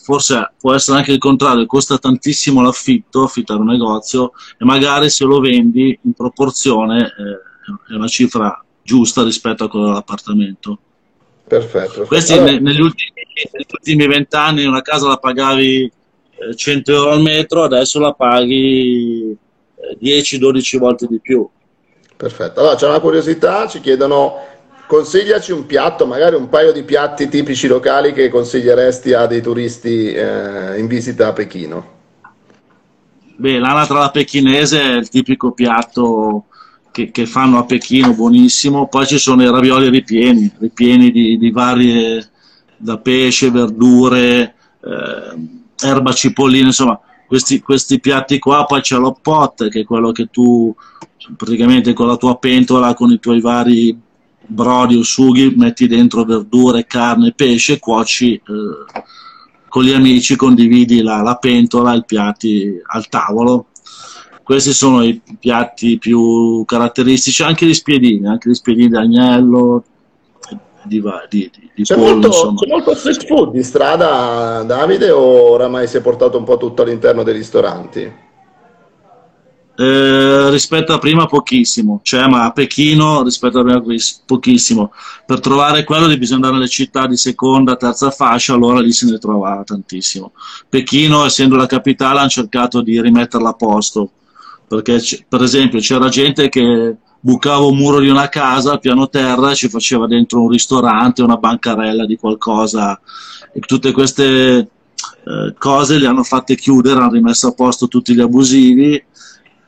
forse 0.01 0.53
può 0.59 0.73
essere 0.73 0.97
anche 0.97 1.11
il 1.11 1.17
contrario, 1.17 1.65
costa 1.65 1.97
tantissimo 1.97 2.61
l'affitto, 2.61 3.23
affittare 3.23 3.59
un 3.59 3.67
negozio, 3.67 4.31
e 4.57 4.65
magari 4.65 5.09
se 5.09 5.25
lo 5.25 5.39
vendi 5.39 5.97
in 6.01 6.13
proporzione 6.13 7.03
eh, 7.03 7.93
è 7.93 7.95
una 7.95 8.07
cifra 8.07 8.63
giusta 8.81 9.23
rispetto 9.23 9.65
a 9.65 9.69
quello 9.69 9.87
dell'appartamento. 9.87 10.79
Perfetto. 11.47 12.05
Questi 12.05 12.33
allora... 12.33 12.51
ne, 12.51 12.59
negli 12.59 12.81
ultimi 12.81 14.07
vent'anni 14.07 14.65
una 14.65 14.81
casa 14.81 15.07
la 15.07 15.17
pagavi 15.17 15.91
100 16.55 16.91
eh, 16.91 16.95
euro 16.95 17.11
al 17.11 17.21
metro, 17.21 17.63
adesso 17.63 17.99
la 17.99 18.13
paghi 18.13 19.37
10-12 20.01 20.75
eh, 20.75 20.77
volte 20.77 21.07
di 21.07 21.19
più. 21.19 21.47
Perfetto. 22.15 22.59
Allora 22.59 22.75
c'è 22.75 22.87
una 22.87 22.99
curiosità, 22.99 23.67
ci 23.67 23.79
chiedono 23.79 24.45
Consigliaci 24.89 25.51
un 25.51 25.67
piatto, 25.67 26.07
magari 26.07 26.33
un 26.35 26.49
paio 26.49 26.71
di 26.71 26.81
piatti 26.81 27.29
tipici 27.29 27.67
locali 27.67 28.11
che 28.11 28.27
consiglieresti 28.27 29.13
a 29.13 29.27
dei 29.27 29.39
turisti 29.39 30.11
eh, 30.11 30.79
in 30.79 30.87
visita 30.87 31.27
a 31.27 31.31
Pechino. 31.31 31.97
Beh, 33.35 33.59
l'anatra 33.59 33.99
alla 33.99 34.09
pechinese 34.09 34.81
è 34.81 34.95
il 34.95 35.09
tipico 35.09 35.51
piatto 35.51 36.45
che, 36.89 37.11
che, 37.11 37.27
fanno 37.27 37.59
a 37.59 37.65
Pechino, 37.65 38.15
buonissimo. 38.15 38.87
Poi 38.87 39.05
ci 39.05 39.19
sono 39.19 39.43
i 39.43 39.51
ravioli 39.51 39.89
ripieni, 39.89 40.51
ripieni 40.57 41.11
di, 41.11 41.37
di 41.37 41.51
varie, 41.51 42.27
da 42.75 42.97
pesce, 42.97 43.51
verdure, 43.51 44.55
eh, 44.83 45.87
erba 45.87 46.13
cipollina, 46.13 46.65
insomma, 46.65 46.99
questi, 47.27 47.59
questi, 47.59 47.99
piatti 47.99 48.39
qua. 48.39 48.65
Poi 48.65 48.81
c'è 48.81 48.97
l'oppot, 48.97 49.69
che 49.69 49.81
è 49.81 49.85
quello 49.85 50.11
che 50.11 50.29
tu 50.31 50.75
praticamente 51.37 51.93
con 51.93 52.07
la 52.07 52.17
tua 52.17 52.39
pentola, 52.39 52.95
con 52.95 53.11
i 53.11 53.19
tuoi 53.19 53.39
vari 53.39 54.07
brodi 54.49 54.95
o 54.95 55.03
sughi, 55.03 55.53
metti 55.55 55.87
dentro 55.87 56.25
verdure, 56.25 56.85
carne, 56.85 57.33
pesce, 57.33 57.79
cuoci 57.79 58.33
eh, 58.33 59.01
con 59.67 59.83
gli 59.83 59.93
amici, 59.93 60.35
condividi 60.35 61.01
la, 61.01 61.21
la 61.21 61.35
pentola, 61.35 61.93
i 61.93 62.03
piatti 62.03 62.81
al 62.83 63.07
tavolo. 63.07 63.67
Questi 64.43 64.73
sono 64.73 65.03
i 65.03 65.21
piatti 65.39 65.99
più 65.99 66.63
caratteristici, 66.65 67.43
anche 67.43 67.67
gli 67.67 67.73
spiedini, 67.73 68.25
anche 68.25 68.49
gli 68.49 68.55
spiedini 68.55 68.89
d'agnello, 68.89 69.83
di, 70.85 71.03
di, 71.29 71.51
di 71.75 71.83
c'è, 71.83 71.95
pollo, 71.95 72.13
molto, 72.13 72.53
c'è 72.55 72.67
molto 72.67 72.95
street 72.95 73.27
food 73.27 73.51
di 73.51 73.61
strada, 73.61 74.63
Davide, 74.63 75.11
o 75.11 75.51
oramai 75.51 75.87
si 75.87 75.97
è 75.97 76.01
portato 76.01 76.39
un 76.39 76.45
po' 76.45 76.57
tutto 76.57 76.81
all'interno 76.81 77.21
dei 77.21 77.35
ristoranti? 77.35 78.27
Eh, 79.81 80.49
rispetto 80.49 80.91
a 80.91 80.97
prima 80.97 81.25
pochissimo, 81.25 82.01
cioè 82.03 82.27
ma 82.27 82.43
a 82.43 82.51
Pechino 82.51 83.23
rispetto 83.23 83.59
a 83.59 83.63
prima 83.63 83.81
pochissimo. 84.25 84.91
Per 85.25 85.39
trovare 85.39 85.85
quello 85.85 86.07
bisogna 86.17 86.35
andare 86.35 86.55
nelle 86.55 86.67
città 86.67 87.07
di 87.07 87.15
seconda, 87.15 87.77
terza 87.77 88.11
fascia, 88.11 88.53
allora 88.53 88.81
lì 88.81 88.91
se 88.91 89.09
ne 89.09 89.17
trova 89.19 89.63
tantissimo. 89.63 90.33
Pechino, 90.67 91.23
essendo 91.23 91.55
la 91.55 91.65
capitale, 91.65 92.19
hanno 92.19 92.27
cercato 92.27 92.81
di 92.81 92.99
rimetterla 93.01 93.51
a 93.51 93.53
posto, 93.53 94.11
perché 94.67 95.01
per 95.25 95.43
esempio 95.43 95.79
c'era 95.79 96.09
gente 96.09 96.49
che 96.49 96.97
bucava 97.17 97.63
un 97.63 97.77
muro 97.77 98.01
di 98.01 98.09
una 98.09 98.27
casa 98.27 98.73
al 98.73 98.81
piano 98.81 99.07
terra 99.07 99.51
e 99.51 99.55
ci 99.55 99.69
faceva 99.69 100.07
dentro 100.07 100.41
un 100.41 100.49
ristorante, 100.49 101.23
una 101.23 101.37
bancarella 101.37 102.05
di 102.05 102.17
qualcosa 102.17 102.99
e 103.53 103.61
tutte 103.61 103.93
queste 103.93 104.25
eh, 104.57 105.53
cose 105.57 105.97
le 105.97 106.07
hanno 106.07 106.23
fatte 106.23 106.55
chiudere, 106.55 106.99
hanno 106.99 107.13
rimesso 107.13 107.47
a 107.47 107.53
posto 107.53 107.87
tutti 107.87 108.13
gli 108.13 108.19
abusivi 108.19 109.01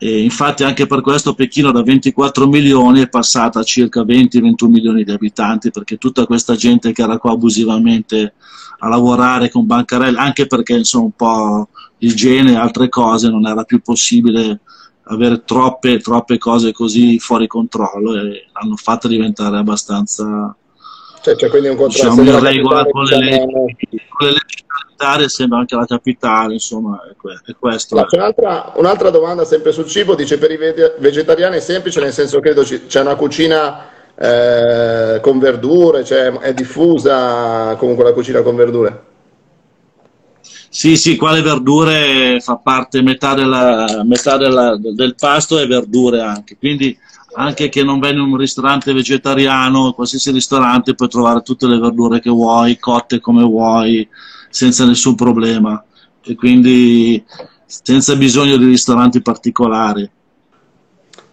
e 0.03 0.23
infatti 0.23 0.63
anche 0.63 0.87
per 0.87 1.01
questo 1.01 1.35
Pechino 1.35 1.71
da 1.71 1.83
24 1.83 2.47
milioni 2.47 3.01
è 3.01 3.07
passata 3.07 3.59
a 3.59 3.63
circa 3.63 4.01
20-21 4.01 4.65
milioni 4.65 5.03
di 5.03 5.11
abitanti 5.11 5.69
perché 5.69 5.97
tutta 5.97 6.25
questa 6.25 6.55
gente 6.55 6.91
che 6.91 7.03
era 7.03 7.19
qua 7.19 7.33
abusivamente 7.33 8.33
a 8.79 8.87
lavorare 8.87 9.51
con 9.51 9.67
bancarelle, 9.67 10.17
anche 10.17 10.47
perché 10.47 10.73
insomma 10.73 11.03
un 11.03 11.11
po' 11.11 11.69
igiene 11.99 12.53
e 12.53 12.55
altre 12.55 12.89
cose 12.89 13.29
non 13.29 13.45
era 13.45 13.63
più 13.63 13.79
possibile 13.79 14.61
avere 15.03 15.43
troppe, 15.43 15.99
troppe 15.99 16.39
cose 16.39 16.71
così 16.71 17.19
fuori 17.19 17.45
controllo 17.45 18.15
e 18.15 18.47
l'hanno 18.53 18.77
fatta 18.77 19.07
diventare 19.07 19.59
abbastanza 19.59 20.55
cioè, 21.21 21.35
c'è 21.35 21.49
quindi 21.49 21.67
un 21.67 21.75
contrasto 21.75 22.21
diciamo, 22.21 22.37
in 22.37 22.43
regola 22.43 22.85
con 22.85 23.03
le, 23.03 23.17
leggi, 23.17 23.87
con 24.09 24.27
le 24.27 24.31
leggi 24.31 24.63
sanitarie, 24.67 25.25
essendo 25.25 25.55
anche 25.55 25.75
la 25.75 25.85
capitale, 25.85 26.53
insomma, 26.53 27.01
è, 27.03 27.51
è 27.51 27.55
questo. 27.59 27.95
No, 27.95 28.05
c'è 28.05 28.17
un'altra, 28.17 28.73
un'altra, 28.75 29.09
domanda 29.09 29.45
sempre 29.45 29.71
sul 29.71 29.85
cibo, 29.85 30.15
dice 30.15 30.37
per 30.37 30.51
i 30.51 30.57
vegetariani 30.57 31.57
è 31.57 31.59
semplice, 31.59 31.99
nel 31.99 32.13
senso 32.13 32.39
credo 32.39 32.63
c'è 32.63 32.99
una 33.01 33.15
cucina 33.15 33.89
eh, 34.15 35.19
con 35.21 35.39
verdure, 35.39 36.03
cioè 36.03 36.31
è 36.31 36.53
diffusa 36.53 37.75
comunque 37.77 38.03
la 38.03 38.13
cucina 38.13 38.41
con 38.41 38.55
verdure? 38.55 39.09
Sì, 40.73 40.95
sì, 40.95 41.17
qua 41.17 41.33
le 41.33 41.41
verdure 41.41 42.39
fa 42.39 42.55
parte, 42.55 43.01
metà, 43.01 43.33
della, 43.33 44.03
metà 44.05 44.37
della, 44.37 44.77
del 44.77 45.15
pasto 45.15 45.59
è 45.59 45.67
verdure 45.67 46.21
anche, 46.21 46.57
quindi 46.57 46.97
anche 47.33 47.69
che 47.69 47.83
non 47.83 47.99
vai 47.99 48.11
in 48.11 48.19
un 48.19 48.35
ristorante 48.35 48.93
vegetariano, 48.93 49.93
qualsiasi 49.93 50.31
ristorante 50.31 50.95
puoi 50.95 51.09
trovare 51.09 51.41
tutte 51.41 51.67
le 51.67 51.79
verdure 51.79 52.19
che 52.19 52.29
vuoi, 52.29 52.77
cotte 52.77 53.19
come 53.19 53.43
vuoi, 53.43 54.07
senza 54.49 54.85
nessun 54.85 55.15
problema 55.15 55.83
e 56.23 56.35
quindi 56.35 57.23
senza 57.65 58.15
bisogno 58.15 58.57
di 58.57 58.65
ristoranti 58.65 59.21
particolari. 59.21 60.09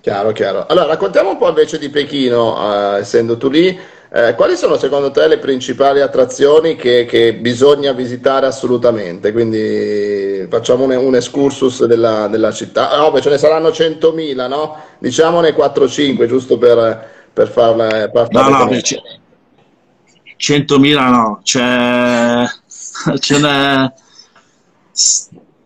Chiaro, 0.00 0.32
chiaro. 0.32 0.66
Allora, 0.66 0.86
raccontiamo 0.86 1.30
un 1.30 1.36
po' 1.36 1.48
invece 1.48 1.78
di 1.78 1.90
Pechino, 1.90 2.94
eh, 2.94 3.00
essendo 3.00 3.36
tu 3.36 3.48
lì. 3.48 3.78
Eh, 4.10 4.34
quali 4.34 4.56
sono 4.56 4.78
secondo 4.78 5.10
te 5.10 5.28
le 5.28 5.38
principali 5.38 6.00
attrazioni 6.00 6.76
che, 6.76 7.04
che 7.04 7.34
bisogna 7.34 7.92
visitare 7.92 8.46
assolutamente? 8.46 9.32
Quindi 9.32 10.46
facciamo 10.48 10.84
un, 10.84 10.92
un 10.96 11.14
excursus 11.14 11.84
della, 11.84 12.26
della 12.26 12.50
città. 12.50 12.90
Ah, 12.90 13.10
beh, 13.10 13.20
ce 13.20 13.28
ne 13.28 13.38
saranno 13.38 13.68
100.000, 13.68 14.48
no? 14.48 14.76
Diciamone 14.98 15.54
4-5, 15.54 16.26
giusto 16.26 16.56
per, 16.56 17.10
per 17.32 17.48
farla. 17.48 18.08
Per 18.08 18.28
no, 18.30 18.48
no, 18.48 18.66
beh, 18.66 18.82
100.000 20.38 21.10
no, 21.10 21.40
c'è, 21.42 22.44
ce 23.18 23.38
n'è 23.38 23.92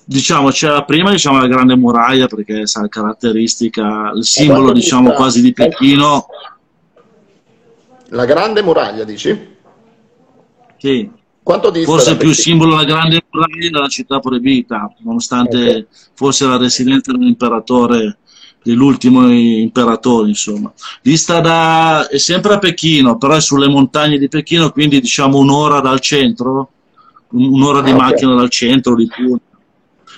diciamo 0.05 0.51
c'è 0.51 0.69
la 0.69 0.85
prima 0.85 1.11
diciamo 1.11 1.41
la 1.41 1.47
grande 1.47 1.75
muraglia 1.75 2.27
perché 2.27 2.67
sa 2.67 2.87
caratteristica 2.89 4.13
il 4.15 4.25
simbolo 4.25 4.73
diciamo 4.73 5.13
quasi 5.13 5.41
di 5.41 5.53
Pechino 5.53 6.27
la 8.13 8.25
grande 8.25 8.63
muraglia, 8.63 9.05
dici? 9.05 9.51
Sì. 10.79 11.11
Quanto 11.43 11.71
dista 11.71 11.91
Forse 11.91 12.17
più 12.17 12.33
simbolo 12.33 12.77
la 12.77 12.85
grande 12.85 13.21
muraglia 13.29 13.71
della 13.71 13.89
città 13.89 14.21
proibita, 14.21 14.95
nonostante 14.99 15.59
okay. 15.59 15.87
fosse 16.15 16.47
la 16.47 16.57
residenza 16.57 17.11
dell'imperatore, 17.11 18.19
dell'ultimo 18.63 19.29
imperatore, 19.29 20.29
insomma. 20.29 20.73
Dista 21.03 21.41
da, 21.41 22.07
è 22.09 22.19
sempre 22.19 22.55
a 22.55 22.59
Pechino, 22.59 23.19
però 23.19 23.35
è 23.35 23.41
sulle 23.41 23.67
montagne 23.67 24.19
di 24.19 24.29
Pechino, 24.29 24.71
quindi 24.71 25.01
diciamo 25.01 25.39
un'ora 25.39 25.81
dal 25.81 25.99
centro, 25.99 26.71
un'ora 27.31 27.81
di 27.81 27.91
ah, 27.91 27.97
okay. 27.97 28.09
macchina 28.09 28.35
dal 28.35 28.51
centro, 28.51 28.95
di 28.95 29.09
più. 29.09 29.37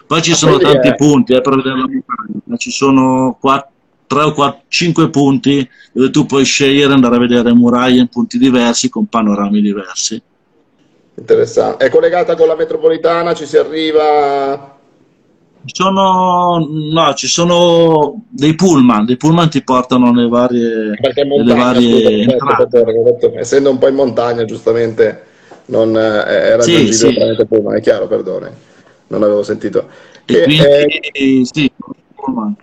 Poi 0.07 0.20
ci 0.20 0.35
sono 0.35 0.57
quindi 0.57 0.72
tanti 0.72 0.88
è... 0.88 0.94
punti 0.94 1.33
eh, 1.33 1.40
per 1.40 1.57
vedere 1.57 1.76
la 1.76 1.88
montagna, 1.88 2.57
ci 2.59 2.70
sono 2.70 3.38
quattro 3.40 3.72
3 4.14 4.22
o 4.22 4.33
4, 4.33 4.62
5 4.68 5.11
punti 5.11 5.68
dove 5.92 6.11
tu 6.11 6.24
puoi 6.24 6.44
scegliere 6.44 6.92
andare 6.92 7.16
a 7.16 7.18
vedere 7.18 7.53
muraglie 7.53 8.00
in 8.00 8.09
punti 8.09 8.38
diversi 8.38 8.88
con 8.88 9.07
panorami 9.07 9.61
diversi. 9.61 10.22
Interessante. 11.16 11.85
È 11.85 11.90
collegata 11.90 12.37
con 12.37 12.46
la 12.46 12.55
metropolitana? 12.55 13.35
Ci 13.35 13.46
si 13.46 13.57
arriva? 13.57 14.72
Sono, 15.66 16.68
no, 16.70 17.14
ci 17.14 17.27
sono 17.27 18.22
dei 18.29 18.55
pullman, 18.55 19.07
dei 19.07 19.16
pullman 19.16 19.48
ti 19.48 19.62
portano 19.62 20.12
nelle 20.12 20.29
varie, 20.29 20.96
Perché 21.00 21.24
montagna, 21.24 21.55
varie 21.55 22.37
scusa, 22.38 23.38
essendo 23.38 23.70
un 23.70 23.79
po' 23.79 23.88
in 23.88 23.94
montagna, 23.94 24.44
giustamente 24.44 25.24
non 25.66 25.96
eh, 25.96 26.57
raggiungibile 26.57 26.92
sì, 26.92 27.37
sì. 27.38 27.46
pullman, 27.46 27.77
è 27.77 27.81
chiaro, 27.81 28.07
perdone, 28.07 28.53
non 29.07 29.22
avevo 29.22 29.42
sentito. 29.42 29.88
E, 30.27 30.35
e 30.35 30.42
quindi, 30.42 30.62
eh, 30.62 31.48
sì, 31.50 31.72
pullman. 32.14 32.57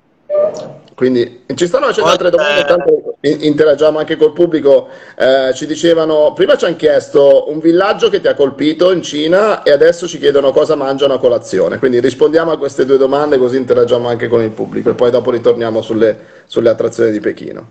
Quindi 1.01 1.45
ci 1.55 1.65
stanno 1.65 1.87
facendo 1.87 2.11
altre 2.11 2.29
domande, 2.29 2.59
intanto 2.59 3.15
interagiamo 3.21 3.97
anche 3.97 4.17
col 4.17 4.33
pubblico. 4.33 4.87
Eh, 5.17 5.51
ci 5.55 5.65
dicevano, 5.65 6.33
prima 6.33 6.55
ci 6.57 6.65
hanno 6.65 6.75
chiesto 6.75 7.49
un 7.49 7.59
villaggio 7.59 8.09
che 8.09 8.21
ti 8.21 8.27
ha 8.27 8.35
colpito 8.35 8.91
in 8.91 9.01
Cina 9.01 9.63
e 9.63 9.71
adesso 9.71 10.07
ci 10.07 10.19
chiedono 10.19 10.51
cosa 10.51 10.75
mangiano 10.75 11.15
a 11.15 11.19
colazione. 11.19 11.79
Quindi 11.79 11.99
rispondiamo 11.99 12.51
a 12.51 12.57
queste 12.57 12.85
due 12.85 12.97
domande 12.97 13.39
così 13.39 13.57
interagiamo 13.57 14.07
anche 14.07 14.27
con 14.27 14.43
il 14.43 14.51
pubblico 14.51 14.91
e 14.91 14.93
poi 14.93 15.09
dopo 15.09 15.31
ritorniamo 15.31 15.81
sulle, 15.81 16.19
sulle 16.45 16.69
attrazioni 16.69 17.11
di 17.11 17.19
Pechino. 17.19 17.67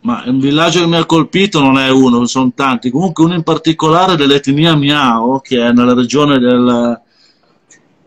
Ma 0.00 0.24
un 0.26 0.40
villaggio 0.40 0.80
che 0.80 0.86
mi 0.86 0.96
ha 0.96 1.04
colpito 1.04 1.60
non 1.60 1.78
è 1.78 1.88
uno, 1.90 2.26
sono 2.26 2.50
tanti. 2.52 2.90
Comunque 2.90 3.22
uno 3.22 3.34
in 3.34 3.42
particolare 3.42 4.16
dell'etnia 4.16 4.74
Miao, 4.74 5.38
che 5.38 5.64
è 5.64 5.70
nella 5.70 5.94
regione 5.94 6.38
del, 6.38 7.00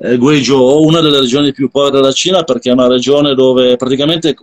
eh, 0.03 0.17
Guizhou, 0.17 0.85
una 0.85 0.99
delle 0.99 1.21
regioni 1.21 1.53
più 1.53 1.69
povere 1.69 1.95
della 1.95 2.11
Cina 2.11 2.43
perché 2.43 2.69
è 2.69 2.73
una 2.73 2.87
regione 2.87 3.33
dove 3.35 3.77
praticamente 3.77 4.35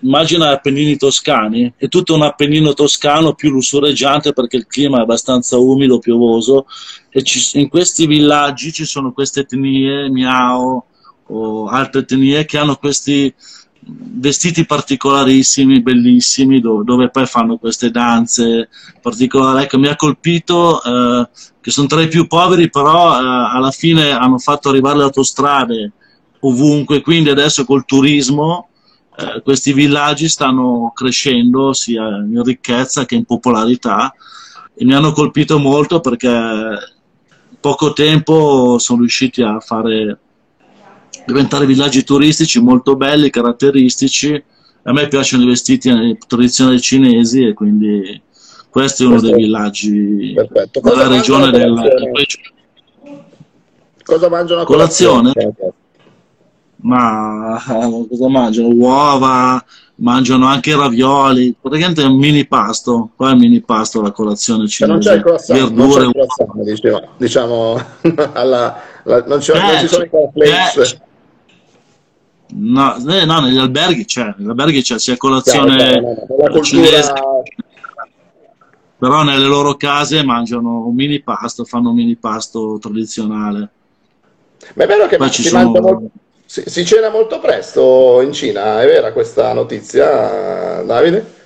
immagina 0.00 0.50
Appennini 0.50 0.96
toscani, 0.96 1.72
è 1.76 1.88
tutto 1.88 2.14
un 2.14 2.22
Appennino 2.22 2.74
toscano 2.74 3.34
più 3.34 3.50
lussureggiante 3.50 4.32
perché 4.32 4.56
il 4.56 4.66
clima 4.66 4.98
è 4.98 5.02
abbastanza 5.02 5.58
umido, 5.58 5.98
piovoso 5.98 6.66
e 7.08 7.24
ci, 7.24 7.58
in 7.58 7.68
questi 7.68 8.06
villaggi 8.06 8.72
ci 8.72 8.84
sono 8.84 9.12
queste 9.12 9.40
etnie, 9.40 10.08
Miao 10.08 10.84
o 11.26 11.66
altre 11.66 12.00
etnie 12.02 12.44
che 12.44 12.58
hanno 12.58 12.76
questi 12.76 13.34
vestiti 13.82 14.66
particolarissimi, 14.66 15.80
bellissimi, 15.80 16.60
dove, 16.60 16.84
dove, 16.84 17.10
poi 17.10 17.26
fanno 17.26 17.56
queste 17.56 17.90
danze 17.90 18.68
particolari. 19.00 19.64
Ecco, 19.64 19.78
mi 19.78 19.88
ha 19.88 19.96
colpito 19.96 20.82
eh, 20.82 21.28
che 21.60 21.70
sono 21.70 21.86
tra 21.86 22.02
i 22.02 22.08
più 22.08 22.26
poveri, 22.26 22.70
però 22.70 23.14
eh, 23.14 23.24
alla 23.52 23.70
fine 23.70 24.10
hanno 24.10 24.38
fatto 24.38 24.68
arrivare 24.68 24.98
le 24.98 25.04
autostrade 25.04 25.92
ovunque, 26.40 27.00
quindi 27.00 27.30
adesso 27.30 27.64
col 27.64 27.84
turismo 27.84 28.68
eh, 29.16 29.42
questi 29.42 29.72
villaggi 29.72 30.28
stanno 30.28 30.92
crescendo 30.94 31.72
sia 31.72 32.06
in 32.16 32.42
ricchezza 32.42 33.04
che 33.04 33.14
in 33.14 33.24
popolarità 33.24 34.14
e 34.74 34.84
mi 34.84 34.94
hanno 34.94 35.12
colpito 35.12 35.58
molto 35.58 36.00
perché 36.00 36.28
in 36.28 37.56
poco 37.60 37.92
tempo 37.92 38.78
sono 38.78 39.00
riusciti 39.00 39.42
a 39.42 39.60
fare 39.60 40.18
diventare 41.26 41.66
villaggi 41.66 42.04
turistici 42.04 42.60
molto 42.60 42.96
belli, 42.96 43.30
caratteristici. 43.30 44.42
A 44.82 44.92
me 44.92 45.08
piacciono 45.08 45.44
i 45.44 45.46
vestiti 45.46 46.16
tradizionali 46.26 46.80
cinesi 46.80 47.46
e 47.46 47.54
quindi 47.54 48.20
questo 48.70 49.02
è 49.02 49.06
uno 49.06 49.16
Perfetto. 49.16 49.36
dei 49.36 49.44
villaggi 49.44 50.32
Perfetto. 50.34 50.80
della 50.80 51.08
regione 51.08 51.50
della... 51.50 51.82
Cosa 54.02 54.28
mangiano 54.28 54.62
a 54.62 54.64
colazione? 54.64 55.32
colazione? 55.32 55.74
Ma 56.82 57.62
cosa 58.08 58.28
mangiano? 58.28 58.68
Uova, 58.68 59.62
mangiano 59.96 60.46
anche 60.46 60.74
ravioli, 60.74 61.54
praticamente 61.60 62.02
è 62.02 62.06
un 62.06 62.16
mini 62.16 62.46
pasto, 62.46 63.10
qua 63.16 63.30
è 63.30 63.32
un 63.32 63.38
mini 63.38 63.60
pasto 63.60 64.00
la 64.00 64.12
colazione 64.12 64.66
cinese. 64.66 64.92
non 64.92 65.00
c'è 65.00 65.14
il 65.14 65.22
croissant, 65.22 65.60
verdure, 65.60 66.02
non 66.02 66.12
c'è 66.12 66.20
il 66.20 66.28
croissant, 66.28 66.62
diciamo, 66.62 67.08
diciamo 67.16 67.80
alla, 68.32 68.76
la, 69.04 69.24
non, 69.24 69.24
eh, 69.24 69.28
non, 69.28 69.40
ci 69.40 69.88
sono 69.88 70.04
i 70.04 70.08
cornflakes. 70.08 70.92
Eh, 70.92 71.08
No, 72.52 72.96
eh, 73.08 73.24
no, 73.24 73.40
negli 73.40 73.58
alberghi 73.58 74.04
c'è, 74.04 74.34
negli 74.36 74.48
alberghi 74.48 74.82
c'è 74.82 74.98
sia 74.98 75.16
colazione 75.16 76.24
Chiaro, 76.26 76.60
cinese, 76.62 77.12
però 78.98 79.22
nelle 79.22 79.46
loro 79.46 79.76
case 79.76 80.22
mangiano 80.24 80.86
un 80.86 80.94
mini 80.94 81.20
pasto, 81.20 81.64
fanno 81.64 81.90
un 81.90 81.96
mini 81.96 82.16
pasto 82.16 82.78
tradizionale. 82.80 83.70
Ma 84.74 84.84
è 84.84 84.86
vero 84.86 85.06
che 85.06 85.18
si, 85.30 85.44
sono... 85.44 85.70
molto, 85.70 86.10
si, 86.44 86.62
si, 86.66 86.84
cena 86.84 87.08
molto 87.08 87.40
presto 87.40 88.20
in 88.22 88.32
Cina, 88.32 88.82
è 88.82 88.86
vera 88.86 89.12
questa 89.12 89.52
notizia, 89.52 90.82
Davide? 90.82 91.38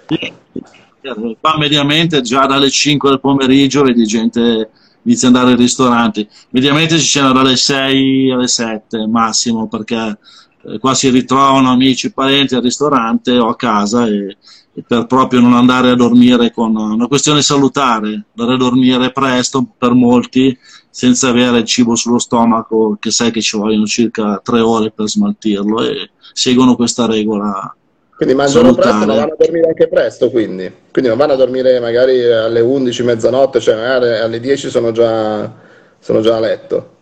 Qua 1.38 1.58
mediamente 1.58 2.22
già 2.22 2.46
dalle 2.46 2.70
5 2.70 3.10
del 3.10 3.20
pomeriggio 3.20 3.82
vedi 3.82 4.04
gente 4.04 4.70
inizia 5.02 5.28
ad 5.28 5.34
andare 5.34 5.54
ai 5.54 5.60
ristoranti. 5.60 6.28
Mediamente 6.50 6.98
ci 6.98 7.06
cena 7.06 7.32
dalle 7.32 7.56
6 7.56 8.32
alle 8.32 8.48
7 8.48 9.06
massimo 9.06 9.68
perché 9.68 10.18
eh, 10.66 10.78
qua 10.78 10.94
si 10.94 11.10
ritrovano 11.10 11.70
amici, 11.70 12.12
parenti 12.12 12.54
al 12.54 12.62
ristorante 12.62 13.36
o 13.36 13.48
a 13.48 13.56
casa 13.56 14.06
e, 14.06 14.36
e, 14.72 14.84
per 14.86 15.06
proprio 15.06 15.40
non 15.40 15.54
andare 15.54 15.90
a 15.90 15.94
dormire 15.94 16.50
con 16.52 16.74
una 16.76 17.06
questione 17.06 17.42
salutare, 17.42 18.24
andare 18.34 18.54
a 18.54 18.58
dormire 18.58 19.12
presto 19.12 19.66
per 19.76 19.92
molti 19.92 20.56
senza 20.90 21.28
avere 21.28 21.58
il 21.58 21.64
cibo 21.64 21.96
sullo 21.96 22.18
stomaco 22.18 22.96
che 23.00 23.10
sai 23.10 23.30
che 23.30 23.40
ci 23.40 23.56
vogliono 23.56 23.84
circa 23.84 24.40
tre 24.42 24.60
ore 24.60 24.92
per 24.92 25.08
smaltirlo 25.08 25.82
e 25.82 26.10
seguono 26.32 26.76
questa 26.76 27.06
regola. 27.06 27.74
Quindi 28.16 28.34
mangiano 28.34 28.72
salutare. 28.72 28.90
presto 28.90 29.12
e 29.12 29.16
vanno 29.16 29.32
a 29.32 29.36
dormire 29.36 29.66
anche 29.66 29.88
presto, 29.88 30.30
quindi. 30.30 30.72
quindi 30.92 31.10
non 31.10 31.18
vanno 31.18 31.32
a 31.32 31.36
dormire 31.36 31.80
magari 31.80 32.24
alle 32.24 32.60
11, 32.60 33.02
mezzanotte, 33.02 33.60
cioè 33.60 33.74
magari 33.74 34.20
alle 34.20 34.38
10 34.38 34.70
sono 34.70 34.92
già, 34.92 35.52
sono 35.98 36.20
già 36.20 36.36
a 36.36 36.40
letto. 36.40 36.93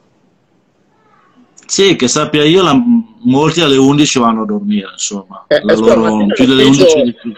Sì, 1.72 1.96
che 1.96 2.06
sappia 2.06 2.44
io, 2.44 2.62
la, 2.62 2.78
molti 3.20 3.62
alle 3.62 3.78
11 3.78 4.18
vanno 4.18 4.42
a 4.42 4.44
dormire, 4.44 4.90
insomma. 4.92 5.46
Eh, 5.46 5.62
la 5.64 5.74
loro, 5.74 6.26
più 6.26 6.44
delle 6.44 6.64
11 6.64 7.02
di 7.02 7.14
più. 7.14 7.32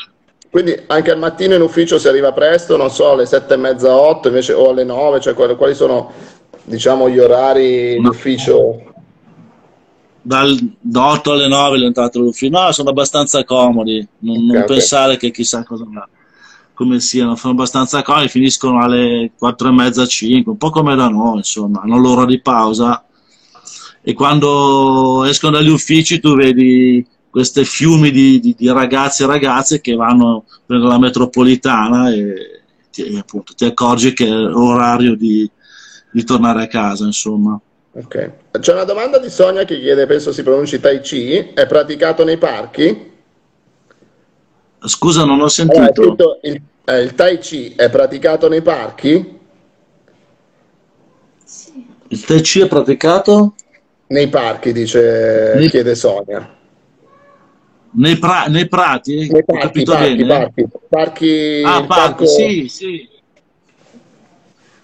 Quindi 0.51 0.77
anche 0.89 1.13
al 1.13 1.19
mattino 1.21 1.55
in 1.55 1.63
ufficio 1.63 2.01
si 2.01 2.09
arriva 2.09 2.33
presto, 2.33 2.77
non 2.77 2.91
so, 2.91 3.13
alle 3.13 3.27
7 3.27 3.55
e 3.55 3.57
mezza, 3.57 3.95
8 3.95 4.27
invece, 4.27 4.53
o 4.53 4.71
alle 4.71 4.83
9, 4.83 5.21
cioè 5.21 5.35
quali, 5.35 5.77
sono 5.77 6.11
diciamo 6.65 7.09
gli 7.09 7.21
orari 7.21 8.01
no. 8.01 8.09
d'ufficio? 8.09 8.83
Dal, 10.21 10.59
da 10.81 11.13
8 11.13 11.31
alle 11.31 11.47
9 11.47 11.79
l'entrata 11.79 12.19
all'ufficio, 12.19 12.59
no, 12.59 12.73
sono 12.73 12.91
abbastanza 12.91 13.45
comodi, 13.45 14.05
non, 14.19 14.35
okay, 14.35 14.47
non 14.47 14.57
okay. 14.57 14.67
pensare 14.67 15.17
che 15.17 15.31
chissà 15.31 15.63
cosa 15.63 15.87
come 16.75 16.99
siano, 16.99 17.37
sono 17.37 17.53
abbastanza 17.53 18.03
comodi, 18.03 18.27
finiscono 18.27 18.83
alle 18.83 19.31
4 19.39 19.69
e 19.69 19.71
mezza, 19.71 20.05
5, 20.05 20.51
un 20.51 20.59
po' 20.59 20.71
come 20.71 20.97
da 20.97 21.07
noi, 21.07 21.37
insomma, 21.37 21.83
hanno 21.83 21.99
l'ora 21.99 22.25
di 22.25 22.41
pausa 22.41 23.01
e 24.07 24.13
quando 24.13 25.25
escono 25.25 25.57
dagli 25.57 25.71
uffici 25.71 26.21
tu 26.21 26.37
vedi 26.37 27.05
questi 27.31 27.65
fiumi 27.65 28.11
di, 28.11 28.39
di, 28.39 28.55
di 28.57 28.71
ragazzi 28.71 29.23
e 29.23 29.27
ragazze 29.27 29.81
che 29.81 29.95
vanno 29.95 30.45
per 30.67 30.79
la 30.79 30.99
metropolitana 30.99 32.13
e, 32.13 32.63
e 32.95 33.19
appunto 33.19 33.55
ti 33.55 33.65
accorgi 33.65 34.13
che 34.13 34.27
è 34.27 34.31
l'orario 34.31 35.17
di, 35.17 35.51
di 36.13 36.23
tornare 36.23 36.65
a 36.65 36.67
casa, 36.67 37.07
insomma. 37.07 37.59
Ok. 37.93 38.33
C'è 38.61 38.73
una 38.73 38.85
domanda 38.85 39.19
di 39.19 39.31
Sonia 39.31 39.65
che 39.65 39.81
chiede, 39.81 40.07
penso 40.07 40.33
si 40.33 40.43
pronunci 40.43 40.79
Tai 40.79 41.01
Chi, 41.01 41.53
è 41.55 41.67
praticato 41.67 42.25
nei 42.25 42.37
parchi? 42.39 43.13
Scusa, 44.85 45.25
non 45.25 45.41
ho 45.41 45.47
Allora, 45.47 45.49
sentito. 45.49 46.39
il, 46.43 46.61
eh, 46.85 47.01
il 47.01 47.15
Tai 47.15 47.39
Chi 47.39 47.73
è 47.75 47.89
praticato 47.89 48.49
nei 48.49 48.61
parchi? 48.61 49.39
Il 52.09 52.25
Tai 52.25 52.41
Chi 52.43 52.61
è 52.61 52.69
praticato 52.69 53.55
Nei 54.07 54.29
parchi, 54.29 54.73
dice, 54.73 55.55
Nei- 55.57 55.69
chiede 55.71 55.95
Sonia. 55.95 56.57
nei, 57.97 58.19
pra- 58.19 58.47
nei 58.47 58.69
prati? 58.69 59.29
Nei 59.31 59.45
parchi, 59.45 59.63
capito 59.67 59.93
parchi, 59.93 60.17
bene? 60.17 60.27
parchi, 60.27 60.65
parchi, 60.89 61.63
Ah, 61.65 61.83
parchi, 61.85 61.87
parco- 61.87 62.27
sì, 62.27 62.67
sì. 62.69 63.09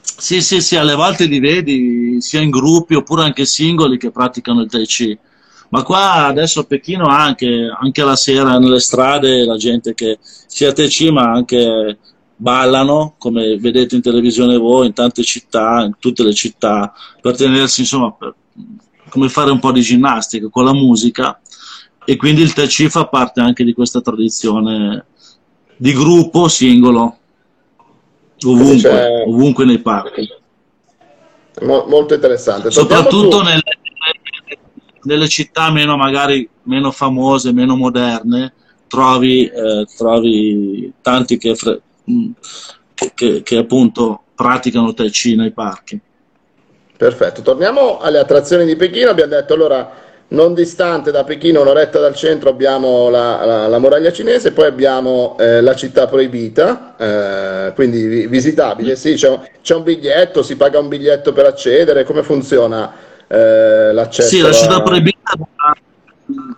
Sì, 0.03 0.41
sì, 0.43 0.61
sì, 0.61 0.77
alle 0.77 0.95
volte 0.95 1.25
li 1.25 1.39
vedi 1.41 2.21
sia 2.21 2.41
in 2.41 2.51
gruppi 2.51 2.95
oppure 2.95 3.23
anche 3.23 3.45
singoli 3.47 3.97
che 3.99 4.11
praticano 4.11 4.63
il 4.63 4.69
Tai 4.71 4.85
Chi. 4.87 5.19
Ma 5.71 5.83
qua 5.83 6.27
adesso 6.27 6.61
a 6.61 6.65
Pechino 6.65 7.07
anche, 7.07 7.69
anche 7.79 8.03
la 8.03 8.17
sera 8.17 8.59
nelle 8.59 8.81
strade 8.81 9.45
la 9.45 9.57
gente 9.57 9.95
che 9.95 10.19
sia 10.21 10.73
Tai 10.73 10.89
Chi 10.89 11.11
ma 11.11 11.31
anche 11.33 11.99
ballano, 12.37 13.15
come 13.19 13.57
vedete 13.59 13.95
in 13.95 14.03
televisione 14.03 14.57
voi, 14.57 14.87
in 14.89 14.93
tante 14.93 15.23
città, 15.23 15.83
in 15.85 15.93
tutte 15.99 16.23
le 16.23 16.35
città, 16.35 16.93
per 17.21 17.37
tenersi 17.37 17.81
insomma, 17.81 18.13
per- 18.13 18.35
come 19.11 19.29
fare 19.29 19.51
un 19.51 19.59
po' 19.59 19.73
di 19.73 19.83
ginnastica 19.83 20.49
con 20.49 20.65
la 20.65 20.73
musica. 20.73 21.39
E 22.05 22.17
quindi 22.17 22.41
il 22.41 22.55
Tai 22.55 22.67
Chi 22.67 22.89
fa 22.89 23.07
parte 23.07 23.41
anche 23.41 23.63
di 23.65 23.75
questa 23.75 24.01
tradizione 24.01 25.05
di 25.77 25.93
gruppo 25.93 26.49
singolo, 26.49 27.19
ovunque, 28.47 29.25
ovunque 29.27 29.65
nei 29.67 29.79
parchi. 29.81 30.29
Mo- 31.63 31.85
molto 31.87 32.15
interessante. 32.15 32.71
Soprattutto 32.71 33.39
su- 33.39 33.45
nelle, 33.45 33.63
nelle 35.03 35.29
città 35.29 35.71
meno 35.71 35.97
magari 35.97 36.49
meno 36.65 36.91
famose, 36.91 37.53
meno 37.53 37.77
moderne, 37.77 38.55
trovi, 38.87 39.45
eh, 39.47 39.87
trovi 39.97 40.93
tanti 41.03 41.37
che, 41.37 41.55
fre- 41.55 41.81
che- 43.15 43.43
che 43.43 43.57
appunto 43.57 44.23
praticano 44.35 44.95
Tai 44.95 45.11
Chi 45.11 45.37
nei 45.37 45.53
parchi. 45.53 46.01
Perfetto, 47.01 47.41
torniamo 47.41 47.99
alle 47.99 48.19
attrazioni 48.19 48.67
di 48.67 48.77
Pechino. 48.77 49.09
Abbiamo 49.09 49.31
detto 49.31 49.55
allora, 49.55 49.91
non 50.29 50.53
distante 50.53 51.11
da 51.11 51.25
Pechino, 51.25 51.63
un'oretta 51.63 51.99
dal 51.99 52.15
centro, 52.15 52.51
abbiamo 52.51 53.09
la, 53.09 53.43
la- 53.47 53.67
la 53.69 53.79
muraglia 53.79 54.13
cinese, 54.13 54.53
poi 54.53 54.67
abbiamo 54.67 55.35
eh, 55.41 55.63
la 55.63 55.75
città 55.75 56.07
proibita, 56.07 56.97
eh, 56.99 57.73
quindi 57.73 58.05
vi- 58.05 58.27
visitabile. 58.27 58.97
Sì, 58.97 59.15
c'è 59.15 59.31
un, 59.31 59.41
c'è 59.63 59.77
un 59.77 59.83
biglietto, 59.83 60.43
si 60.43 60.57
paga 60.57 60.79
un 60.79 60.89
biglietto 60.89 61.33
per 61.33 61.47
accedere. 61.47 62.05
Come 62.05 62.23
funziona 62.23 62.93
eh, 63.27 63.93
l'accesso? 63.95 64.29
Sì, 64.29 64.43
la 64.43 64.53
città 64.53 64.83
proibita. 64.83 65.19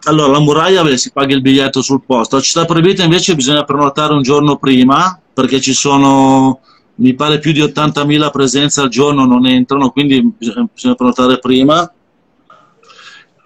Allora, 0.07 0.33
la 0.33 0.41
muraglia 0.41 0.83
beh, 0.83 0.97
si 0.97 1.13
paga 1.13 1.35
il 1.35 1.41
biglietto 1.41 1.83
sul 1.83 2.03
posto. 2.05 2.35
La 2.35 2.43
città 2.43 2.65
proibita 2.65 3.05
invece 3.05 3.37
bisogna 3.37 3.63
prenotare 3.63 4.13
un 4.13 4.23
giorno 4.23 4.57
prima 4.57 5.17
perché 5.33 5.61
ci 5.61 5.73
sono, 5.73 6.59
mi 7.03 7.15
pare, 7.15 7.39
più 7.41 7.53
di 7.53 7.61
80.000 7.61 8.31
presenze 8.31 8.81
al 8.81 8.89
giorno 8.89 9.25
non 9.27 9.45
entrano, 9.47 9.91
quindi 9.91 10.23
bisogna, 10.23 10.69
bisogna 10.73 10.95
prenotare 10.95 11.39
prima. 11.39 11.93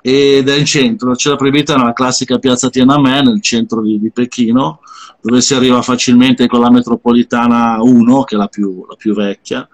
Ed 0.03 0.49
è 0.49 0.55
in 0.55 0.67
centro. 0.67 1.09
La 1.09 1.15
città 1.17 1.37
proibita 1.37 1.75
nella 1.77 1.93
classica 1.93 2.39
piazza 2.39 2.69
Tiananmen, 2.71 3.25
nel 3.25 3.43
centro 3.43 3.83
di, 3.83 3.99
di 3.99 4.11
Pechino, 4.11 4.81
dove 5.21 5.41
si 5.41 5.55
arriva 5.55 5.83
facilmente 5.83 6.47
con 6.47 6.61
la 6.61 6.71
metropolitana 6.71 7.79
1, 7.81 8.25
che 8.25 8.35
è 8.37 8.39
la 8.39 8.47
più, 8.47 8.85
la 8.89 8.95
più 8.95 9.15
vecchia. 9.15 9.67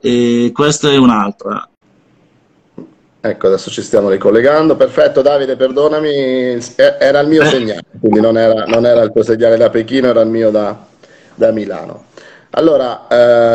E 0.00 0.50
questa 0.54 0.90
è 0.90 0.96
un'altra. 0.96 1.68
Ecco, 3.20 3.46
adesso 3.46 3.70
ci 3.70 3.82
stiamo 3.82 4.08
ricollegando. 4.08 4.76
Perfetto, 4.76 5.20
Davide, 5.20 5.56
perdonami, 5.56 6.08
eh, 6.10 6.96
era 7.00 7.20
il 7.20 7.28
mio 7.28 7.42
Eh. 7.42 7.46
segnale, 7.46 7.84
quindi 7.98 8.20
non 8.20 8.38
era, 8.38 8.64
non 8.66 8.86
era 8.86 9.02
il 9.02 9.10
tuo 9.12 9.22
segnale 9.22 9.56
da 9.56 9.68
Pechino, 9.68 10.08
era 10.08 10.20
il 10.20 10.28
mio 10.28 10.50
da, 10.50 10.78
da 11.34 11.50
Milano. 11.50 12.04
Allora, 12.56 13.08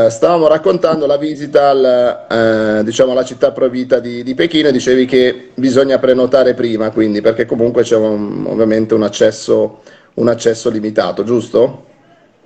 eh, 0.05 0.09
stavamo 0.09 0.47
raccontando 0.47 1.05
la 1.05 1.15
visita 1.17 1.69
al, 1.69 2.79
eh, 2.79 2.83
diciamo, 2.83 3.13
alla 3.13 3.23
città 3.23 3.53
provvita 3.53 3.99
di, 3.99 4.23
di 4.23 4.35
Pechino 4.35 4.67
e 4.67 4.71
dicevi 4.73 5.05
che 5.05 5.51
bisogna 5.55 5.97
prenotare 5.99 6.53
prima, 6.53 6.91
quindi 6.91 7.21
perché 7.21 7.45
comunque 7.45 7.83
c'è 7.83 7.95
un- 7.95 8.45
ovviamente 8.45 8.93
un 8.95 9.03
accesso, 9.03 9.83
un 10.15 10.27
accesso 10.27 10.69
limitato, 10.69 11.23
giusto? 11.23 11.85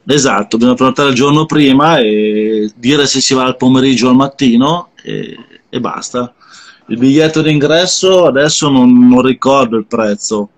Esatto, 0.06 0.58
bisogna 0.58 0.76
prenotare 0.76 1.10
il 1.10 1.16
giorno 1.16 1.46
prima 1.46 1.98
e 2.00 2.70
dire 2.76 3.06
se 3.08 3.22
si 3.22 3.34
va 3.34 3.46
al 3.46 3.56
pomeriggio 3.56 4.08
o 4.08 4.10
al 4.10 4.16
mattino 4.16 4.92
e, 5.02 5.36
e 5.70 5.80
basta. 5.80 6.34
Il 6.88 6.98
biglietto 6.98 7.42
d'ingresso 7.42 8.26
adesso 8.26 8.70
non, 8.70 9.08
non 9.08 9.22
ricordo 9.22 9.78
il 9.78 9.86
prezzo, 9.88 10.50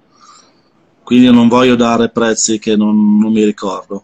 quindi 1.04 1.32
non 1.32 1.48
voglio 1.48 1.76
dare 1.76 2.10
prezzi 2.10 2.58
che 2.58 2.76
non, 2.76 3.20
non 3.20 3.32
mi 3.32 3.44
ricordo. 3.44 4.04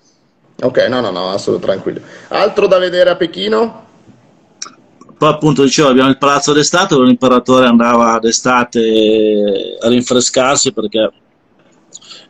Ok, 0.62 0.78
no, 0.90 1.02
no, 1.02 1.12
no, 1.12 1.30
assolutamente 1.30 1.84
tranquillo. 1.84 2.02
Altro 2.30 2.68
da 2.68 2.78
vedere 2.78 3.10
a 3.10 3.16
Pechino? 3.16 3.90
Poi 5.18 5.30
appunto 5.30 5.64
dicevo 5.64 5.90
abbiamo 5.90 6.10
il 6.10 6.18
palazzo 6.18 6.52
d'estate 6.52 6.96
dove 6.96 7.08
l'imperatore 7.08 7.68
andava 7.68 8.18
d'estate 8.20 9.78
a 9.80 9.88
rinfrescarsi 9.88 10.74
perché 10.74 11.12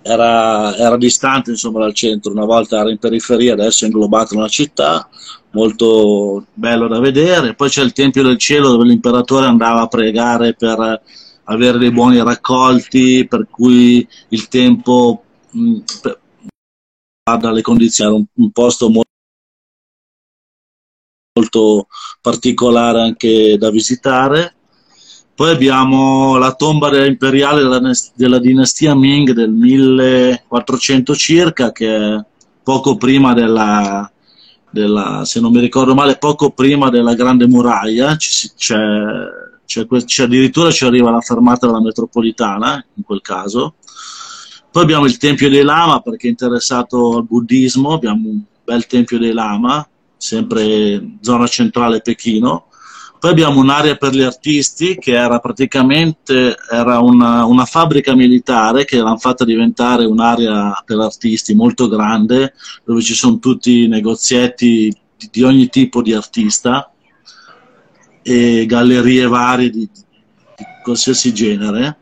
era, 0.02 0.76
era 0.76 0.98
distante 0.98 1.52
insomma 1.52 1.80
dal 1.80 1.94
centro, 1.94 2.32
una 2.32 2.46
volta 2.46 2.80
era 2.80 2.90
in 2.90 2.98
periferia, 2.98 3.54
adesso 3.54 3.84
è 3.84 3.88
inglobato 3.88 4.36
nella 4.36 4.50
città, 4.50 5.08
molto 5.52 6.46
bello 6.54 6.88
da 6.88 7.00
vedere. 7.00 7.54
Poi 7.54 7.70
c'è 7.70 7.84
il 7.84 7.94
Tempio 7.94 8.24
del 8.24 8.38
Cielo 8.38 8.70
dove 8.70 8.86
l'imperatore 8.86 9.46
andava 9.46 9.82
a 9.82 9.88
pregare 9.88 10.54
per 10.54 11.02
avere 11.46 11.78
dei 11.78 11.92
buoni 11.92 12.22
raccolti, 12.22 13.26
per 13.30 13.48
cui 13.50 14.06
il 14.30 14.48
tempo 14.48 15.24
mh, 15.50 15.78
per- 16.02 16.20
dalle 17.38 17.62
condizioni, 17.62 18.10
era 18.12 18.20
un, 18.20 18.26
un 18.44 18.52
posto 18.52 18.90
molto 18.90 19.10
molto 21.34 21.88
particolare 22.22 23.02
anche 23.02 23.58
da 23.58 23.70
visitare. 23.70 24.56
Poi 25.34 25.50
abbiamo 25.52 26.38
la 26.38 26.54
tomba 26.54 27.06
imperiale 27.06 27.62
della, 27.62 27.92
della 28.16 28.40
dinastia 28.40 28.96
Ming 28.96 29.32
del 29.32 29.50
1400 29.50 31.16
circa, 31.16 31.72
che 31.72 31.96
è 31.96 32.26
poco 32.62 32.98
prima 32.98 33.34
della, 33.34 34.12
della- 34.70 35.26
se 35.26 35.40
non 35.40 35.52
mi 35.52 35.60
ricordo 35.60 35.96
male, 35.96 36.18
poco 36.18 36.52
prima 36.52 36.90
della 36.90 37.16
Grande 37.16 37.48
Muraglia. 37.48 38.16
C'è 38.16 39.86
addirittura 40.24 40.70
ci 40.70 40.86
arriva 40.86 41.12
la 41.12 41.22
fermata 41.22 41.66
della 41.66 41.82
metropolitana 41.82 42.86
in 42.96 43.04
quel 43.04 43.22
caso. 43.22 43.76
Poi 44.72 44.84
abbiamo 44.84 45.06
il 45.06 45.18
Tempio 45.18 45.50
dei 45.50 45.64
Lama 45.64 46.00
perché 46.00 46.28
è 46.28 46.30
interessato 46.30 47.18
al 47.18 47.26
buddismo, 47.26 47.92
abbiamo 47.92 48.30
un 48.30 48.42
bel 48.64 48.88
Tempio 48.88 49.20
dei 49.20 49.34
Lama, 49.34 49.86
sempre 50.16 51.18
zona 51.20 51.46
centrale 51.48 52.00
Pechino. 52.00 52.68
Poi 53.20 53.32
abbiamo 53.32 53.60
un'area 53.60 53.98
per 53.98 54.14
gli 54.14 54.22
artisti 54.22 54.96
che 54.98 55.12
era 55.12 55.40
praticamente 55.40 56.56
era 56.72 57.00
una, 57.00 57.44
una 57.46 57.66
fabbrica 57.66 58.16
militare 58.16 58.86
che 58.86 58.98
l'hanno 58.98 59.18
fatta 59.18 59.44
diventare 59.44 60.06
un'area 60.06 60.82
per 60.86 61.00
artisti 61.00 61.54
molto 61.54 61.90
grande, 61.90 62.54
dove 62.86 63.02
ci 63.02 63.14
sono 63.14 63.40
tutti 63.40 63.84
i 63.84 63.88
negozietti 63.88 64.92
di, 65.30 65.44
ogni 65.44 65.68
tipo 65.68 66.02
di 66.02 66.14
artista 66.14 66.92
e 68.24 68.66
gallerie 68.66 69.28
varie 69.28 69.70
di, 69.70 69.80
di 69.80 70.66
qualsiasi 70.82 71.34
genere. 71.34 71.98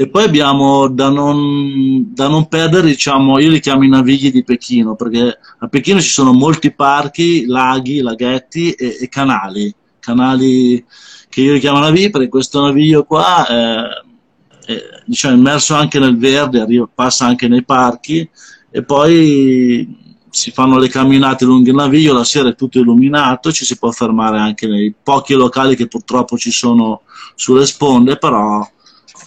E 0.00 0.08
poi 0.08 0.22
abbiamo 0.22 0.86
da 0.86 1.08
non, 1.08 2.14
da 2.14 2.28
non 2.28 2.46
perdere, 2.46 2.86
diciamo, 2.86 3.40
io 3.40 3.50
li 3.50 3.58
chiamo 3.58 3.82
i 3.82 3.88
navigli 3.88 4.30
di 4.30 4.44
Pechino, 4.44 4.94
perché 4.94 5.40
a 5.58 5.66
Pechino 5.66 6.00
ci 6.00 6.08
sono 6.08 6.32
molti 6.32 6.72
parchi, 6.72 7.46
laghi, 7.46 8.00
laghetti 8.00 8.70
e, 8.70 8.96
e 9.00 9.08
canali, 9.08 9.74
canali 9.98 10.84
che 11.28 11.40
io 11.40 11.52
li 11.52 11.58
chiamo 11.58 11.80
navigli 11.80 12.10
perché 12.10 12.28
questo 12.28 12.62
naviglio 12.62 13.02
qua 13.02 13.44
è, 13.44 14.72
è, 14.72 14.82
diciamo, 15.04 15.34
immerso 15.34 15.74
anche 15.74 15.98
nel 15.98 16.16
verde, 16.16 16.60
arriva- 16.60 16.88
passa 16.94 17.26
anche 17.26 17.48
nei 17.48 17.64
parchi 17.64 18.30
e 18.70 18.84
poi 18.84 19.96
si 20.30 20.52
fanno 20.52 20.78
le 20.78 20.88
camminate 20.88 21.44
lungo 21.44 21.70
il 21.70 21.74
naviglio, 21.74 22.14
la 22.14 22.22
sera 22.22 22.50
è 22.50 22.54
tutto 22.54 22.78
illuminato, 22.78 23.50
ci 23.50 23.64
si 23.64 23.76
può 23.76 23.90
fermare 23.90 24.38
anche 24.38 24.68
nei 24.68 24.94
pochi 25.02 25.34
locali 25.34 25.74
che 25.74 25.88
purtroppo 25.88 26.38
ci 26.38 26.52
sono 26.52 27.02
sulle 27.34 27.66
sponde, 27.66 28.16
però 28.16 28.64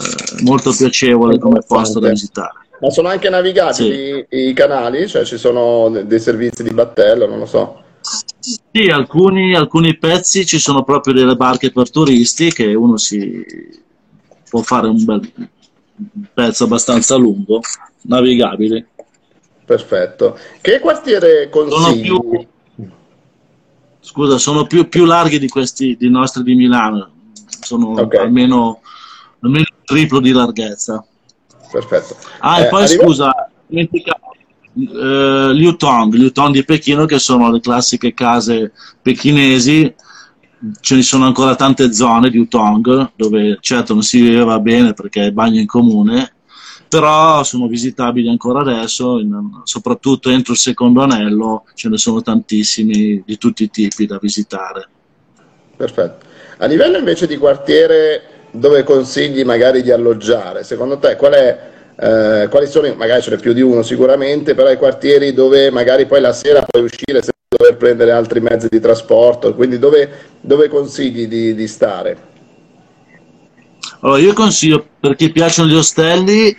eh, 0.01 0.43
molto 0.43 0.73
piacevole 0.75 1.37
come 1.37 1.61
posto 1.65 1.99
da 1.99 2.09
visitare. 2.09 2.59
Ma 2.79 2.89
sono 2.89 3.09
anche 3.09 3.29
navigabili 3.29 4.25
sì. 4.27 4.49
i 4.49 4.53
canali? 4.53 5.07
Cioè 5.07 5.23
ci 5.23 5.37
sono 5.37 5.89
dei 5.89 6.19
servizi 6.19 6.63
di 6.63 6.71
battello, 6.71 7.27
non 7.27 7.39
lo 7.39 7.45
so. 7.45 7.83
Sì, 8.39 8.89
alcuni, 8.89 9.55
alcuni 9.55 9.97
pezzi 9.97 10.45
ci 10.45 10.57
sono 10.57 10.83
proprio 10.83 11.13
delle 11.13 11.35
barche 11.35 11.71
per 11.71 11.91
turisti 11.91 12.51
che 12.51 12.73
uno 12.73 12.97
si 12.97 13.45
può 14.49 14.61
fare 14.61 14.87
un 14.87 15.03
bel 15.05 15.31
pezzo 16.33 16.63
abbastanza 16.63 17.15
lungo, 17.15 17.61
navigabile. 18.01 18.87
Perfetto. 19.63 20.37
Che 20.59 20.79
quartiere 20.79 21.49
consigli? 21.49 22.07
Sono 22.07 22.19
più, 22.19 22.47
scusa, 23.99 24.37
sono 24.37 24.65
più, 24.65 24.89
più 24.89 25.05
larghi 25.05 25.39
di 25.39 25.47
questi 25.47 25.95
di 25.97 26.09
nostri 26.09 26.43
di 26.43 26.55
Milano, 26.55 27.11
sono 27.61 27.91
okay. 27.91 28.19
almeno, 28.19 28.81
almeno 29.41 29.65
il 29.65 29.83
triplo 29.83 30.19
di 30.19 30.31
larghezza. 30.31 31.03
Perfetto. 31.71 32.17
Ah, 32.39 32.61
e 32.61 32.65
eh, 32.65 32.67
poi 32.67 32.83
arriva... 32.83 33.03
scusa, 33.03 33.49
dimenticavo 33.67 34.31
uh, 34.73 35.51
Liutong, 35.51 36.13
Liutong 36.13 36.53
di 36.53 36.63
Pechino, 36.63 37.05
che 37.05 37.19
sono 37.19 37.51
le 37.51 37.59
classiche 37.59 38.13
case 38.13 38.71
pechinesi. 39.01 39.93
Ce 40.79 40.95
ne 40.95 41.01
sono 41.01 41.25
ancora 41.25 41.55
tante 41.55 41.91
zone 41.91 42.29
di 42.29 42.37
Utong 42.37 43.13
dove 43.15 43.57
certo 43.61 43.93
non 43.93 44.03
si 44.03 44.21
viveva 44.21 44.59
bene 44.59 44.93
perché 44.93 45.25
è 45.25 45.31
bagno 45.31 45.59
in 45.59 45.65
comune, 45.65 46.33
però 46.87 47.43
sono 47.43 47.65
visitabili 47.65 48.29
ancora 48.29 48.59
adesso, 48.59 49.17
in, 49.17 49.61
soprattutto 49.63 50.29
entro 50.29 50.53
il 50.53 50.59
secondo 50.59 51.01
anello 51.01 51.63
ce 51.73 51.89
ne 51.89 51.97
sono 51.97 52.21
tantissimi 52.21 53.23
di 53.25 53.37
tutti 53.39 53.63
i 53.63 53.71
tipi 53.71 54.05
da 54.05 54.19
visitare. 54.21 54.87
Perfetto. 55.75 56.25
A 56.57 56.67
livello 56.67 56.97
invece 56.97 57.25
di 57.25 57.37
quartiere 57.37 58.40
dove 58.51 58.83
consigli 58.83 59.43
magari 59.43 59.81
di 59.81 59.91
alloggiare, 59.91 60.63
secondo 60.63 60.97
te 60.97 61.15
qual 61.15 61.33
è 61.33 61.69
eh, 61.97 62.47
quali 62.49 62.67
sono, 62.67 62.93
magari 62.95 63.21
ce 63.21 63.31
n'è 63.31 63.37
più 63.37 63.53
di 63.53 63.61
uno 63.61 63.83
sicuramente, 63.83 64.55
però 64.55 64.71
i 64.71 64.77
quartieri 64.77 65.33
dove 65.33 65.69
magari 65.69 66.05
poi 66.05 66.19
la 66.19 66.33
sera 66.33 66.63
puoi 66.63 66.83
uscire 66.83 67.21
senza 67.21 67.31
dover 67.47 67.77
prendere 67.77 68.11
altri 68.11 68.39
mezzi 68.39 68.67
di 68.69 68.79
trasporto, 68.79 69.53
quindi 69.53 69.77
dove, 69.77 70.09
dove 70.41 70.67
consigli 70.67 71.27
di, 71.27 71.53
di 71.53 71.67
stare? 71.67 72.29
Allora, 74.01 74.19
io 74.19 74.33
consiglio 74.33 74.83
per 74.99 75.15
chi 75.15 75.31
piacciono 75.31 75.69
gli 75.69 75.75
ostelli 75.75 76.57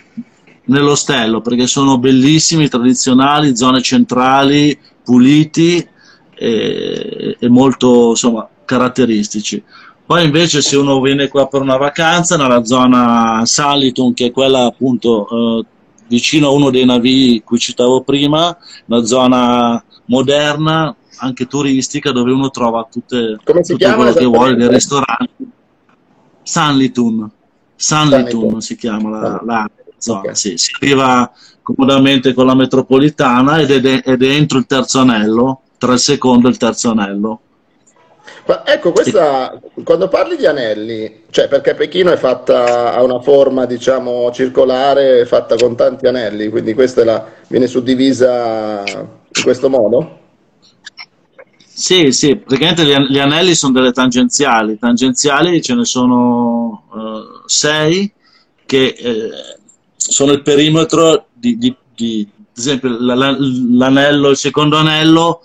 nell'ostello 0.65 1.41
perché 1.41 1.67
sono 1.67 1.97
bellissimi, 1.97 2.69
tradizionali, 2.69 3.57
zone 3.57 3.81
centrali, 3.81 4.79
puliti 5.03 5.85
e, 6.35 7.35
e 7.37 7.49
molto 7.49 8.11
insomma, 8.11 8.47
caratteristici. 8.63 9.61
Poi 10.05 10.23
invece 10.23 10.61
se 10.61 10.75
uno 10.75 10.99
viene 10.99 11.27
qua 11.29 11.47
per 11.47 11.61
una 11.61 11.77
vacanza 11.77 12.35
nella 12.35 12.65
zona 12.65 13.45
Saliton, 13.45 14.13
che 14.13 14.27
è 14.27 14.31
quella 14.31 14.65
appunto 14.65 15.27
eh, 15.29 15.65
vicino 16.07 16.47
a 16.47 16.51
uno 16.51 16.69
dei 16.69 16.85
navi 16.85 17.41
cui 17.43 17.57
citavo 17.57 18.01
prima, 18.01 18.55
una 18.87 19.05
zona 19.05 19.83
moderna, 20.05 20.93
anche 21.17 21.47
turistica, 21.47 22.11
dove 22.11 22.31
uno 22.31 22.49
trova 22.49 22.87
tutte, 22.91 23.37
tutto 23.43 23.95
quello 23.95 24.13
che 24.13 24.25
vuole, 24.25 24.55
dei 24.55 24.67
ristoranti. 24.67 25.49
Sanlitun, 26.43 27.29
Sanlitun 27.75 28.59
si 28.59 28.75
chiama 28.75 29.09
la, 29.09 29.41
la 29.45 29.69
zona, 29.97 30.19
okay. 30.19 30.35
sì. 30.35 30.57
si 30.57 30.71
arriva 30.79 31.31
comodamente 31.61 32.33
con 32.33 32.45
la 32.45 32.55
metropolitana 32.55 33.59
ed 33.59 33.85
è, 33.85 34.01
ed 34.03 34.21
è 34.21 34.27
entro 34.27 34.57
il 34.57 34.65
terzo 34.65 34.99
anello, 34.99 35.61
tra 35.77 35.93
il 35.93 35.99
secondo 35.99 36.47
e 36.47 36.51
il 36.51 36.57
terzo 36.57 36.91
anello. 36.91 37.39
Ma 38.45 38.65
ecco, 38.65 38.91
questa, 38.91 39.59
quando 39.83 40.07
parli 40.07 40.35
di 40.35 40.45
anelli, 40.45 41.23
cioè 41.29 41.47
perché 41.47 41.75
Pechino 41.75 42.11
è 42.11 42.17
fatta, 42.17 42.93
ha 42.93 43.01
una 43.01 43.21
forma, 43.21 43.65
diciamo, 43.65 44.31
circolare, 44.31 45.25
fatta 45.25 45.55
con 45.55 45.75
tanti 45.75 46.07
anelli, 46.07 46.49
quindi 46.49 46.73
questa 46.73 47.03
la, 47.03 47.25
viene 47.47 47.67
suddivisa 47.67 48.83
in 48.85 49.43
questo 49.43 49.69
modo? 49.69 50.19
Sì, 51.75 52.11
sì, 52.11 52.35
praticamente 52.35 52.85
gli, 52.85 53.17
anelli 53.17 53.55
sono 53.55 53.73
delle 53.73 53.91
tangenziali, 53.91 54.77
tangenziali 54.77 55.61
ce 55.61 55.73
ne 55.73 55.85
sono 55.85 56.83
uh, 56.91 57.47
sei 57.47 58.11
che 58.65 58.95
eh, 58.97 59.29
sono 59.95 60.33
il 60.33 60.41
perimetro 60.43 61.27
di, 61.33 61.57
di, 61.57 61.75
di 61.95 62.27
ad 62.35 62.57
esempio 62.57 62.95
l'anello, 62.99 64.29
il 64.29 64.37
secondo 64.37 64.77
anello 64.77 65.41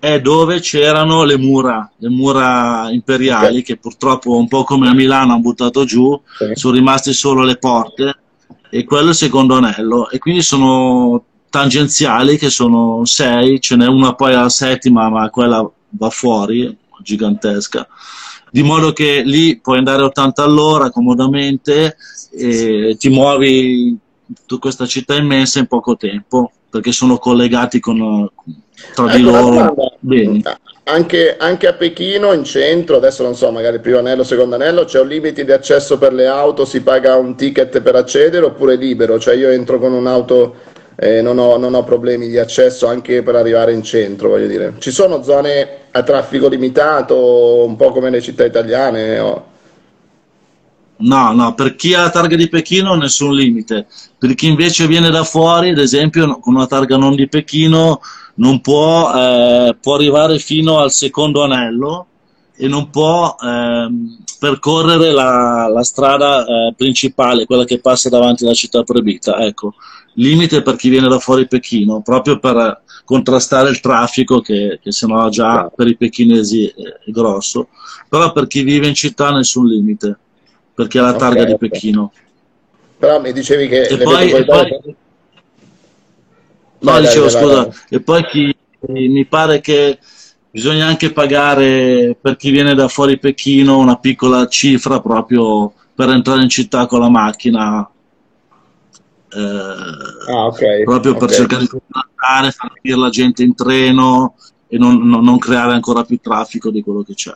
è 0.00 0.18
dove 0.18 0.60
c'erano 0.60 1.24
le 1.24 1.36
mura, 1.36 1.88
le 1.98 2.08
mura 2.08 2.88
imperiali 2.90 3.58
okay. 3.58 3.62
che 3.62 3.76
purtroppo 3.76 4.34
un 4.34 4.48
po' 4.48 4.64
come 4.64 4.88
a 4.88 4.94
Milano 4.94 5.32
hanno 5.32 5.42
buttato 5.42 5.84
giù, 5.84 6.10
okay. 6.10 6.56
sono 6.56 6.74
rimaste 6.74 7.12
solo 7.12 7.42
le 7.42 7.58
porte 7.58 8.16
e 8.70 8.84
quello 8.84 9.08
è 9.08 9.10
il 9.10 9.14
secondo 9.14 9.56
anello 9.56 10.08
e 10.08 10.18
quindi 10.18 10.40
sono 10.40 11.22
tangenziali 11.50 12.38
che 12.38 12.48
sono 12.48 13.04
sei, 13.04 13.60
ce 13.60 13.76
n'è 13.76 13.86
una 13.86 14.14
poi 14.14 14.32
alla 14.32 14.48
settima 14.48 15.10
ma 15.10 15.28
quella 15.28 15.70
va 15.90 16.08
fuori, 16.08 16.74
gigantesca, 17.02 17.86
di 18.50 18.62
modo 18.62 18.94
che 18.94 19.22
lì 19.22 19.60
puoi 19.60 19.78
andare 19.78 20.00
a 20.00 20.06
80 20.06 20.42
all'ora 20.42 20.90
comodamente 20.90 21.96
e 22.32 22.96
ti 22.98 23.10
muovi 23.10 23.88
in 23.88 23.96
tutta 24.46 24.62
questa 24.62 24.86
città 24.86 25.14
immensa 25.14 25.58
in 25.58 25.66
poco 25.66 25.96
tempo 25.96 26.52
perché 26.70 26.92
sono 26.92 27.18
collegati 27.18 27.80
con, 27.80 28.30
tra 28.94 29.06
di 29.14 29.20
ecco, 29.20 29.30
loro. 29.30 29.74
Anche, 30.84 31.36
anche, 31.36 31.66
a 31.68 31.74
Pechino, 31.74 32.32
in 32.32 32.42
centro, 32.42 32.96
adesso 32.96 33.22
non 33.22 33.36
so, 33.36 33.50
magari 33.52 33.78
primo 33.78 33.98
anello, 33.98 34.24
secondo 34.24 34.56
anello, 34.56 34.84
c'è 34.84 35.00
un 35.00 35.08
limite 35.08 35.44
di 35.44 35.52
accesso 35.52 35.98
per 35.98 36.12
le 36.12 36.26
auto, 36.26 36.64
si 36.64 36.80
paga 36.80 37.16
un 37.16 37.36
ticket 37.36 37.80
per 37.80 37.94
accedere 37.94 38.46
oppure 38.46 38.76
libero? 38.76 39.18
Cioè 39.18 39.34
io 39.34 39.50
entro 39.50 39.78
con 39.78 39.92
un'auto 39.92 40.54
e 40.96 41.22
non 41.22 41.38
ho, 41.38 41.56
non 41.56 41.74
ho 41.74 41.84
problemi 41.84 42.28
di 42.28 42.38
accesso 42.38 42.86
anche 42.86 43.22
per 43.22 43.36
arrivare 43.36 43.72
in 43.72 43.82
centro, 43.82 44.30
voglio 44.30 44.48
dire. 44.48 44.74
Ci 44.78 44.90
sono 44.90 45.22
zone 45.22 45.68
a 45.92 46.02
traffico 46.02 46.48
limitato, 46.48 47.64
un 47.64 47.76
po' 47.76 47.90
come 47.90 48.10
le 48.10 48.20
città 48.20 48.44
italiane? 48.44 49.18
O... 49.18 49.44
No, 51.00 51.32
no, 51.32 51.54
per 51.54 51.76
chi 51.76 51.94
ha 51.94 52.02
la 52.02 52.10
targa 52.10 52.36
di 52.36 52.48
Pechino 52.48 52.94
nessun 52.94 53.34
limite. 53.34 53.86
Per 54.18 54.34
chi 54.34 54.48
invece 54.48 54.86
viene 54.86 55.10
da 55.10 55.24
fuori, 55.24 55.70
ad 55.70 55.78
esempio, 55.78 56.38
con 56.40 56.54
una 56.54 56.66
targa 56.66 56.96
non 56.96 57.14
di 57.14 57.28
Pechino, 57.28 58.00
non 58.34 58.60
può, 58.60 59.12
eh, 59.14 59.76
può 59.80 59.94
arrivare 59.94 60.38
fino 60.38 60.78
al 60.78 60.90
secondo 60.90 61.42
anello 61.42 62.06
e 62.54 62.68
non 62.68 62.90
può 62.90 63.34
eh, 63.40 63.88
percorrere 64.38 65.12
la, 65.12 65.68
la 65.72 65.82
strada 65.82 66.44
eh, 66.44 66.74
principale, 66.76 67.46
quella 67.46 67.64
che 67.64 67.80
passa 67.80 68.10
davanti 68.10 68.44
alla 68.44 68.52
città 68.52 68.82
proibita. 68.82 69.38
Ecco, 69.38 69.74
limite 70.14 70.60
per 70.60 70.76
chi 70.76 70.90
viene 70.90 71.08
da 71.08 71.18
fuori 71.18 71.48
Pechino, 71.48 72.02
proprio 72.02 72.38
per 72.38 72.82
contrastare 73.06 73.70
il 73.70 73.80
traffico 73.80 74.40
che, 74.40 74.78
che 74.82 74.92
sennò 74.92 75.30
già 75.30 75.70
per 75.74 75.88
i 75.88 75.96
pechinesi 75.96 76.66
è, 76.66 77.06
è 77.06 77.10
grosso. 77.10 77.68
Però 78.06 78.32
per 78.32 78.46
chi 78.46 78.62
vive 78.62 78.86
in 78.86 78.94
città 78.94 79.30
nessun 79.30 79.66
limite 79.66 80.18
perché 80.80 80.98
è 80.98 81.02
la 81.02 81.14
targa 81.14 81.42
okay, 81.42 81.52
di 81.52 81.58
Pechino. 81.58 82.12
Però 82.96 83.20
mi 83.20 83.34
dicevi 83.34 83.68
che... 83.68 83.82
E 83.82 83.98
poi, 83.98 84.30
e 84.30 84.44
poi... 84.46 84.96
No, 86.78 86.92
dai, 86.92 87.02
dicevo, 87.02 87.28
dai, 87.28 87.42
scusa, 87.42 87.62
dai. 87.64 87.72
e 87.90 88.00
poi 88.00 88.24
chi, 88.24 88.56
mi 88.88 89.26
pare 89.26 89.60
che 89.60 89.98
bisogna 90.50 90.86
anche 90.86 91.12
pagare 91.12 92.16
per 92.18 92.36
chi 92.36 92.50
viene 92.50 92.74
da 92.74 92.88
fuori 92.88 93.18
Pechino 93.18 93.76
una 93.76 93.98
piccola 93.98 94.48
cifra 94.48 95.00
proprio 95.00 95.70
per 95.94 96.08
entrare 96.08 96.40
in 96.42 96.48
città 96.48 96.86
con 96.86 97.00
la 97.00 97.10
macchina. 97.10 97.90
Eh, 99.32 100.32
ah, 100.32 100.46
okay, 100.46 100.82
proprio 100.84 101.12
per 101.12 101.24
okay. 101.24 101.36
cercare 101.36 101.62
di 101.62 101.68
contattare, 101.68 102.50
far 102.52 102.72
venire 102.80 103.00
la 103.00 103.10
gente 103.10 103.42
in 103.42 103.54
treno 103.54 104.34
e 104.66 104.78
non, 104.78 105.06
non, 105.06 105.22
non 105.22 105.36
creare 105.36 105.74
ancora 105.74 106.04
più 106.04 106.18
traffico 106.18 106.70
di 106.70 106.82
quello 106.82 107.02
che 107.02 107.12
c'è. 107.12 107.34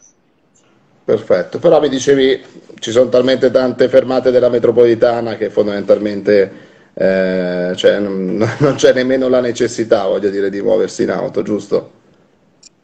Perfetto, 1.04 1.58
però 1.58 1.80
mi 1.80 1.90
dicevi 1.90 2.42
ci 2.78 2.90
sono 2.90 3.10
talmente 3.10 3.50
tante 3.50 3.88
fermate 3.88 4.30
della 4.30 4.48
metropolitana 4.48 5.36
che 5.36 5.50
fondamentalmente 5.50 6.72
eh, 6.94 7.72
cioè, 7.76 7.98
non, 7.98 8.46
c'è 8.76 8.92
nemmeno 8.92 9.28
la 9.28 9.40
necessità, 9.40 10.06
voglio 10.06 10.30
dire, 10.30 10.48
di 10.48 10.62
muoversi 10.62 11.02
in 11.02 11.10
auto, 11.10 11.42
giusto? 11.42 11.90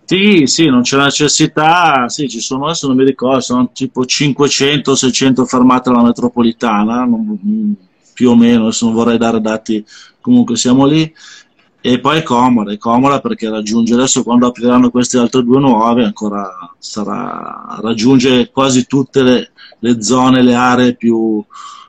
Sì, 0.05 0.47
sì, 0.47 0.67
non 0.67 0.83
c'è 0.83 0.97
necessità, 0.97 2.09
sì, 2.09 2.29
ci 2.29 2.41
sono, 2.41 2.67
adesso 2.67 2.89
non 2.89 2.97
mi 2.97 3.05
ricordo, 3.05 3.41
sono 3.41 3.71
tipo 3.73 4.03
500-600 4.03 5.45
fermate 5.45 5.89
alla 5.89 6.03
metropolitana, 6.03 7.05
non, 7.05 7.77
più 8.13 8.31
o 8.31 8.37
meno, 8.37 8.63
adesso 8.63 8.87
non 8.87 8.95
vorrei 8.95 9.19
dare 9.19 9.41
dati, 9.41 9.85
comunque 10.21 10.57
siamo 10.57 10.85
lì 10.85 11.15
e 11.83 11.99
poi 11.99 12.19
è 12.19 12.23
comoda, 12.23 12.73
è 12.73 12.79
comoda 12.79 13.21
perché 13.21 13.49
raggiunge 13.49 13.95
adesso 13.95 14.23
quando 14.23 14.47
apriranno 14.47 14.91
queste 14.91 15.19
altre 15.19 15.43
due 15.43 15.59
nuove 15.61 16.05
ancora 16.05 16.75
sarà 16.79 17.79
raggiunge 17.81 18.51
quasi 18.51 18.87
tutte 18.87 19.23
le, 19.23 19.53
le 19.79 20.03
zone, 20.03 20.43
le 20.43 20.55
aree 20.55 20.95
più 20.95 21.43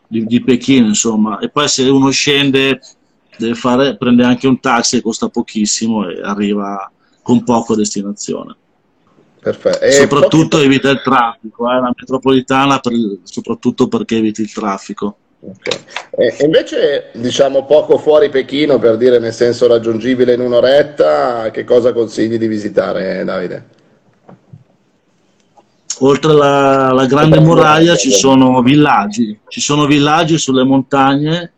di, 0.08 0.26
di, 0.26 0.42
Pechino 0.42 0.88
insomma 0.88 1.40
e 1.40 1.50
poi 1.50 1.68
se 1.68 1.90
uno 1.90 2.10
scende 2.10 2.80
deve 3.38 3.56
fare, 3.56 3.98
prende 3.98 4.24
anche 4.24 4.48
un 4.48 4.60
taxi 4.60 4.98
che 4.98 5.02
costa 5.02 5.28
pochissimo 5.28 6.08
e 6.08 6.22
arriva 6.22 6.90
con 7.22 7.44
poco 7.44 7.74
a 7.74 7.76
destinazione 7.76 8.56
Perfetto. 9.42 9.80
E 9.84 9.92
soprattutto 9.92 10.58
poi... 10.58 10.66
evita 10.68 10.92
il 10.92 11.02
traffico, 11.02 11.70
eh? 11.70 11.80
la 11.80 11.92
metropolitana 11.96 12.80
per, 12.80 12.94
soprattutto 13.24 13.88
perché 13.88 14.18
eviti 14.18 14.42
il 14.42 14.54
traffico 14.54 15.18
Okay. 15.44 15.80
E 16.18 16.46
invece, 16.46 17.10
diciamo 17.14 17.66
poco 17.66 17.98
fuori 17.98 18.30
Pechino, 18.30 18.78
per 18.78 18.98
dire 18.98 19.18
nel 19.18 19.34
senso 19.34 19.68
raggiungibile 19.68 20.36
in 20.36 20.42
un'oretta, 20.42 21.50
che 21.50 21.64
cosa 21.64 21.94
consigli 21.94 22.38
di 22.38 22.48
visitare, 22.48 23.24
Davide? 23.24 23.66
Oltre 26.00 26.32
alla 26.32 27.06
grande 27.08 27.40
muraglia 27.40 27.96
ci 27.96 28.12
sono 28.12 28.62
villaggi, 28.62 29.40
ci 29.48 29.62
sono 29.62 29.86
villaggi 29.86 30.38
sulle 30.38 30.64
montagne 30.64 31.54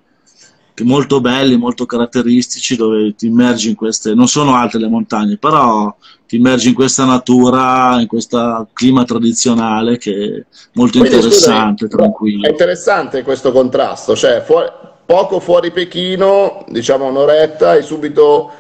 molto 0.82 1.22
belli, 1.22 1.58
molto 1.58 1.86
caratteristici, 1.86 2.76
dove 2.76 3.14
ti 3.16 3.28
immergi 3.28 3.70
in 3.70 3.76
queste, 3.76 4.14
non 4.14 4.28
sono 4.28 4.56
alte 4.56 4.80
le 4.80 4.88
montagne, 4.88 5.38
però 5.38 5.96
ti 6.28 6.38
immergi 6.38 6.70
in 6.70 6.74
questa 6.74 7.06
natura, 7.06 8.00
in 8.00 8.08
questo 8.08 8.68
clima 8.74 9.04
tradizionale 9.04 9.98
che 9.98 10.12
è 10.12 10.44
molto 10.74 11.00
Quindi, 11.00 11.16
interessante, 11.18 11.86
scusa, 11.86 11.98
tranquillo. 11.98 12.48
È 12.48 12.50
interessante 12.50 13.22
questo 13.22 13.52
contrasto, 13.52 14.16
cioè 14.16 14.42
fuori, 14.42 14.68
poco 15.06 15.40
fuori 15.40 15.72
Pechino, 15.72 16.66
diciamo 16.70 17.06
un'oretta 17.06 17.76
e 17.76 17.84
subito 17.84 18.52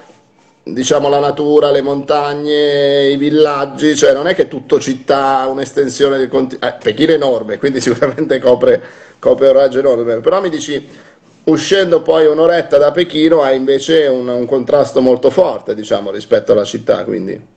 diciamo 0.66 1.09
la 1.09 1.20
natura, 1.20 1.72
le 1.72 1.82
montagne, 1.82 3.09
i 3.09 3.18
villaggi, 3.18 3.95
cioè 3.97 4.14
non 4.14 4.28
è 4.28 4.36
che 4.36 4.47
tutto 4.47 4.80
città, 4.80 5.45
un'estensione 5.49 6.18
del 6.18 6.30
continente, 6.30 6.68
eh, 6.68 6.78
Pechino 6.82 7.11
è 7.11 7.16
enorme, 7.16 7.57
quindi 7.57 7.82
sicuramente 7.82 8.39
copre, 8.39 8.82
copre 9.20 9.47
un 9.47 9.53
raggio 9.53 9.80
enorme, 9.80 10.20
però 10.20 10.39
mi 10.39 10.49
dici 10.49 11.11
uscendo 11.45 12.01
poi 12.01 12.25
un'oretta 12.25 12.77
da 12.77 12.91
Pechino 12.91 13.41
hai 13.41 13.57
invece 13.57 14.07
un, 14.07 14.27
un 14.27 14.45
contrasto 14.45 15.01
molto 15.01 15.29
forte 15.29 15.75
diciamo 15.75 16.11
rispetto 16.11 16.51
alla 16.53 16.63
città 16.63 17.03
quindi 17.03 17.53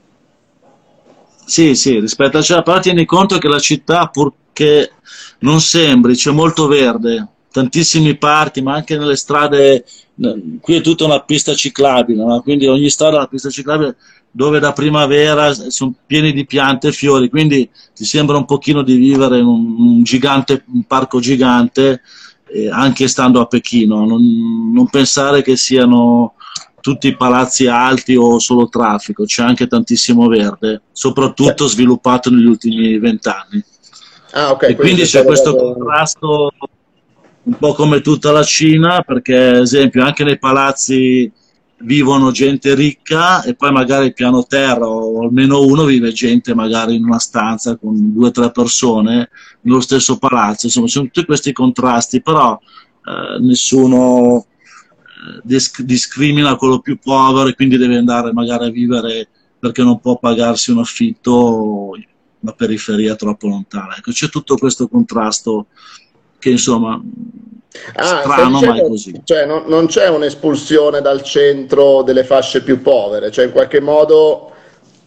sì, 1.47 1.75
sì, 1.75 1.97
rispetto 1.97 2.35
alla 2.35 2.45
città, 2.45 2.61
però 2.61 2.79
tieni 2.79 3.05
conto 3.05 3.37
che 3.37 3.47
la 3.47 3.57
città, 3.57 4.07
purché 4.07 4.91
non 5.39 5.61
sembri, 5.61 6.13
c'è 6.13 6.31
molto 6.31 6.67
verde, 6.67 7.25
tantissimi 7.49 8.17
parchi, 8.17 8.61
ma 8.61 8.73
anche 8.73 8.97
nelle 8.97 9.15
strade, 9.15 9.85
qui 10.59 10.75
è 10.75 10.81
tutta 10.81 11.05
una 11.05 11.21
pista 11.21 11.53
ciclabile, 11.55 12.21
no? 12.21 12.41
quindi 12.41 12.67
ogni 12.67 12.89
strada 12.89 13.15
è 13.15 13.19
una 13.19 13.27
pista 13.27 13.49
ciclabile 13.49 13.95
dove 14.29 14.59
da 14.59 14.73
primavera 14.73 15.53
sono 15.53 15.93
pieni 16.05 16.33
di 16.33 16.45
piante 16.45 16.89
e 16.89 16.91
fiori, 16.91 17.29
quindi 17.29 17.69
ti 17.95 18.03
sembra 18.03 18.35
un 18.35 18.43
pochino 18.43 18.81
di 18.81 18.97
vivere 18.97 19.37
in 19.37 19.45
un, 19.45 19.75
un 19.79 20.03
gigante, 20.03 20.65
un 20.73 20.83
parco 20.83 21.21
gigante, 21.21 22.01
eh, 22.51 22.69
anche 22.69 23.07
stando 23.07 23.39
a 23.41 23.45
Pechino, 23.45 24.05
non, 24.05 24.71
non 24.71 24.87
pensare 24.89 25.41
che 25.41 25.55
siano 25.55 26.33
tutti 26.81 27.07
i 27.07 27.17
palazzi 27.17 27.67
alti 27.67 28.15
o 28.15 28.39
solo 28.39 28.69
traffico, 28.69 29.25
c'è 29.25 29.43
anche 29.43 29.67
tantissimo 29.67 30.27
verde, 30.27 30.83
soprattutto 30.91 31.67
sì. 31.67 31.73
sviluppato 31.73 32.29
negli 32.29 32.45
ultimi 32.45 32.97
vent'anni. 32.97 33.63
Ah, 34.31 34.51
okay, 34.51 34.71
e 34.71 34.75
quindi 34.75 35.03
c'è 35.03 35.25
questo 35.25 35.51
da... 35.51 35.57
contrasto 35.57 36.51
un 37.43 37.57
po' 37.57 37.73
come 37.73 38.01
tutta 38.01 38.31
la 38.31 38.43
Cina, 38.43 39.01
perché 39.01 39.35
ad 39.35 39.61
esempio 39.61 40.03
anche 40.03 40.23
nei 40.23 40.37
palazzi 40.37 41.31
vivono 41.79 42.31
gente 42.31 42.73
ricca 42.73 43.43
e 43.43 43.53
poi 43.53 43.71
magari 43.71 44.13
piano 44.13 44.45
terra 44.45 44.87
o 44.87 45.21
almeno 45.23 45.61
uno 45.61 45.85
vive 45.85 46.11
gente 46.11 46.55
magari 46.55 46.95
in 46.95 47.03
una 47.03 47.19
stanza 47.19 47.77
con 47.77 48.13
due 48.13 48.27
o 48.27 48.31
tre 48.31 48.51
persone 48.51 49.29
nello 49.61 49.81
stesso 49.81 50.17
palazzo, 50.17 50.65
insomma 50.65 50.87
sono 50.87 51.05
tutti 51.05 51.25
questi 51.25 51.51
contrasti, 51.53 52.21
però 52.21 52.59
eh, 52.59 53.39
nessuno 53.39 54.45
discrimina 55.43 56.55
quello 56.55 56.79
più 56.79 56.97
povero 56.97 57.49
e 57.49 57.55
quindi 57.55 57.77
deve 57.77 57.97
andare 57.97 58.31
magari 58.31 58.65
a 58.65 58.71
vivere 58.71 59.27
perché 59.59 59.83
non 59.83 59.99
può 59.99 60.17
pagarsi 60.17 60.71
un 60.71 60.79
affitto 60.79 61.91
una 62.39 62.53
periferia 62.53 63.15
troppo 63.15 63.47
lontana. 63.47 63.97
Ecco, 63.97 64.11
c'è 64.11 64.29
tutto 64.29 64.55
questo 64.57 64.87
contrasto 64.87 65.67
che 66.39 66.49
insomma 66.49 67.01
ah, 67.95 68.21
strano 68.21 68.59
ma 68.59 68.75
è 68.75 68.81
così. 68.81 69.21
Cioè, 69.23 69.45
non, 69.45 69.63
non 69.67 69.87
c'è 69.87 70.07
un'espulsione 70.09 71.01
dal 71.01 71.23
centro 71.23 72.01
delle 72.03 72.23
fasce 72.23 72.61
più 72.61 72.81
povere, 72.81 73.31
cioè 73.31 73.45
in 73.45 73.51
qualche 73.51 73.81
modo 73.81 74.51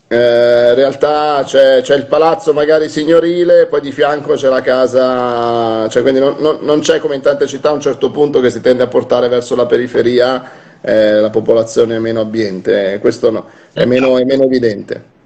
eh, 0.08 0.68
in 0.68 0.74
realtà 0.74 1.42
c'è, 1.44 1.82
c'è, 1.82 1.94
il 1.96 2.06
palazzo 2.06 2.52
magari 2.52 2.88
signorile, 2.88 3.66
poi 3.66 3.80
di 3.80 3.92
fianco 3.92 4.34
c'è 4.34 4.48
la 4.48 4.60
casa, 4.60 5.88
cioè 5.88 6.02
quindi 6.02 6.20
non, 6.20 6.36
non, 6.38 6.58
non, 6.62 6.80
c'è 6.80 6.98
come 6.98 7.14
in 7.14 7.20
tante 7.20 7.46
città 7.46 7.68
a 7.70 7.74
un 7.74 7.80
certo 7.80 8.10
punto 8.10 8.40
che 8.40 8.50
si 8.50 8.60
tende 8.60 8.82
a 8.82 8.88
portare 8.88 9.28
verso 9.28 9.54
la 9.54 9.66
periferia 9.66 10.68
eh, 10.80 11.20
la 11.20 11.30
popolazione 11.30 11.98
meno 11.98 12.20
abbiente, 12.20 12.98
questo 13.00 13.30
no, 13.30 13.46
è 13.72 13.84
meno, 13.84 14.18
è 14.18 14.24
meno 14.24 14.44
evidente 14.44 15.18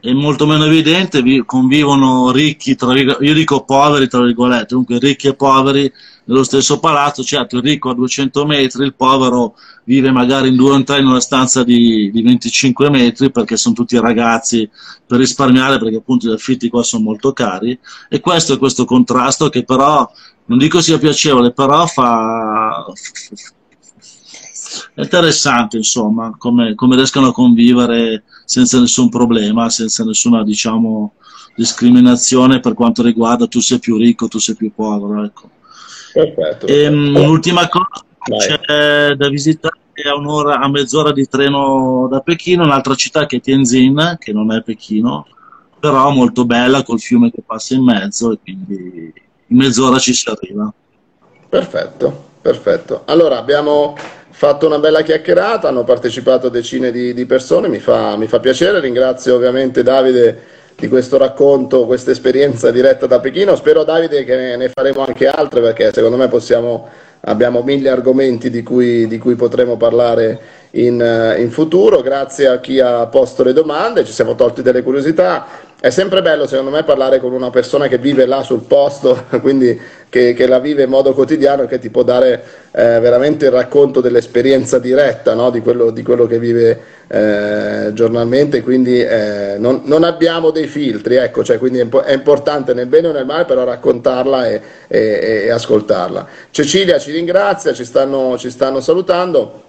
è 0.00 0.12
molto 0.12 0.46
meno 0.46 0.64
evidente, 0.64 1.22
convivono 1.44 2.30
ricchi, 2.30 2.76
tra, 2.76 2.94
io 2.96 3.34
dico 3.34 3.64
poveri 3.64 4.08
tra 4.08 4.22
virgolette, 4.22 4.68
comunque 4.68 4.98
ricchi 4.98 5.26
e 5.26 5.34
poveri 5.34 5.92
nello 6.24 6.44
stesso 6.44 6.78
palazzo, 6.78 7.24
certo 7.24 7.56
il 7.56 7.62
ricco 7.62 7.90
a 7.90 7.94
200 7.94 8.46
metri, 8.46 8.84
il 8.84 8.94
povero 8.94 9.56
vive 9.84 10.12
magari 10.12 10.48
in 10.48 10.56
due 10.56 10.72
o 10.72 10.82
tre 10.84 11.00
in 11.00 11.06
una 11.06 11.20
stanza 11.20 11.64
di, 11.64 12.10
di 12.12 12.22
25 12.22 12.90
metri 12.90 13.30
perché 13.30 13.56
sono 13.56 13.74
tutti 13.74 13.98
ragazzi 13.98 14.68
per 15.06 15.18
risparmiare 15.18 15.78
perché 15.78 15.96
appunto 15.96 16.28
gli 16.28 16.32
affitti 16.32 16.68
qua 16.68 16.82
sono 16.82 17.04
molto 17.04 17.32
cari 17.32 17.76
e 18.08 18.20
questo 18.20 18.52
è 18.52 18.58
questo 18.58 18.84
contrasto 18.84 19.48
che 19.48 19.64
però 19.64 20.08
non 20.44 20.58
dico 20.58 20.80
sia 20.80 20.98
piacevole, 20.98 21.52
però 21.52 21.86
fa, 21.86 22.84
è 24.94 25.02
interessante 25.02 25.76
insomma 25.76 26.34
come, 26.36 26.74
come 26.74 26.96
riescono 26.96 27.28
a 27.28 27.32
convivere 27.32 28.24
senza 28.44 28.80
nessun 28.80 29.08
problema, 29.08 29.68
senza 29.70 30.04
nessuna 30.04 30.42
diciamo, 30.42 31.14
discriminazione 31.54 32.60
per 32.60 32.74
quanto 32.74 33.02
riguarda 33.02 33.46
tu 33.46 33.60
sei 33.60 33.78
più 33.78 33.96
ricco, 33.96 34.28
tu 34.28 34.38
sei 34.38 34.54
più 34.54 34.72
povero. 34.74 35.24
Ecco. 35.24 35.50
Perfetto. 36.12 36.66
E, 36.66 36.82
ehm, 36.84 37.14
un'ultima 37.16 37.68
cosa, 37.68 38.04
Vai. 38.26 38.38
c'è 38.38 39.14
da 39.14 39.28
visitare 39.28 39.76
a 40.08 40.16
un'ora, 40.16 40.60
a 40.60 40.68
mezz'ora 40.68 41.12
di 41.12 41.26
treno 41.28 42.06
da 42.10 42.20
Pechino, 42.20 42.62
un'altra 42.62 42.94
città 42.94 43.26
che 43.26 43.36
è 43.36 43.40
Tianjin, 43.40 44.16
che 44.18 44.32
non 44.32 44.52
è 44.52 44.62
Pechino, 44.62 45.26
però 45.78 46.10
molto 46.10 46.44
bella 46.44 46.82
col 46.82 47.00
fiume 47.00 47.30
che 47.30 47.42
passa 47.44 47.74
in 47.74 47.84
mezzo 47.84 48.32
e 48.32 48.38
quindi 48.42 49.12
in 49.46 49.56
mezz'ora 49.56 49.98
ci 49.98 50.12
si 50.12 50.28
arriva. 50.28 50.72
Perfetto, 51.48 52.24
perfetto. 52.40 53.02
Allora 53.06 53.38
abbiamo 53.38 53.96
fatto 54.38 54.66
una 54.66 54.78
bella 54.78 55.02
chiacchierata, 55.02 55.66
hanno 55.66 55.82
partecipato 55.82 56.48
decine 56.48 56.92
di, 56.92 57.12
di 57.12 57.26
persone, 57.26 57.66
mi 57.66 57.80
fa, 57.80 58.16
mi 58.16 58.28
fa, 58.28 58.38
piacere, 58.38 58.78
ringrazio 58.78 59.34
ovviamente 59.34 59.82
Davide 59.82 60.42
di 60.76 60.86
questo 60.86 61.18
racconto, 61.18 61.86
questa 61.86 62.12
esperienza 62.12 62.70
diretta 62.70 63.06
da 63.06 63.18
Pechino, 63.18 63.56
spero 63.56 63.82
Davide 63.82 64.22
che 64.22 64.54
ne, 64.54 64.70
faremo 64.72 65.04
anche 65.04 65.26
altre 65.26 65.60
perché 65.60 65.90
secondo 65.92 66.16
me 66.16 66.28
possiamo, 66.28 66.88
abbiamo 67.22 67.62
mille 67.62 67.90
argomenti 67.90 68.48
di 68.48 68.62
cui, 68.62 69.08
di 69.08 69.18
cui 69.18 69.34
potremo 69.34 69.76
parlare 69.76 70.38
in, 70.70 71.34
in 71.36 71.50
futuro, 71.50 72.00
grazie 72.00 72.46
a 72.46 72.60
chi 72.60 72.78
ha 72.78 73.06
posto 73.06 73.42
le 73.42 73.52
domande, 73.52 74.04
ci 74.04 74.12
siamo 74.12 74.36
tolti 74.36 74.62
delle 74.62 74.84
curiosità, 74.84 75.48
è 75.80 75.90
sempre 75.90 76.22
bello 76.22 76.48
secondo 76.48 76.72
me 76.72 76.82
parlare 76.82 77.20
con 77.20 77.32
una 77.32 77.50
persona 77.50 77.86
che 77.86 77.98
vive 77.98 78.26
là 78.26 78.42
sul 78.42 78.62
posto, 78.62 79.26
quindi 79.40 79.80
che, 80.08 80.34
che 80.34 80.46
la 80.48 80.58
vive 80.58 80.82
in 80.82 80.88
modo 80.88 81.14
quotidiano 81.14 81.62
e 81.62 81.66
che 81.68 81.78
ti 81.78 81.88
può 81.88 82.02
dare 82.02 82.42
eh, 82.72 82.98
veramente 82.98 83.44
il 83.44 83.52
racconto 83.52 84.00
dell'esperienza 84.00 84.80
diretta 84.80 85.34
no? 85.34 85.50
di, 85.50 85.60
quello, 85.60 85.90
di, 85.90 86.02
quello, 86.02 86.26
che 86.26 86.40
vive 86.40 86.80
eh, 87.06 87.90
giornalmente, 87.92 88.62
quindi 88.62 89.00
eh, 89.00 89.54
non, 89.58 89.82
non, 89.84 90.02
abbiamo 90.02 90.50
dei 90.50 90.66
filtri, 90.66 91.14
ecco, 91.14 91.44
cioè, 91.44 91.58
quindi 91.58 91.78
è, 91.78 91.88
è, 91.88 92.12
importante 92.12 92.74
nel 92.74 92.86
bene 92.86 93.08
o 93.08 93.12
nel 93.12 93.24
male 93.26 93.44
però 93.44 93.62
raccontarla 93.62 94.48
e, 94.48 94.60
e, 94.88 95.42
e 95.44 95.50
ascoltarla. 95.50 96.26
Cecilia 96.50 96.98
ci 96.98 97.12
ringrazia, 97.12 97.72
ci 97.72 97.84
stanno, 97.84 98.36
ci 98.36 98.50
stanno 98.50 98.80
salutando. 98.80 99.66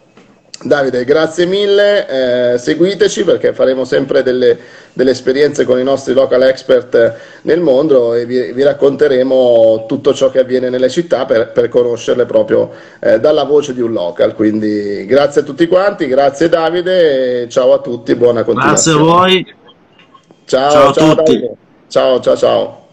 Davide, 0.62 1.06
grazie 1.06 1.46
mille, 1.46 2.54
eh, 2.54 2.58
seguiteci 2.58 3.24
perché 3.24 3.54
faremo 3.54 3.86
sempre 3.86 4.24
delle, 4.24 4.58
delle, 4.92 5.12
esperienze 5.12 5.64
con 5.64 5.80
i 5.80 5.84
nostri 5.84 6.14
local 6.14 6.42
expert 6.44 7.16
nel 7.44 7.62
mondo 7.62 8.14
e 8.14 8.26
vi, 8.26 8.52
vi 8.52 8.64
racconteremo 8.64 9.86
tutto 9.88 10.14
ciò 10.14 10.30
che 10.30 10.40
avviene 10.40 10.70
nelle 10.70 10.90
città 10.90 11.26
per, 11.26 11.54
per 11.54 11.70
conoscerle 11.70 12.26
proprio 12.26 12.72
eh, 13.00 13.22
dalla 13.22 13.46
voce 13.46 13.74
di 13.74 13.80
un 13.80 13.94
local. 13.94 14.36
Quindi 14.36 15.06
grazie 15.06 15.42
a 15.42 15.44
tutti 15.46 15.66
quanti, 15.66 16.08
grazie 16.08 16.50
Davide, 16.50 17.48
ciao 17.48 17.72
a 17.72 17.80
tutti, 17.80 18.14
buona 18.16 18.44
continuazione. 18.44 18.98
Grazie 18.98 19.12
a 19.12 19.18
voi. 19.18 19.56
Ciao, 20.44 20.72
ciao, 20.72 20.94
ciao 20.94 21.12
a 21.12 21.16
tutti. 21.16 21.50
Ciao, 21.88 22.20
ciao, 22.20 22.36
ciao. 22.36 22.36
Ciao. 22.36 22.88